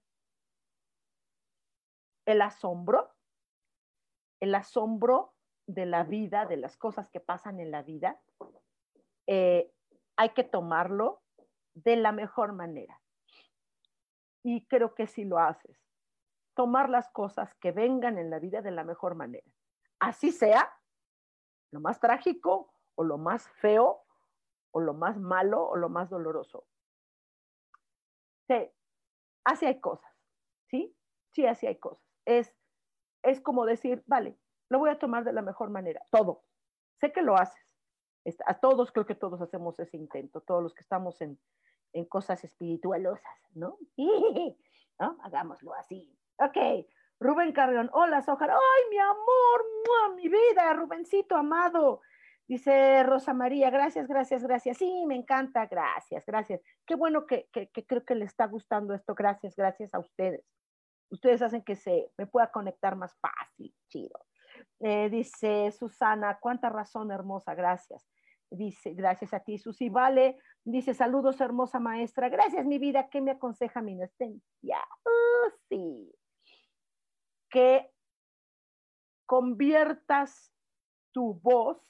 el 2.27 2.41
asombro, 2.41 3.13
el 4.41 4.55
asombro 4.55 5.35
de 5.67 5.85
la 5.85 6.05
vida, 6.05 6.47
de 6.47 6.57
las 6.57 6.77
cosas 6.77 7.11
que 7.11 7.21
pasan 7.21 7.61
en 7.61 7.71
la 7.71 7.83
vida, 7.83 8.19
eh, 9.27 9.71
hay 10.17 10.31
que 10.31 10.45
tomarlo 10.45 11.23
de 11.75 11.97
la 11.97 12.13
mejor 12.13 12.53
manera. 12.53 13.01
Y 14.45 14.67
creo 14.67 14.95
que 14.95 15.07
si 15.07 15.25
lo 15.25 15.39
haces, 15.39 15.77
tomar 16.55 16.89
las 16.89 17.09
cosas 17.11 17.53
que 17.55 17.73
vengan 17.73 18.19
en 18.19 18.31
la 18.31 18.39
vida 18.39 18.63
de 18.63 18.71
la 18.71 18.85
mejor 18.85 19.17
manera. 19.17 19.51
Así 19.99 20.31
sea 20.31 20.73
lo 21.73 21.81
más 21.81 21.99
trágico 21.99 22.73
o 22.95 23.05
lo 23.05 23.19
más 23.19 23.49
feo 23.61 24.05
o 24.71 24.81
lo 24.81 24.95
más 24.95 25.19
malo 25.19 25.67
o 25.67 25.77
lo 25.77 25.89
más 25.89 26.11
doloroso. 26.11 26.67
Sí, 28.47 28.71
así 29.45 29.67
hay 29.67 29.81
cosas, 29.81 30.13
¿sí? 30.69 30.95
Sí, 31.33 31.47
así 31.47 31.67
hay 31.67 31.79
cosas. 31.79 32.05
Es, 32.25 32.55
es 33.23 33.41
como 33.41 33.65
decir, 33.65 34.05
vale, 34.07 34.39
lo 34.69 34.79
voy 34.79 34.91
a 34.91 34.99
tomar 34.99 35.25
de 35.25 35.33
la 35.33 35.43
mejor 35.43 35.71
manera, 35.71 36.05
todo. 36.11 36.45
Sé 37.01 37.13
que 37.13 37.23
lo 37.23 37.37
haces. 37.37 37.63
A 38.47 38.59
todos, 38.59 38.93
creo 38.93 39.07
que 39.07 39.15
todos 39.15 39.41
hacemos 39.41 39.79
ese 39.81 39.97
intento, 39.97 40.41
todos 40.41 40.63
los 40.63 40.75
que 40.75 40.81
estamos 40.81 41.21
en, 41.21 41.39
en 41.95 42.05
cosas 42.05 42.45
espiritualosas, 42.45 43.33
¿no? 43.55 43.79
Hagámoslo 45.23 45.75
así. 45.75 46.15
Ok, 46.39 46.87
Rubén 47.21 47.53
Carrión, 47.53 47.89
hola 47.93 48.21
Sojar, 48.23 48.51
ay 48.51 48.91
mi 48.91 48.99
amor, 48.99 50.15
mi 50.17 50.29
vida, 50.29 50.73
Rubencito 50.75 51.37
amado. 51.37 52.01
Dice 52.47 53.03
Rosa 53.05 53.33
María, 53.33 53.71
gracias, 53.71 54.07
gracias, 54.07 54.43
gracias. 54.43 54.77
Sí, 54.77 55.05
me 55.07 55.15
encanta, 55.15 55.67
gracias, 55.67 56.27
gracias. 56.27 56.61
Qué 56.85 56.95
bueno 56.95 57.27
que, 57.27 57.49
que, 57.51 57.71
creo 57.87 58.05
que 58.05 58.15
le 58.15 58.27
está 58.27 58.47
gustando 58.47 58.93
esto, 58.93 59.15
gracias, 59.15 59.57
gracias 59.57 59.95
a 59.95 59.99
ustedes. 59.99 60.45
Ustedes 61.11 61.41
hacen 61.41 61.63
que 61.63 61.77
se 61.77 62.11
me 62.19 62.27
pueda 62.27 62.51
conectar 62.51 62.97
más 62.97 63.17
fácil, 63.19 63.75
chido. 63.89 64.27
Eh, 64.81 65.09
dice 65.09 65.73
Susana, 65.73 66.39
cuánta 66.41 66.69
razón 66.69 67.11
hermosa, 67.11 67.55
gracias. 67.55 68.07
Dice, 68.57 68.95
gracias 68.95 69.35
a 69.35 69.41
ti, 69.41 69.59
Susi. 69.59 69.89
Vale, 69.89 70.39
dice, 70.65 70.95
saludos, 70.95 71.41
hermosa 71.41 71.81
maestra. 71.81 72.29
Gracias, 72.29 72.65
mi 72.67 72.79
vida. 72.79 73.09
¿Qué 73.09 73.21
me 73.21 73.33
aconseja 73.33 73.83
mi 73.83 73.93
inocencia? 73.93 74.79
Oh, 75.05 75.51
sí 75.69 76.13
que 77.55 77.89
conviertas 79.27 80.53
tu 81.13 81.35
voz 81.35 81.81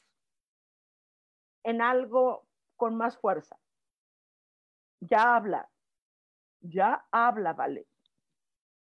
en 1.62 1.80
algo 1.80 2.46
con 2.76 2.96
más 2.96 3.16
fuerza. 3.16 3.58
Ya 5.00 5.36
habla, 5.36 5.70
ya 6.60 7.06
habla, 7.10 7.54
vale. 7.54 7.88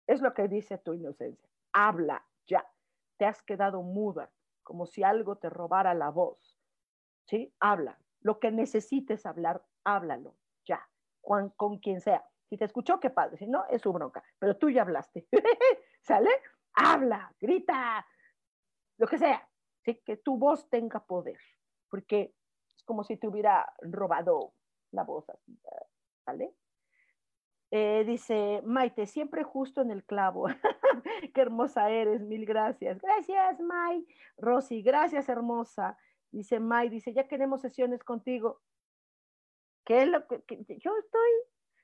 Es 0.08 0.20
lo 0.22 0.34
que 0.34 0.48
dice 0.48 0.80
tu 0.80 0.96
inocencia. 0.96 1.48
Habla, 1.74 2.26
ya. 2.48 2.68
Te 3.18 3.26
has 3.26 3.44
quedado 3.44 3.84
muda, 3.84 4.32
como 4.64 4.88
si 4.88 5.04
algo 5.04 5.38
te 5.38 5.52
robara 5.52 5.94
la 5.94 6.10
voz. 6.10 6.53
¿Sí? 7.26 7.54
Habla. 7.60 7.98
Lo 8.22 8.40
que 8.40 8.52
necesites 8.52 9.26
hablar, 9.26 9.64
háblalo, 9.84 10.36
ya. 10.66 10.88
Con, 11.22 11.80
quien 11.80 12.02
sea. 12.02 12.24
Si 12.50 12.58
te 12.58 12.66
escuchó, 12.66 13.00
qué 13.00 13.10
padre. 13.10 13.38
Si 13.38 13.48
no, 13.48 13.66
es 13.70 13.82
su 13.82 13.92
bronca. 13.92 14.24
Pero 14.40 14.58
tú 14.58 14.70
ya 14.70 14.82
hablaste. 14.82 15.28
¿Sale? 16.02 16.30
habla, 16.76 17.34
grita, 17.40 18.06
lo 18.98 19.08
que 19.08 19.18
sea, 19.18 19.48
¿sí? 19.84 20.02
que 20.06 20.18
tu 20.18 20.38
voz 20.38 20.70
tenga 20.70 21.06
poder, 21.06 21.40
porque 21.90 22.34
es 22.76 22.84
como 22.84 23.04
si 23.04 23.18
te 23.18 23.28
hubiera 23.28 23.72
robado 23.82 24.54
la 24.92 25.04
voz 25.04 25.30
así, 25.30 25.58
¿vale? 26.26 26.54
Eh, 27.72 28.04
dice 28.06 28.62
Maite, 28.64 29.08
siempre 29.08 29.44
justo 29.44 29.82
en 29.82 29.90
el 29.90 30.04
clavo. 30.04 30.46
Qué 31.34 31.42
hermosa 31.42 31.90
eres, 31.90 32.22
mil 32.22 32.46
gracias. 32.46 33.02
Gracias, 33.02 33.60
May. 33.62 34.06
Rosy, 34.38 34.84
gracias, 34.84 35.28
hermosa. 35.28 35.98
Dice 36.34 36.60
May, 36.60 36.90
dice, 36.90 37.14
ya 37.14 37.28
queremos 37.28 37.62
sesiones 37.62 38.04
contigo. 38.04 38.60
¿Qué 39.86 40.02
es 40.02 40.08
lo 40.08 40.26
que, 40.28 40.44
yo 40.80 40.98
estoy? 40.98 41.32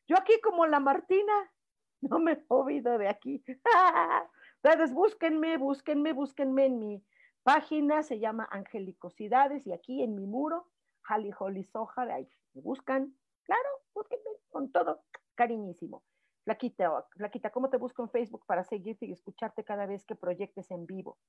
Yo 0.08 0.18
aquí 0.18 0.42
como 0.42 0.66
la 0.66 0.80
Martina, 0.80 1.54
no 2.02 2.18
me 2.18 2.32
he 2.32 2.46
movido 2.50 2.98
de 2.98 3.08
aquí. 3.08 3.44
Ustedes 4.56 4.92
búsquenme, 4.92 5.58
búsquenme, 5.58 6.14
búsquenme 6.14 6.66
en 6.66 6.80
mi 6.80 7.06
página, 7.44 8.02
se 8.02 8.20
llama 8.20 8.50
Angelicosidades, 8.52 9.68
y 9.68 9.72
aquí 9.72 10.02
en 10.02 10.16
mi 10.16 10.26
muro, 10.26 10.68
Hali 11.04 11.32
Holly 11.38 11.64
Sohar, 11.64 12.10
ahí 12.10 12.28
me 12.56 12.62
buscan, 12.62 13.16
claro, 13.44 13.70
búsquenme 13.94 14.32
con 14.50 14.72
todo 14.72 15.04
cariñísimo. 15.36 16.04
Flaquita, 16.44 17.06
Flaquita, 17.16 17.52
¿cómo 17.52 17.70
te 17.70 17.78
busco 17.78 18.02
en 18.02 18.10
Facebook 18.10 18.46
para 18.48 18.64
seguirte 18.64 19.06
y 19.06 19.12
escucharte 19.12 19.64
cada 19.64 19.86
vez 19.86 20.04
que 20.06 20.16
proyectes 20.16 20.72
en 20.72 20.88
vivo? 20.88 21.20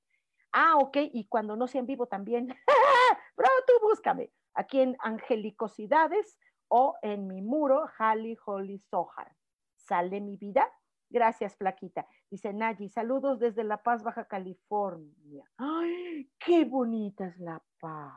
Ah, 0.51 0.77
ok, 0.77 0.97
y 1.13 1.27
cuando 1.27 1.55
no 1.55 1.67
sea 1.67 1.79
en 1.79 1.85
vivo 1.85 2.07
también. 2.07 2.47
Tú 3.65 3.73
búscame 3.81 4.31
aquí 4.53 4.81
en 4.81 4.97
Angelicosidades 4.99 6.37
o 6.67 6.95
en 7.01 7.27
mi 7.27 7.41
muro, 7.41 7.85
Hali 7.97 8.37
Holly 8.45 8.79
Sohar. 8.79 9.35
¿Sale 9.75 10.21
mi 10.21 10.37
vida? 10.37 10.71
Gracias, 11.09 11.57
Flaquita. 11.57 12.07
Dice 12.29 12.53
Nayi, 12.53 12.87
saludos 12.87 13.39
desde 13.39 13.63
La 13.65 13.83
Paz, 13.83 14.03
Baja 14.03 14.25
California. 14.25 15.43
¡Ay, 15.57 16.31
qué 16.39 16.63
bonita 16.63 17.25
es 17.25 17.37
La 17.39 17.61
Paz! 17.79 18.13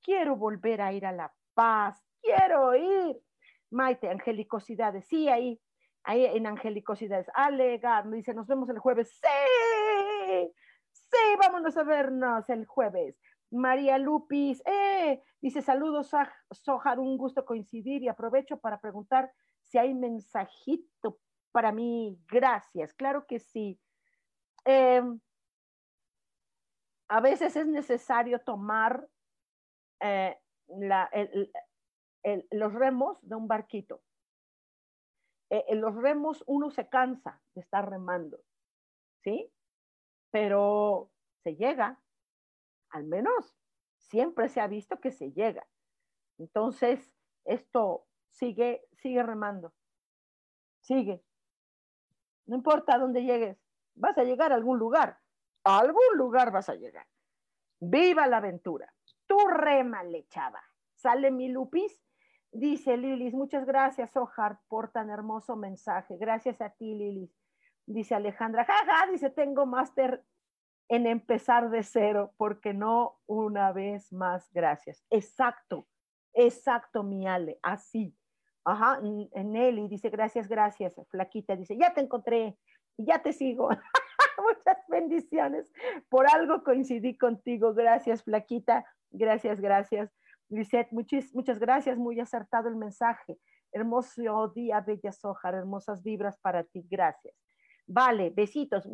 Quiero 0.00 0.36
volver 0.36 0.80
a 0.80 0.92
ir 0.92 1.04
a 1.04 1.12
La 1.12 1.34
Paz, 1.54 2.00
quiero 2.20 2.74
ir. 2.76 3.20
Maite, 3.70 4.08
angelicosidades, 4.08 5.06
sí, 5.06 5.28
ahí, 5.28 5.60
ahí 6.04 6.26
en 6.26 6.46
angelicosidades. 6.46 7.26
Me 8.04 8.16
dice, 8.16 8.34
nos 8.34 8.46
vemos 8.46 8.68
el 8.68 8.78
jueves. 8.78 9.10
Sí, 9.20 10.52
sí, 10.92 11.36
vámonos 11.40 11.76
a 11.76 11.82
vernos 11.82 12.48
el 12.50 12.66
jueves. 12.66 13.16
María 13.52 13.98
Lupis, 13.98 14.62
eh, 14.66 15.22
dice, 15.40 15.62
saludos, 15.62 16.10
Sojar, 16.50 16.98
un 16.98 17.16
gusto 17.16 17.44
coincidir 17.44 18.02
y 18.02 18.08
aprovecho 18.08 18.58
para 18.58 18.80
preguntar 18.80 19.32
si 19.62 19.78
hay 19.78 19.94
mensajito 19.94 21.18
para 21.52 21.70
mí, 21.70 22.18
gracias, 22.28 22.94
claro 22.94 23.26
que 23.26 23.38
sí. 23.38 23.78
Em, 24.64 25.20
a 27.08 27.20
veces 27.20 27.54
es 27.56 27.66
necesario 27.66 28.40
tomar 28.40 29.06
eh, 30.00 30.38
los 32.50 32.72
remos 32.72 33.18
de 33.22 33.34
un 33.34 33.46
barquito. 33.48 34.02
Eh, 35.50 35.66
en 35.68 35.82
los 35.82 35.94
remos 35.94 36.42
uno 36.46 36.70
se 36.70 36.88
cansa 36.88 37.42
de 37.54 37.60
estar 37.60 37.88
remando, 37.88 38.40
¿sí? 39.22 39.52
Pero 40.30 41.10
se 41.44 41.56
llega, 41.56 42.00
al 42.92 43.04
menos 43.04 43.56
siempre 43.96 44.48
se 44.48 44.60
ha 44.60 44.66
visto 44.66 45.00
que 45.00 45.10
se 45.10 45.32
llega. 45.32 45.66
Entonces, 46.38 47.12
esto 47.44 48.06
sigue, 48.30 48.86
sigue 48.92 49.22
remando, 49.22 49.72
sigue. 50.80 51.24
No 52.46 52.56
importa 52.56 52.98
dónde 52.98 53.24
llegues, 53.24 53.58
vas 53.94 54.16
a 54.18 54.24
llegar 54.24 54.52
a 54.52 54.56
algún 54.56 54.78
lugar. 54.78 55.18
A 55.64 55.78
algún 55.78 56.16
lugar 56.16 56.50
vas 56.50 56.68
a 56.68 56.74
llegar. 56.74 57.06
Viva 57.80 58.26
la 58.26 58.38
aventura. 58.38 58.92
Tú 59.26 59.38
rémale, 59.48 60.26
chava. 60.28 60.62
Sale 60.94 61.30
mi 61.30 61.48
Lupis. 61.48 62.02
Dice 62.50 62.98
Lilis, 62.98 63.32
muchas 63.32 63.64
gracias, 63.64 64.14
Ojar, 64.16 64.58
por 64.68 64.90
tan 64.90 65.08
hermoso 65.08 65.56
mensaje. 65.56 66.18
Gracias 66.18 66.60
a 66.60 66.70
ti, 66.70 66.94
Lilis. 66.94 67.34
Dice 67.86 68.14
Alejandra, 68.14 68.64
jaja, 68.64 69.10
dice, 69.10 69.30
tengo 69.30 69.64
máster 69.64 70.22
en 70.92 71.06
empezar 71.06 71.70
de 71.70 71.82
cero, 71.84 72.34
porque 72.36 72.74
no 72.74 73.18
una 73.26 73.72
vez 73.72 74.12
más, 74.12 74.52
gracias. 74.52 75.02
Exacto, 75.08 75.88
exacto, 76.34 77.02
mi 77.02 77.26
Ale, 77.26 77.58
así. 77.62 78.14
Ajá, 78.62 79.00
Nelly 79.00 79.88
dice, 79.88 80.10
gracias, 80.10 80.48
gracias. 80.48 80.94
Flaquita 81.08 81.56
dice, 81.56 81.78
ya 81.78 81.94
te 81.94 82.02
encontré, 82.02 82.58
ya 82.98 83.22
te 83.22 83.32
sigo. 83.32 83.70
Muchas 84.38 84.76
bendiciones. 84.86 85.72
Por 86.10 86.26
algo 86.28 86.62
coincidí 86.62 87.16
contigo. 87.16 87.72
Gracias, 87.72 88.22
Flaquita. 88.22 88.84
Gracias, 89.10 89.62
gracias. 89.62 90.14
Lisette, 90.50 90.92
muchas, 90.92 91.34
muchas 91.34 91.58
gracias. 91.58 91.96
Muy 91.96 92.20
acertado 92.20 92.68
el 92.68 92.76
mensaje. 92.76 93.38
Hermoso 93.72 94.48
día, 94.48 94.82
Bella 94.82 95.12
Sojar. 95.12 95.54
Hermosas 95.54 96.02
vibras 96.02 96.36
para 96.38 96.64
ti. 96.64 96.86
Gracias. 96.90 97.34
Vale, 97.86 98.28
besitos. 98.28 98.86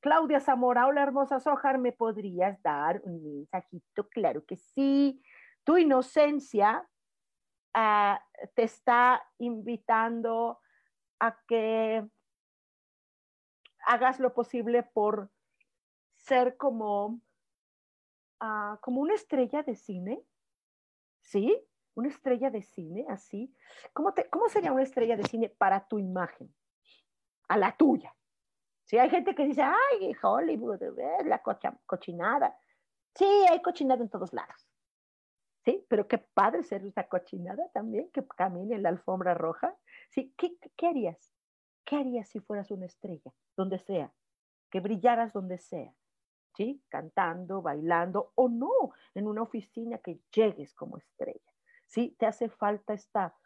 Claudia 0.00 0.38
Zamora, 0.38 0.86
hola 0.86 1.02
hermosa 1.02 1.40
Sojar, 1.40 1.78
¿me 1.78 1.90
podrías 1.90 2.62
dar 2.62 3.00
un 3.02 3.22
mensajito? 3.22 4.08
Claro 4.08 4.44
que 4.44 4.56
sí. 4.56 5.20
Tu 5.64 5.78
inocencia 5.78 6.88
ah, 7.74 8.24
te 8.54 8.62
está 8.62 9.22
invitando 9.38 10.60
a 11.18 11.36
que 11.48 12.06
hagas 13.86 14.20
lo 14.20 14.34
posible 14.34 14.84
por 14.84 15.30
ser 16.14 16.56
como, 16.56 17.20
ah, 18.38 18.78
como 18.80 19.00
una 19.00 19.14
estrella 19.14 19.64
de 19.64 19.74
cine, 19.74 20.22
¿sí? 21.22 21.60
Una 21.94 22.08
estrella 22.08 22.50
de 22.50 22.62
cine, 22.62 23.04
así. 23.08 23.52
¿Cómo, 23.92 24.14
¿Cómo 24.30 24.48
sería 24.48 24.70
una 24.70 24.84
estrella 24.84 25.16
de 25.16 25.24
cine 25.24 25.48
para 25.48 25.88
tu 25.88 25.98
imagen? 25.98 26.54
A 27.48 27.56
la 27.56 27.76
tuya. 27.76 28.14
Sí, 28.88 28.96
hay 28.96 29.10
gente 29.10 29.34
que 29.34 29.44
dice, 29.44 29.62
ay, 29.62 30.16
Hollywood, 30.22 30.80
la 31.26 31.42
cochinada. 31.42 32.58
Sí, 33.14 33.26
hay 33.50 33.60
cochinada 33.60 34.02
en 34.02 34.08
todos 34.08 34.32
lados. 34.32 34.66
Sí, 35.62 35.84
pero 35.90 36.08
qué 36.08 36.16
padre 36.16 36.62
ser 36.62 36.86
esa 36.86 37.06
cochinada 37.06 37.68
también, 37.74 38.10
que 38.12 38.26
camine 38.26 38.76
en 38.76 38.82
la 38.82 38.88
alfombra 38.88 39.34
roja. 39.34 39.76
Sí, 40.08 40.32
¿qué, 40.38 40.56
qué 40.74 40.86
harías? 40.86 41.34
¿Qué 41.84 41.96
harías 41.96 42.30
si 42.30 42.40
fueras 42.40 42.70
una 42.70 42.86
estrella, 42.86 43.30
donde 43.58 43.78
sea? 43.78 44.10
Que 44.70 44.80
brillaras 44.80 45.34
donde 45.34 45.58
sea, 45.58 45.92
¿sí? 46.56 46.82
Cantando, 46.88 47.60
bailando 47.60 48.32
o 48.36 48.48
no, 48.48 48.70
en 49.14 49.26
una 49.26 49.42
oficina 49.42 49.98
que 49.98 50.18
llegues 50.34 50.74
como 50.74 50.96
estrella, 50.96 51.52
¿sí? 51.86 52.16
Te 52.18 52.24
hace 52.24 52.48
falta 52.48 52.94
esta, 52.94 53.36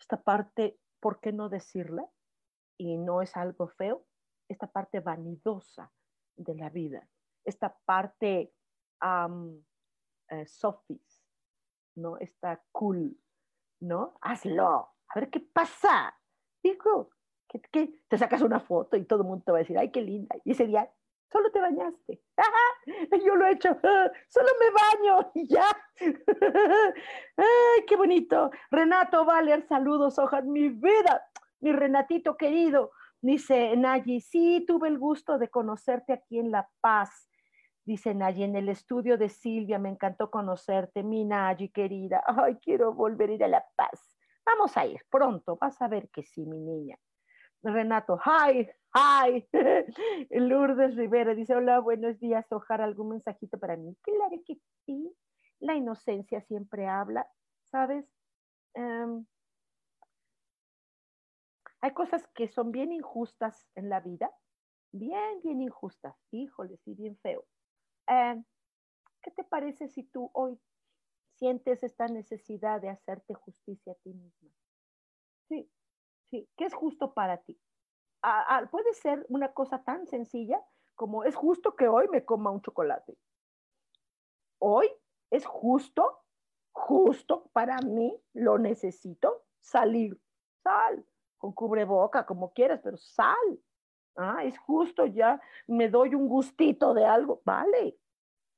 esta 0.00 0.20
parte, 0.20 0.80
¿por 0.98 1.20
qué 1.20 1.30
no 1.32 1.48
decirla? 1.48 2.10
Y 2.76 2.96
no 2.96 3.22
es 3.22 3.36
algo 3.36 3.68
feo, 3.68 4.04
esta 4.52 4.66
parte 4.66 5.00
vanidosa 5.00 5.92
de 6.36 6.54
la 6.54 6.70
vida, 6.70 7.08
esta 7.44 7.76
parte 7.84 8.52
um, 9.02 9.62
sofis, 10.46 11.24
¿no? 11.96 12.16
Esta 12.18 12.62
cool, 12.72 13.16
¿no? 13.80 14.16
Hazlo, 14.20 14.94
a 15.08 15.20
ver 15.20 15.30
qué 15.30 15.40
pasa. 15.40 16.16
Digo, 16.62 17.10
¿Qué, 17.70 17.92
Te 18.08 18.18
sacas 18.18 18.42
una 18.42 18.60
foto 18.60 18.96
y 18.96 19.04
todo 19.04 19.22
el 19.22 19.28
mundo 19.28 19.44
te 19.44 19.52
va 19.52 19.58
a 19.58 19.60
decir, 19.60 19.78
ay, 19.78 19.90
qué 19.90 20.00
linda. 20.00 20.36
Y 20.44 20.52
ese 20.52 20.66
día, 20.66 20.90
solo 21.30 21.50
te 21.50 21.60
bañaste. 21.60 22.22
Yo 23.26 23.36
lo 23.36 23.46
he 23.46 23.52
hecho, 23.52 23.76
solo 24.28 24.48
me 24.58 24.70
baño 24.70 25.30
y 25.34 25.48
ya. 25.48 25.66
Ay, 27.36 27.84
qué 27.86 27.96
bonito. 27.96 28.50
Renato 28.70 29.24
Valer, 29.24 29.66
saludos, 29.68 30.18
hojas, 30.18 30.44
mi 30.44 30.68
vida, 30.68 31.26
mi 31.60 31.72
Renatito 31.72 32.36
querido. 32.36 32.92
Dice 33.22 33.76
Nayi, 33.76 34.20
sí, 34.20 34.64
tuve 34.66 34.88
el 34.88 34.98
gusto 34.98 35.38
de 35.38 35.48
conocerte 35.48 36.12
aquí 36.12 36.40
en 36.40 36.50
La 36.50 36.68
Paz. 36.80 37.30
Dice 37.84 38.14
Nayi, 38.14 38.42
en 38.42 38.56
el 38.56 38.68
estudio 38.68 39.16
de 39.16 39.28
Silvia, 39.28 39.78
me 39.78 39.90
encantó 39.90 40.28
conocerte, 40.28 41.04
mi 41.04 41.24
Nayi 41.24 41.68
querida. 41.68 42.24
Ay, 42.26 42.56
quiero 42.56 42.92
volver 42.92 43.30
a 43.30 43.32
ir 43.34 43.44
a 43.44 43.48
La 43.48 43.64
Paz. 43.76 44.16
Vamos 44.44 44.76
a 44.76 44.86
ir 44.86 45.00
pronto, 45.08 45.56
vas 45.56 45.80
a 45.80 45.86
ver 45.86 46.10
que 46.10 46.24
sí, 46.24 46.44
mi 46.44 46.58
niña. 46.58 46.98
Renato, 47.62 48.18
hi, 48.18 48.68
hi. 48.92 49.48
Lourdes 50.30 50.96
Rivera 50.96 51.36
dice, 51.36 51.54
hola, 51.54 51.78
buenos 51.78 52.18
días, 52.18 52.50
Ojar, 52.50 52.80
¿algún 52.80 53.10
mensajito 53.10 53.56
para 53.56 53.76
mí? 53.76 53.96
Claro 54.02 54.42
que 54.44 54.56
sí, 54.84 55.14
la 55.60 55.76
inocencia 55.76 56.40
siempre 56.40 56.88
habla, 56.88 57.28
¿sabes? 57.70 58.04
Em, 58.74 59.24
hay 61.82 61.92
cosas 61.92 62.26
que 62.28 62.48
son 62.48 62.70
bien 62.70 62.92
injustas 62.92 63.68
en 63.74 63.88
la 63.88 64.00
vida, 64.00 64.32
bien, 64.92 65.42
bien 65.42 65.60
injustas, 65.60 66.16
híjole, 66.30 66.76
sí, 66.78 66.94
bien 66.94 67.18
feo. 67.18 67.44
Em, 68.06 68.44
¿Qué 69.20 69.30
te 69.32 69.44
parece 69.44 69.88
si 69.88 70.04
tú 70.04 70.30
hoy 70.32 70.58
sientes 71.34 71.82
esta 71.82 72.06
necesidad 72.06 72.80
de 72.80 72.88
hacerte 72.88 73.34
justicia 73.34 73.92
a 73.92 73.96
ti 73.96 74.14
misma? 74.14 74.50
Sí, 75.48 75.70
¿sí? 76.30 76.48
¿Qué 76.56 76.64
es 76.64 76.74
justo 76.74 77.12
para 77.12 77.38
ti? 77.38 77.60
puede 78.70 78.94
ser 78.94 79.26
una 79.28 79.52
cosa 79.52 79.82
tan 79.82 80.06
sencilla 80.06 80.64
como 80.94 81.24
es 81.24 81.34
justo 81.34 81.74
que 81.74 81.88
hoy 81.88 82.06
me 82.06 82.24
coma 82.24 82.52
un 82.52 82.62
chocolate. 82.62 83.18
Hoy 84.60 84.88
es 85.30 85.44
justo, 85.44 86.22
justo 86.70 87.50
para 87.52 87.78
mí, 87.80 88.16
lo 88.32 88.58
necesito, 88.58 89.44
salir. 89.60 90.20
Sal, 90.62 91.04
con 91.42 91.52
cubreboca, 91.52 92.24
como 92.24 92.52
quieras, 92.52 92.80
pero 92.84 92.96
sal. 92.96 93.36
Ah, 94.16 94.44
es 94.44 94.56
justo, 94.60 95.06
ya 95.06 95.40
me 95.66 95.88
doy 95.88 96.14
un 96.14 96.28
gustito 96.28 96.94
de 96.94 97.04
algo. 97.04 97.42
Vale, 97.44 97.98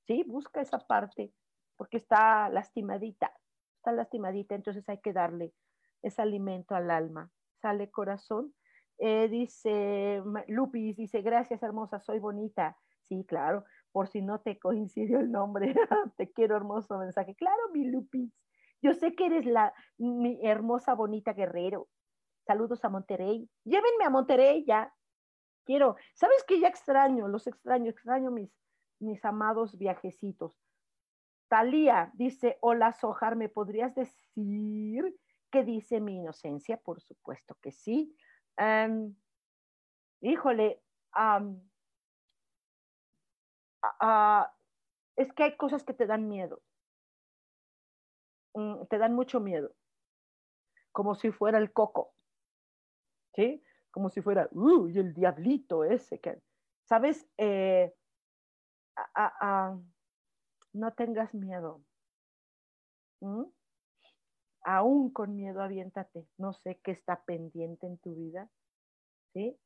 sí, 0.07 0.23
busca 0.25 0.61
esa 0.61 0.79
parte, 0.79 1.33
porque 1.77 1.97
está 1.97 2.51
lastimadita, 2.51 3.33
está 3.77 3.93
lastimadita, 3.93 4.55
entonces 4.55 4.87
hay 4.91 4.99
que 5.01 5.15
darle 5.15 5.55
ese 6.03 6.21
alimento 6.21 6.75
al 6.75 6.91
alma 6.91 7.31
sale 7.65 7.91
corazón. 7.91 8.53
Eh, 8.99 9.29
dice 9.31 10.23
Lupis, 10.49 10.97
dice, 10.97 11.23
gracias 11.23 11.63
hermosa, 11.63 11.99
soy 12.01 12.19
bonita. 12.19 12.77
Sí, 13.09 13.25
claro, 13.27 13.65
por 13.91 14.09
si 14.09 14.21
no 14.21 14.41
te 14.41 14.59
coincidió 14.59 15.21
el 15.21 15.31
nombre, 15.33 15.75
te 16.19 16.31
quiero 16.31 16.57
hermoso 16.57 16.99
mensaje. 16.99 17.35
Claro, 17.35 17.63
mi 17.73 17.87
Lupis, 17.87 18.31
yo 18.83 18.93
sé 18.93 19.15
que 19.15 19.27
eres 19.27 19.47
la, 19.47 19.73
mi 19.97 20.39
hermosa, 20.43 20.93
bonita 20.95 21.33
guerrero. 21.33 21.89
Saludos 22.47 22.85
a 22.85 22.89
Monterrey. 22.89 23.49
Llévenme 23.65 24.05
a 24.05 24.11
Monterrey 24.11 24.65
ya. 24.67 24.93
Quiero, 25.65 25.97
¿sabes 26.15 26.45
qué? 26.47 26.61
Ya 26.61 26.69
extraño, 26.69 27.29
los 27.29 27.47
extraño, 27.47 27.91
extraño 27.91 28.31
mis, 28.31 28.51
mis 29.01 29.25
amados 29.25 29.79
viajecitos. 29.79 30.61
Talía 31.49 32.11
dice, 32.15 32.59
hola 32.61 32.93
Sojar, 32.93 33.37
¿me 33.37 33.49
podrías 33.49 33.95
decir 33.95 35.19
¿Qué 35.55 35.63
dice 35.63 36.01
mi 36.01 36.17
inocencia? 36.17 36.79
Por 36.79 37.01
supuesto 37.01 37.57
que 37.63 37.71
sí. 37.71 38.13
híjole, 40.21 40.83
es 45.15 45.33
que 45.33 45.45
hay 45.45 45.57
cosas 45.57 45.85
que 45.85 45.95
te 45.95 46.07
dan 46.07 46.27
miedo. 46.27 46.61
Mm, 48.55 48.87
te 48.87 48.99
dan 48.99 49.15
mucho 49.15 49.39
miedo. 49.39 49.77
Como 50.91 51.15
si 51.15 51.31
fuera 51.31 51.59
el 51.59 51.73
coco. 51.73 52.13
¿Sí? 53.35 53.63
Como 53.91 54.09
si 54.09 54.21
fuera, 54.23 54.49
uy, 54.53 54.99
el 54.99 55.15
diablito 55.15 55.85
ese. 55.85 56.21
Que, 56.21 56.41
¿Sabes? 56.85 57.29
Eh, 57.39 57.95
no 60.73 60.93
tengas 60.95 61.35
miedo. 61.35 61.83
¿Mm? 63.21 63.45
aún 64.65 65.11
con 65.11 65.37
miedo, 65.37 65.63
aviéntate. 65.63 66.27
No 66.39 66.53
sé 66.53 66.81
qué 66.83 66.91
está 66.91 67.23
pendiente 67.25 67.87
en 67.87 67.99
tu 67.99 68.15
vida. 68.15 68.51
¿Sí? 69.33 69.57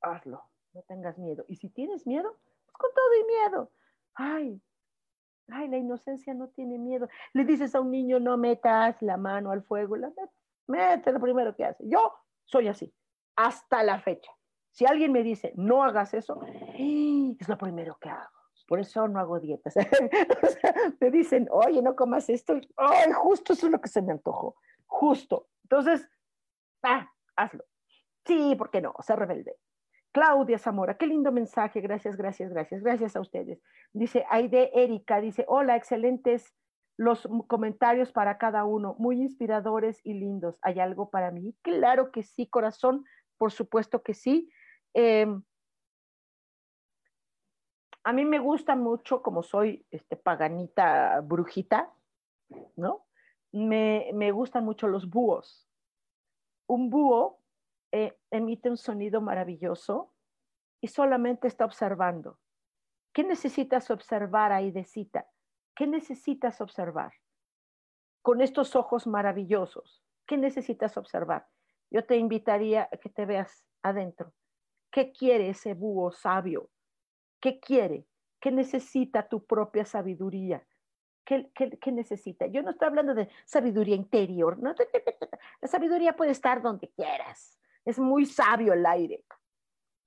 Hazlo. 0.00 0.42
No 0.72 0.82
tengas 0.82 1.18
miedo. 1.18 1.44
Y 1.48 1.56
si 1.56 1.68
tienes 1.70 2.06
miedo, 2.06 2.36
pues 2.64 2.76
con 2.76 2.90
todo 2.94 3.14
y 3.20 3.24
miedo. 3.26 3.70
Ay, 4.14 4.62
ay, 5.48 5.68
la 5.68 5.78
inocencia 5.78 6.34
no 6.34 6.48
tiene 6.48 6.78
miedo. 6.78 7.08
Le 7.32 7.44
dices 7.44 7.74
a 7.74 7.80
un 7.80 7.90
niño, 7.90 8.18
no 8.18 8.36
metas 8.36 9.00
la 9.02 9.16
mano 9.16 9.50
al 9.50 9.62
fuego. 9.62 9.96
La 9.96 10.12
mete 10.66 11.12
lo 11.12 11.20
primero 11.20 11.54
que 11.54 11.64
hace. 11.64 11.86
Yo 11.88 12.12
soy 12.46 12.68
así, 12.68 12.94
hasta 13.36 13.82
la 13.82 14.00
fecha. 14.00 14.32
Si 14.70 14.86
alguien 14.86 15.12
me 15.12 15.22
dice, 15.22 15.52
no 15.56 15.84
hagas 15.84 16.14
eso, 16.14 16.40
es 16.44 17.48
lo 17.48 17.58
primero 17.58 17.98
que 18.00 18.08
hago 18.08 18.36
por 18.66 18.80
eso 18.80 19.06
no 19.08 19.20
hago 19.20 19.40
dietas. 19.40 19.74
me 21.00 21.10
dicen, 21.10 21.48
oye, 21.50 21.82
no 21.82 21.94
comas 21.94 22.28
esto. 22.28 22.60
Ay, 22.76 23.12
justo 23.12 23.52
eso 23.52 23.66
es 23.66 23.72
lo 23.72 23.80
que 23.80 23.88
se 23.88 24.02
me 24.02 24.12
antojó. 24.12 24.56
Justo. 24.86 25.48
Entonces, 25.62 26.08
ah, 26.82 27.08
hazlo. 27.36 27.64
Sí, 28.26 28.54
¿por 28.56 28.70
qué 28.70 28.80
no? 28.80 28.94
Se 29.00 29.14
rebelde. 29.14 29.56
Claudia 30.12 30.58
Zamora, 30.58 30.96
qué 30.96 31.06
lindo 31.06 31.30
mensaje. 31.30 31.80
Gracias, 31.80 32.16
gracias, 32.16 32.50
gracias. 32.50 32.82
Gracias 32.82 33.16
a 33.16 33.20
ustedes. 33.20 33.60
Dice 33.92 34.24
Aide 34.30 34.70
Erika, 34.74 35.20
dice, 35.20 35.44
hola, 35.48 35.76
excelentes 35.76 36.52
los 36.96 37.28
comentarios 37.46 38.12
para 38.12 38.38
cada 38.38 38.64
uno, 38.64 38.96
muy 38.98 39.20
inspiradores 39.20 40.00
y 40.04 40.14
lindos. 40.14 40.58
¿Hay 40.62 40.80
algo 40.80 41.10
para 41.10 41.30
mí? 41.30 41.54
Claro 41.62 42.10
que 42.10 42.22
sí, 42.22 42.46
corazón, 42.46 43.04
por 43.36 43.52
supuesto 43.52 44.02
que 44.02 44.14
sí. 44.14 44.50
Eh, 44.94 45.26
a 48.02 48.12
mí 48.12 48.24
me 48.24 48.38
gusta 48.38 48.76
mucho, 48.76 49.22
como 49.22 49.42
soy 49.42 49.84
este, 49.90 50.16
paganita 50.16 51.20
brujita, 51.20 51.92
¿no? 52.76 53.04
Me, 53.52 54.10
me 54.14 54.30
gustan 54.32 54.64
mucho 54.64 54.86
los 54.86 55.10
búhos. 55.10 55.68
Un 56.68 56.88
búho 56.88 57.40
eh, 57.92 58.16
emite 58.30 58.70
un 58.70 58.76
sonido 58.76 59.20
maravilloso 59.20 60.12
y 60.80 60.88
solamente 60.88 61.48
está 61.48 61.64
observando. 61.64 62.38
¿Qué 63.12 63.24
necesitas 63.24 63.90
observar, 63.90 64.52
Aidecita? 64.52 65.26
¿Qué 65.76 65.86
necesitas 65.86 66.62
observar? 66.62 67.12
Con 68.22 68.40
estos 68.40 68.74
ojos 68.74 69.06
maravillosos, 69.06 70.02
¿qué 70.26 70.38
necesitas 70.38 70.96
observar? 70.96 71.46
Yo 71.90 72.04
te 72.04 72.16
invitaría 72.16 72.88
a 72.90 72.96
que 72.96 73.10
te 73.10 73.26
veas 73.26 73.64
adentro. 73.82 74.32
¿Qué 74.90 75.12
quiere 75.12 75.50
ese 75.50 75.74
búho 75.74 76.10
sabio? 76.10 76.70
¿Qué 77.40 77.60
quiere? 77.60 78.06
¿Qué 78.40 78.50
necesita 78.50 79.28
tu 79.28 79.44
propia 79.44 79.84
sabiduría? 79.84 80.66
¿Qué, 81.26 81.92
necesita? 81.92 82.46
Yo 82.46 82.62
no 82.62 82.70
estoy 82.70 82.88
hablando 82.88 83.14
de 83.14 83.28
sabiduría 83.44 83.96
interior. 83.96 84.58
¿no? 84.58 84.74
La 85.60 85.68
sabiduría 85.68 86.16
puede 86.16 86.30
estar 86.30 86.62
donde 86.62 86.88
quieras. 86.88 87.60
Es 87.84 87.98
muy 87.98 88.24
sabio 88.24 88.72
el 88.72 88.86
aire. 88.86 89.24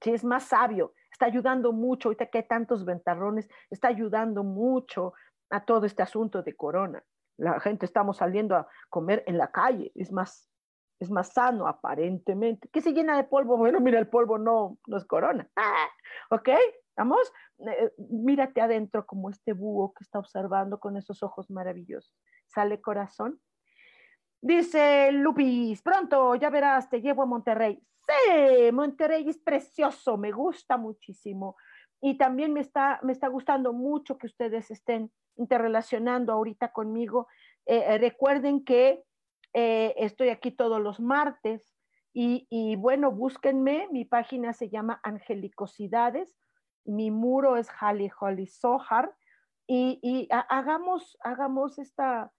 Sí, 0.02 0.12
es 0.12 0.24
más 0.24 0.46
sabio. 0.46 0.94
Está 1.12 1.26
ayudando 1.26 1.74
mucho. 1.74 2.10
Ahorita 2.10 2.26
que 2.28 2.40
hay 2.40 2.48
tantos 2.48 2.86
ventarrones, 2.86 3.48
está 3.70 3.90
ayudando 3.90 4.44
mucho 4.44 5.14
a 5.50 5.66
todo 5.66 5.86
este 5.86 6.04
asunto 6.04 6.44
de 6.44 6.56
corona. 6.56 7.04
La 7.38 7.60
gente 7.60 7.86
estamos 7.86 8.18
saliendo 8.18 8.56
a 8.56 8.68
comer 8.90 9.24
en 9.28 9.38
la 9.38 9.52
calle. 9.52 9.92
Es 9.96 10.12
más, 10.12 10.50
es 11.00 11.10
más 11.10 11.32
sano 11.34 11.68
aparentemente. 11.68 12.70
¿Qué 12.72 12.82
se 12.82 12.94
llena 12.94 13.16
de 13.16 13.24
polvo? 13.24 13.58
Bueno, 13.58 13.80
mira, 13.80 14.00
el 14.00 14.10
polvo 14.10 14.38
no, 14.38 14.78
no 14.88 14.98
es 14.98 15.06
corona. 15.06 15.50
¿Ok? 16.30 16.50
Vamos, 16.98 17.32
eh, 17.60 17.94
mírate 18.10 18.60
adentro 18.60 19.06
como 19.06 19.30
este 19.30 19.54
búho 19.54 19.94
que 19.94 20.04
está 20.04 20.20
observando 20.20 20.80
con 20.80 20.98
esos 20.98 21.24
ojos 21.24 21.50
maravillosos. 21.50 22.14
Sale 22.48 22.82
corazón. 22.82 23.40
Dice 24.42 25.12
Lupis, 25.12 25.82
pronto, 25.82 26.36
ya 26.36 26.50
verás, 26.50 26.90
te 26.90 27.02
llevo 27.02 27.24
a 27.24 27.26
Monterrey. 27.26 27.82
Sí, 28.06 28.72
Monterrey 28.72 29.30
es 29.30 29.38
precioso, 29.38 30.18
me 30.18 30.32
gusta 30.32 30.78
muchísimo. 30.78 31.56
Y 32.02 32.18
también 32.18 32.54
me 32.54 32.62
está, 32.62 33.00
me 33.04 33.12
está 33.12 33.28
gustando 33.28 33.74
mucho 33.74 34.18
que 34.18 34.28
ustedes 34.28 34.72
estén 34.72 35.12
interrelacionando 35.40 36.32
ahorita 36.34 36.72
conmigo. 36.72 37.28
Eh, 37.66 37.84
eh, 37.88 37.98
recuerden 37.98 38.64
que 38.64 39.04
estoy 39.52 40.30
aquí 40.30 40.52
todos 40.52 40.80
los 40.80 41.00
martes 41.00 41.76
y, 42.14 42.46
y, 42.52 42.76
bueno, 42.76 43.12
búsquenme, 43.12 43.88
mi 43.92 44.06
página 44.06 44.54
se 44.54 44.70
llama 44.70 45.00
Angelicosidades 45.04 46.38
mi 46.90 47.12
muro 47.12 47.58
es 47.58 47.70
Hali 47.80 48.12
Holly 48.20 48.48
Sohar 48.48 49.14
y, 49.68 50.28
hagamos, 50.32 51.18
hagamos 51.22 51.78
esta, 51.78 52.32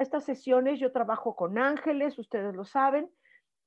estas 0.00 0.24
sesiones. 0.24 0.80
Yo 0.80 0.90
trabajo 0.90 1.36
con 1.36 1.56
ángeles, 1.56 2.18
ustedes 2.18 2.52
lo 2.54 2.64
saben, 2.64 3.08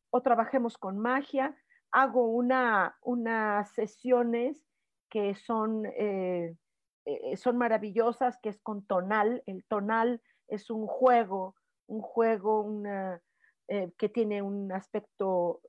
o 0.09 0.21
trabajemos 0.21 0.77
con 0.77 0.99
magia. 0.99 1.55
Hago 1.91 2.25
una, 2.25 2.97
unas 3.01 3.71
sesiones 3.71 4.67
que 5.09 5.35
son, 5.35 5.85
eh, 5.85 6.57
eh, 7.05 7.37
son 7.37 7.57
maravillosas, 7.57 8.37
que 8.41 8.49
es 8.49 8.59
con 8.61 8.85
tonal. 8.85 9.43
El 9.45 9.63
tonal 9.65 10.21
es 10.47 10.69
un 10.69 10.87
juego, 10.87 11.55
un 11.87 12.01
juego 12.01 12.61
una, 12.61 13.21
eh, 13.67 13.91
que 13.97 14.09
tiene 14.09 14.41
un 14.41 14.71
aspecto 14.71 15.61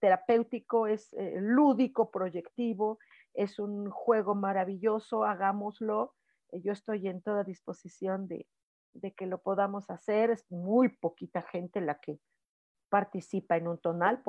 terapéutico, 0.00 0.88
es 0.88 1.14
lúdico, 1.36 2.10
proyectivo, 2.10 2.98
es 3.38 3.60
un 3.60 3.88
juego 3.90 4.34
maravilloso, 4.34 5.22
hagámoslo. 5.22 6.14
Eh, 6.50 6.60
yo 6.60 6.72
estoy 6.72 7.06
en 7.06 7.22
toda 7.22 7.44
disposición 7.44 8.26
de, 8.26 8.46
que 9.16 9.26
lo 9.26 9.38
podamos 9.38 9.88
hacer. 9.90 10.30
Es 10.30 10.50
muy 10.50 10.88
poquita 10.88 11.42
gente 11.42 11.80
la 11.80 12.00
que 12.00 12.18
participa 12.88 13.56
en 13.56 13.68
un 13.68 13.78
tonal, 13.78 14.22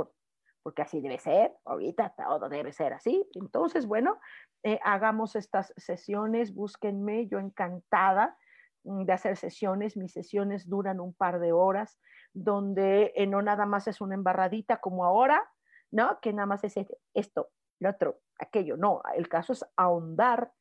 porque 0.64 0.82
así 0.82 1.02
debe 1.02 1.18
ser, 1.18 1.54
ahorita 1.66 2.14
todo 2.18 2.50
debe 2.50 2.74
ser 2.74 2.94
así. 2.94 3.28
Entonces, 3.34 3.86
bueno, 3.86 4.20
eh, 4.64 4.80
hagamos 4.84 5.36
estas 5.36 5.74
sesiones, 5.78 6.54
búsquenme, 6.54 7.28
yo 7.28 7.40
encantada 7.40 8.38
mm, 8.84 9.04
de 9.04 9.14
hacer 9.14 9.38
sesiones. 9.38 9.98
Mis 9.98 10.14
sesiones 10.14 10.68
duran 10.68 11.00
un 11.00 11.14
par 11.14 11.40
de 11.40 11.52
horas, 11.54 12.00
donde 12.34 13.14
eh, 13.16 13.28
no 13.28 13.42
nada 13.42 13.66
más 13.66 13.88
es 13.88 14.02
una 14.02 14.16
embarradita 14.16 14.78
como 14.78 15.06
ahora, 15.06 15.50
¿no? 15.92 16.20
Que 16.22 16.34
nada 16.34 16.46
más 16.46 16.64
es 16.64 16.76
esto, 17.14 17.50
lo 17.80 17.90
otro, 17.90 18.20
aquello. 18.38 18.78
No, 18.78 19.02
el 19.16 19.28
caso 19.30 19.54
es 19.54 19.66
ahondar 19.76 20.52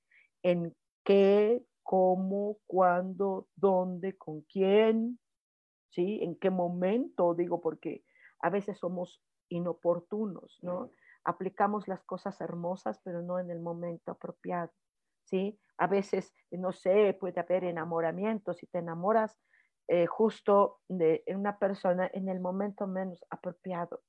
en 0.42 0.74
qué, 1.04 1.62
cómo, 1.82 2.58
cuándo, 2.66 3.48
dónde, 3.56 4.16
con 4.16 4.42
quién, 4.42 5.18
¿sí? 5.90 6.20
En 6.22 6.36
qué 6.36 6.50
momento, 6.50 7.34
digo, 7.34 7.60
porque 7.60 8.04
a 8.40 8.50
veces 8.50 8.78
somos 8.78 9.20
inoportunos, 9.48 10.58
¿no? 10.62 10.90
Aplicamos 11.24 11.88
las 11.88 12.02
cosas 12.04 12.40
hermosas, 12.40 13.00
pero 13.04 13.22
no 13.22 13.38
en 13.38 13.50
el 13.50 13.60
momento 13.60 14.12
apropiado, 14.12 14.72
¿sí? 15.24 15.58
A 15.76 15.86
veces, 15.86 16.34
no 16.50 16.72
sé, 16.72 17.16
puede 17.18 17.40
haber 17.40 17.64
enamoramiento, 17.64 18.54
si 18.54 18.66
te 18.66 18.78
enamoras 18.78 19.38
eh, 19.88 20.06
justo 20.06 20.80
de 20.88 21.22
una 21.28 21.58
persona 21.58 22.10
en 22.12 22.28
el 22.28 22.40
momento 22.40 22.86
menos 22.86 23.24
apropiado 23.30 24.02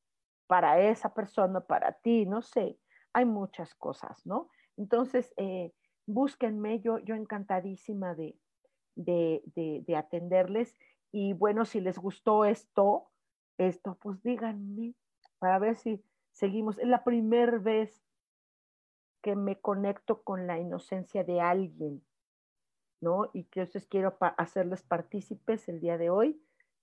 para 0.48 0.80
esa 0.82 1.14
persona, 1.14 1.62
para 1.62 1.94
ti, 1.94 2.26
no 2.26 2.42
sé, 2.42 2.80
hay 3.14 3.26
muchas 3.26 3.76
cosas, 3.76 4.26
¿no? 4.26 4.50
Entonces, 4.78 5.34
eh, 5.38 5.72
búsquenme, 6.06 6.80
yo, 6.80 6.98
yo 7.00 7.16
encantadísima 7.16 8.16
de, 8.16 8.36
de, 8.96 9.96
atenderles. 9.96 10.76
Y 11.12 11.34
bueno, 11.34 11.66
si 11.66 11.82
les 11.82 11.98
gustó 11.98 12.46
esto, 12.46 13.10
esto, 13.58 13.98
pues 14.02 14.22
díganme 14.24 14.96
para 15.40 15.60
ver 15.60 15.76
si 15.78 16.04
seguimos. 16.32 16.78
Es 16.78 16.88
la 16.88 17.04
primera 17.04 17.58
vez 17.58 18.02
que 19.22 19.36
me 19.36 19.60
conecto 19.60 20.24
con 20.24 20.48
la 20.48 20.60
inocencia 20.60 21.24
de 21.24 21.42
alguien, 21.42 22.06
¿no? 23.02 23.30
Y 23.34 23.46
que 23.46 23.62
entonces 23.62 23.88
quiero 23.88 24.18
hacerles 24.38 24.84
partícipes 24.84 25.68
el 25.68 25.82
día 25.82 25.98
de 25.98 26.10
hoy. 26.10 26.42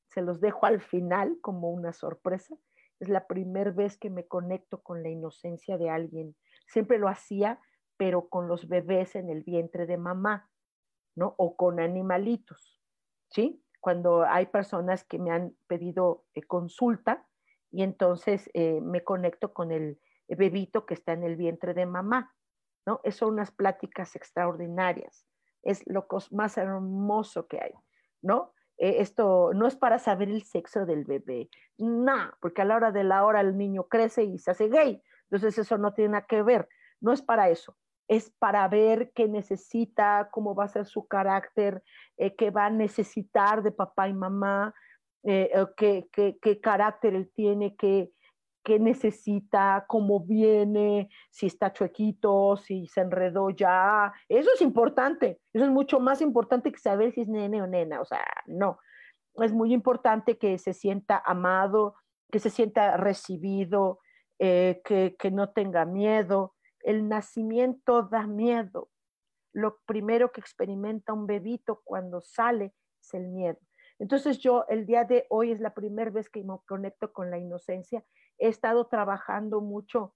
Se 0.08 0.22
los 0.22 0.40
dejo 0.40 0.66
al 0.66 0.80
final 0.80 1.38
como 1.40 1.70
una 1.70 1.92
sorpresa 1.92 2.56
es 3.00 3.08
la 3.08 3.26
primera 3.26 3.70
vez 3.70 3.98
que 3.98 4.10
me 4.10 4.26
conecto 4.26 4.82
con 4.82 5.02
la 5.02 5.08
inocencia 5.08 5.76
de 5.78 5.90
alguien. 5.90 6.34
Siempre 6.66 6.98
lo 6.98 7.08
hacía, 7.08 7.60
pero 7.96 8.28
con 8.28 8.48
los 8.48 8.68
bebés 8.68 9.16
en 9.16 9.28
el 9.28 9.42
vientre 9.42 9.86
de 9.86 9.98
mamá, 9.98 10.50
¿no? 11.14 11.34
O 11.38 11.56
con 11.56 11.80
animalitos, 11.80 12.80
¿sí? 13.30 13.62
Cuando 13.80 14.24
hay 14.24 14.46
personas 14.46 15.04
que 15.04 15.18
me 15.18 15.30
han 15.30 15.54
pedido 15.66 16.24
eh, 16.34 16.42
consulta 16.42 17.26
y 17.76 17.82
entonces 17.82 18.48
eh, 18.54 18.80
me 18.80 19.04
conecto 19.04 19.52
con 19.52 19.70
el 19.70 20.00
bebito 20.28 20.86
que 20.86 20.94
está 20.94 21.12
en 21.12 21.24
el 21.24 21.36
vientre 21.36 21.74
de 21.74 21.84
mamá, 21.84 22.34
¿no? 22.86 23.02
Es 23.04 23.16
son 23.16 23.34
unas 23.34 23.50
pláticas 23.50 24.16
extraordinarias. 24.16 25.26
Es 25.62 25.82
lo 25.86 26.06
más 26.30 26.56
hermoso 26.56 27.46
que 27.46 27.60
hay, 27.60 27.74
¿no? 28.22 28.54
Eh, 28.78 28.96
esto 29.00 29.50
no 29.52 29.66
es 29.66 29.76
para 29.76 29.98
saber 29.98 30.30
el 30.30 30.42
sexo 30.44 30.86
del 30.86 31.04
bebé, 31.04 31.50
no, 31.76 32.32
porque 32.40 32.62
a 32.62 32.64
la 32.64 32.76
hora 32.76 32.92
de 32.92 33.04
la 33.04 33.26
hora 33.26 33.42
el 33.42 33.58
niño 33.58 33.88
crece 33.88 34.24
y 34.24 34.38
se 34.38 34.52
hace 34.52 34.68
gay, 34.68 35.02
entonces 35.24 35.58
eso 35.58 35.76
no 35.76 35.92
tiene 35.92 36.12
nada 36.12 36.26
que 36.26 36.42
ver, 36.42 36.70
no 37.02 37.12
es 37.12 37.20
para 37.20 37.50
eso, 37.50 37.76
es 38.08 38.30
para 38.38 38.66
ver 38.68 39.12
qué 39.14 39.28
necesita, 39.28 40.30
cómo 40.32 40.54
va 40.54 40.64
a 40.64 40.68
ser 40.68 40.86
su 40.86 41.06
carácter, 41.06 41.82
eh, 42.16 42.34
qué 42.36 42.50
va 42.50 42.66
a 42.66 42.70
necesitar 42.70 43.62
de 43.62 43.70
papá 43.70 44.08
y 44.08 44.14
mamá, 44.14 44.74
eh, 45.28 45.50
qué, 45.76 46.08
qué, 46.12 46.38
qué, 46.40 46.60
carácter 46.60 47.14
él 47.14 47.30
tiene, 47.34 47.74
qué, 47.74 48.12
qué 48.62 48.78
necesita, 48.78 49.84
cómo 49.88 50.20
viene, 50.20 51.08
si 51.30 51.46
está 51.46 51.72
chuequito, 51.72 52.56
si 52.56 52.86
se 52.86 53.00
enredó 53.00 53.50
ya. 53.50 54.12
Eso 54.28 54.50
es 54.54 54.62
importante. 54.62 55.40
Eso 55.52 55.64
es 55.64 55.70
mucho 55.70 55.98
más 55.98 56.20
importante 56.20 56.70
que 56.70 56.78
saber 56.78 57.12
si 57.12 57.22
es 57.22 57.28
nene 57.28 57.60
o 57.60 57.66
nena. 57.66 58.00
O 58.00 58.04
sea, 58.04 58.24
no. 58.46 58.78
Es 59.34 59.52
muy 59.52 59.72
importante 59.72 60.38
que 60.38 60.58
se 60.58 60.72
sienta 60.72 61.20
amado, 61.24 61.96
que 62.30 62.38
se 62.38 62.50
sienta 62.50 62.96
recibido, 62.96 63.98
eh, 64.38 64.80
que, 64.84 65.16
que 65.18 65.32
no 65.32 65.50
tenga 65.50 65.84
miedo. 65.84 66.54
El 66.80 67.08
nacimiento 67.08 68.02
da 68.02 68.28
miedo. 68.28 68.90
Lo 69.52 69.78
primero 69.86 70.30
que 70.30 70.40
experimenta 70.40 71.12
un 71.12 71.26
bebito 71.26 71.82
cuando 71.84 72.20
sale 72.20 72.74
es 73.00 73.14
el 73.14 73.28
miedo. 73.28 73.58
Entonces 73.98 74.38
yo 74.38 74.66
el 74.68 74.86
día 74.86 75.04
de 75.04 75.26
hoy 75.30 75.52
es 75.52 75.60
la 75.60 75.74
primera 75.74 76.10
vez 76.10 76.28
que 76.28 76.42
me 76.44 76.58
conecto 76.66 77.12
con 77.12 77.30
la 77.30 77.38
inocencia 77.38 78.04
he 78.38 78.48
estado 78.48 78.86
trabajando 78.86 79.60
mucho 79.60 80.14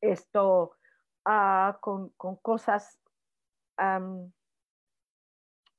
esto 0.00 0.76
ah, 1.24 1.78
con, 1.80 2.10
cosas 2.42 2.98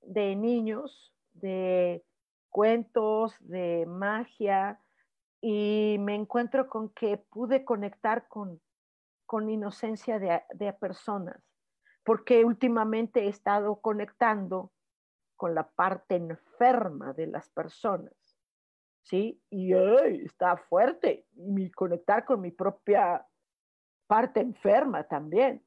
de 0.02 0.36
niños, 0.36 1.14
de 1.34 2.06
cuentos, 2.50 3.36
de 3.40 3.86
magia, 3.88 4.82
y 5.42 5.98
me 6.00 6.16
encuentro 6.16 6.68
con 6.68 6.90
que 6.90 7.18
pude 7.18 7.64
conectar 7.64 8.28
con, 8.28 8.62
con 9.26 9.50
inocencia 9.50 10.20
de, 10.20 10.44
de 10.54 10.74
personas. 10.74 11.42
porque 12.04 12.46
últimamente 12.46 13.26
he 13.26 13.28
estado 13.28 13.82
conectando 13.82 14.72
con 15.38 15.56
la 15.56 15.70
parte 15.70 16.16
enferma 16.16 17.14
de 17.14 17.28
las 17.28 17.50
personas, 17.50 18.14
¿sí? 19.04 19.42
Y 19.50 19.74
está 19.74 20.58
fuerte, 20.58 21.28
y 21.36 21.72
conectar 21.72 22.26
con 22.26 22.42
mi 22.42 22.52
propia 22.52 23.26
parte 24.08 24.42
enferma 24.42 25.08
también, 25.08 25.64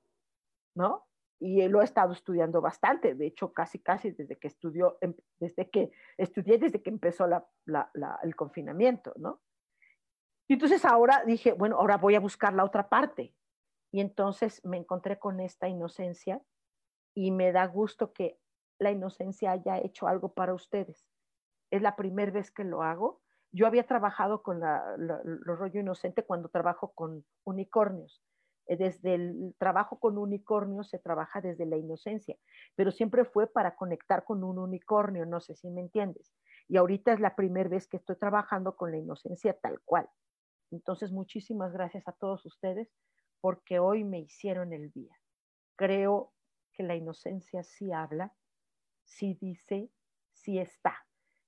¿no? 0.75 1.07
Y 1.39 1.67
lo 1.69 1.81
he 1.81 1.85
estado 1.85 2.13
estudiando 2.13 2.61
bastante, 2.61 3.15
de 3.15 3.27
hecho, 3.29 3.53
casi, 3.53 3.79
casi 3.79 4.11
desde 4.11 4.37
que 4.37 4.49
estudió, 4.49 4.99
em, 5.01 5.15
desde 5.39 5.71
que 5.71 5.91
estudié, 6.19 6.59
desde 6.59 6.83
que 6.83 6.91
empezó 6.91 7.27
el 7.27 8.37
confinamiento, 8.37 9.15
¿no? 9.17 9.41
Y 10.49 10.55
entonces 10.55 10.85
ahora 10.85 11.23
dije, 11.25 11.53
bueno, 11.53 11.77
ahora 11.77 11.97
voy 11.97 12.17
a 12.17 12.21
buscar 12.21 12.53
la 12.53 12.65
otra 12.65 12.89
parte. 12.89 13.37
Y 13.93 14.01
entonces 14.01 14.61
me 14.65 14.79
encontré 14.79 15.17
con 15.17 15.39
esta 15.39 15.69
inocencia 15.69 16.43
y 17.15 17.31
me 17.31 17.53
da 17.53 17.67
gusto 17.67 18.13
que 18.13 18.40
la 18.81 18.91
inocencia 18.91 19.53
haya 19.53 19.79
hecho 19.79 20.09
algo 20.09 20.33
para 20.33 20.55
ustedes. 20.55 21.07
Es 21.71 21.83
la 21.83 21.95
primera 21.95 22.33
vez 22.33 22.51
que 22.51 22.65
lo 22.65 22.83
hago. 22.83 23.21
Yo 23.53 23.67
había 23.67 23.87
trabajado 23.87 24.43
con 24.43 24.61
la, 24.61 24.97
rollo 25.45 25.81
inocente 25.81 26.25
cuando 26.25 26.49
trabajo 26.49 26.93
con 26.95 27.25
unicornios. 27.45 28.23
Eh, 28.67 28.77
desde 28.77 29.15
el 29.15 29.55
trabajo 29.59 29.99
con 29.99 30.17
unicornios 30.17 30.89
se 30.89 30.99
trabaja 30.99 31.41
desde 31.41 31.67
la 31.67 31.77
inocencia, 31.77 32.37
pero 32.77 32.91
siempre 32.91 33.25
fue 33.25 33.47
para 33.47 33.75
conectar 33.75 34.25
con 34.25 34.45
un 34.45 34.59
unicornio, 34.59 35.27
no 35.27 35.41
sé 35.41 35.55
si 35.55 35.69
me 35.71 35.81
entiendes. 35.81 36.33
Y 36.69 36.77
ahorita 36.77 37.13
es 37.13 37.21
la 37.21 37.35
primera 37.35 37.69
vez 37.69 37.87
que 37.89 37.97
estoy 37.97 38.17
trabajando 38.17 38.77
con 38.77 38.93
la 38.93 38.99
inocencia 38.99 39.59
tal 39.59 39.81
cual. 39.85 40.09
Entonces, 40.71 41.11
muchísimas 41.11 41.73
gracias 41.73 42.07
a 42.07 42.13
todos 42.13 42.47
ustedes 42.47 42.89
porque 43.41 43.79
hoy 43.79 44.05
me 44.05 44.21
hicieron 44.21 44.73
el 44.73 44.91
día. 44.93 45.17
Creo 45.77 46.33
que 46.73 46.85
la 46.85 46.95
inocencia 46.95 47.65
sí 47.65 47.93
habla, 47.93 48.33
sí 49.11 49.37
dice, 49.41 49.91
sí 50.33 50.59
está. 50.59 50.95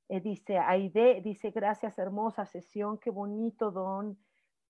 Eh, 0.08 0.20
dice 0.20 0.58
Aide, 0.58 1.22
dice, 1.22 1.50
gracias, 1.50 1.98
hermosa 1.98 2.44
sesión, 2.44 2.98
qué 2.98 3.10
bonito 3.10 3.70
don 3.70 4.18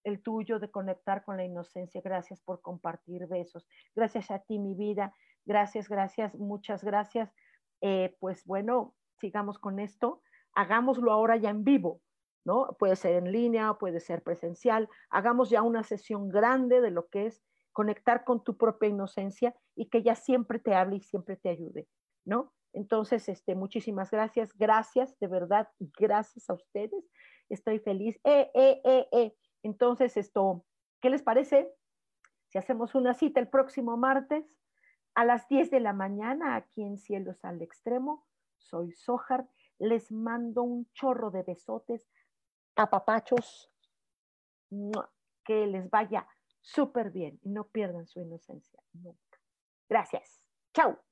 el 0.04 0.22
tuyo 0.22 0.58
de 0.58 0.70
conectar 0.70 1.24
con 1.24 1.36
la 1.36 1.44
inocencia. 1.44 2.00
Gracias 2.04 2.40
por 2.40 2.60
compartir 2.60 3.26
besos. 3.26 3.66
Gracias 3.94 4.30
a 4.30 4.40
ti, 4.40 4.58
mi 4.58 4.74
vida. 4.74 5.14
Gracias, 5.44 5.88
gracias, 5.88 6.34
muchas 6.34 6.84
gracias. 6.84 7.32
Eh, 7.80 8.16
pues 8.20 8.44
bueno, 8.44 8.94
sigamos 9.18 9.58
con 9.58 9.78
esto. 9.78 10.22
Hagámoslo 10.54 11.12
ahora 11.12 11.36
ya 11.36 11.50
en 11.50 11.64
vivo. 11.64 12.00
¿no? 12.44 12.76
Puede 12.78 12.96
ser 12.96 13.14
en 13.14 13.30
línea, 13.30 13.74
puede 13.74 14.00
ser 14.00 14.22
presencial. 14.22 14.88
Hagamos 15.10 15.50
ya 15.50 15.62
una 15.62 15.84
sesión 15.84 16.28
grande 16.28 16.80
de 16.80 16.90
lo 16.90 17.08
que 17.08 17.26
es 17.26 17.40
conectar 17.72 18.24
con 18.24 18.42
tu 18.42 18.56
propia 18.56 18.88
inocencia 18.88 19.54
y 19.76 19.88
que 19.88 19.98
ella 19.98 20.16
siempre 20.16 20.58
te 20.58 20.74
hable 20.74 20.96
y 20.96 21.00
siempre 21.00 21.36
te 21.36 21.48
ayude, 21.48 21.86
¿no? 22.24 22.52
Entonces, 22.72 23.28
este, 23.28 23.54
muchísimas 23.54 24.10
gracias, 24.10 24.56
gracias, 24.56 25.18
de 25.18 25.26
verdad, 25.26 25.68
gracias 25.98 26.48
a 26.48 26.54
ustedes. 26.54 27.04
Estoy 27.48 27.78
feliz. 27.78 28.18
Eh, 28.24 28.50
eh, 28.54 28.80
eh, 28.84 29.08
eh. 29.12 29.36
Entonces, 29.62 30.16
esto, 30.16 30.64
¿qué 31.00 31.10
les 31.10 31.22
parece? 31.22 31.72
Si 32.48 32.58
hacemos 32.58 32.94
una 32.94 33.14
cita 33.14 33.40
el 33.40 33.48
próximo 33.48 33.96
martes 33.96 34.58
a 35.14 35.24
las 35.24 35.48
10 35.48 35.70
de 35.70 35.80
la 35.80 35.92
mañana 35.92 36.56
aquí 36.56 36.82
en 36.82 36.98
Cielos 36.98 37.44
al 37.44 37.60
Extremo. 37.62 38.26
Soy 38.56 38.92
Sojar. 38.92 39.48
Les 39.78 40.12
mando 40.12 40.62
un 40.62 40.90
chorro 40.92 41.30
de 41.30 41.42
besotes 41.42 42.08
apapachos, 42.76 43.70
que 45.44 45.66
les 45.66 45.90
vaya 45.90 46.26
súper 46.60 47.10
bien 47.10 47.38
y 47.42 47.50
no 47.50 47.64
pierdan 47.68 48.06
su 48.06 48.20
inocencia 48.20 48.80
nunca. 48.92 49.38
Gracias. 49.88 50.48
Chao. 50.72 51.11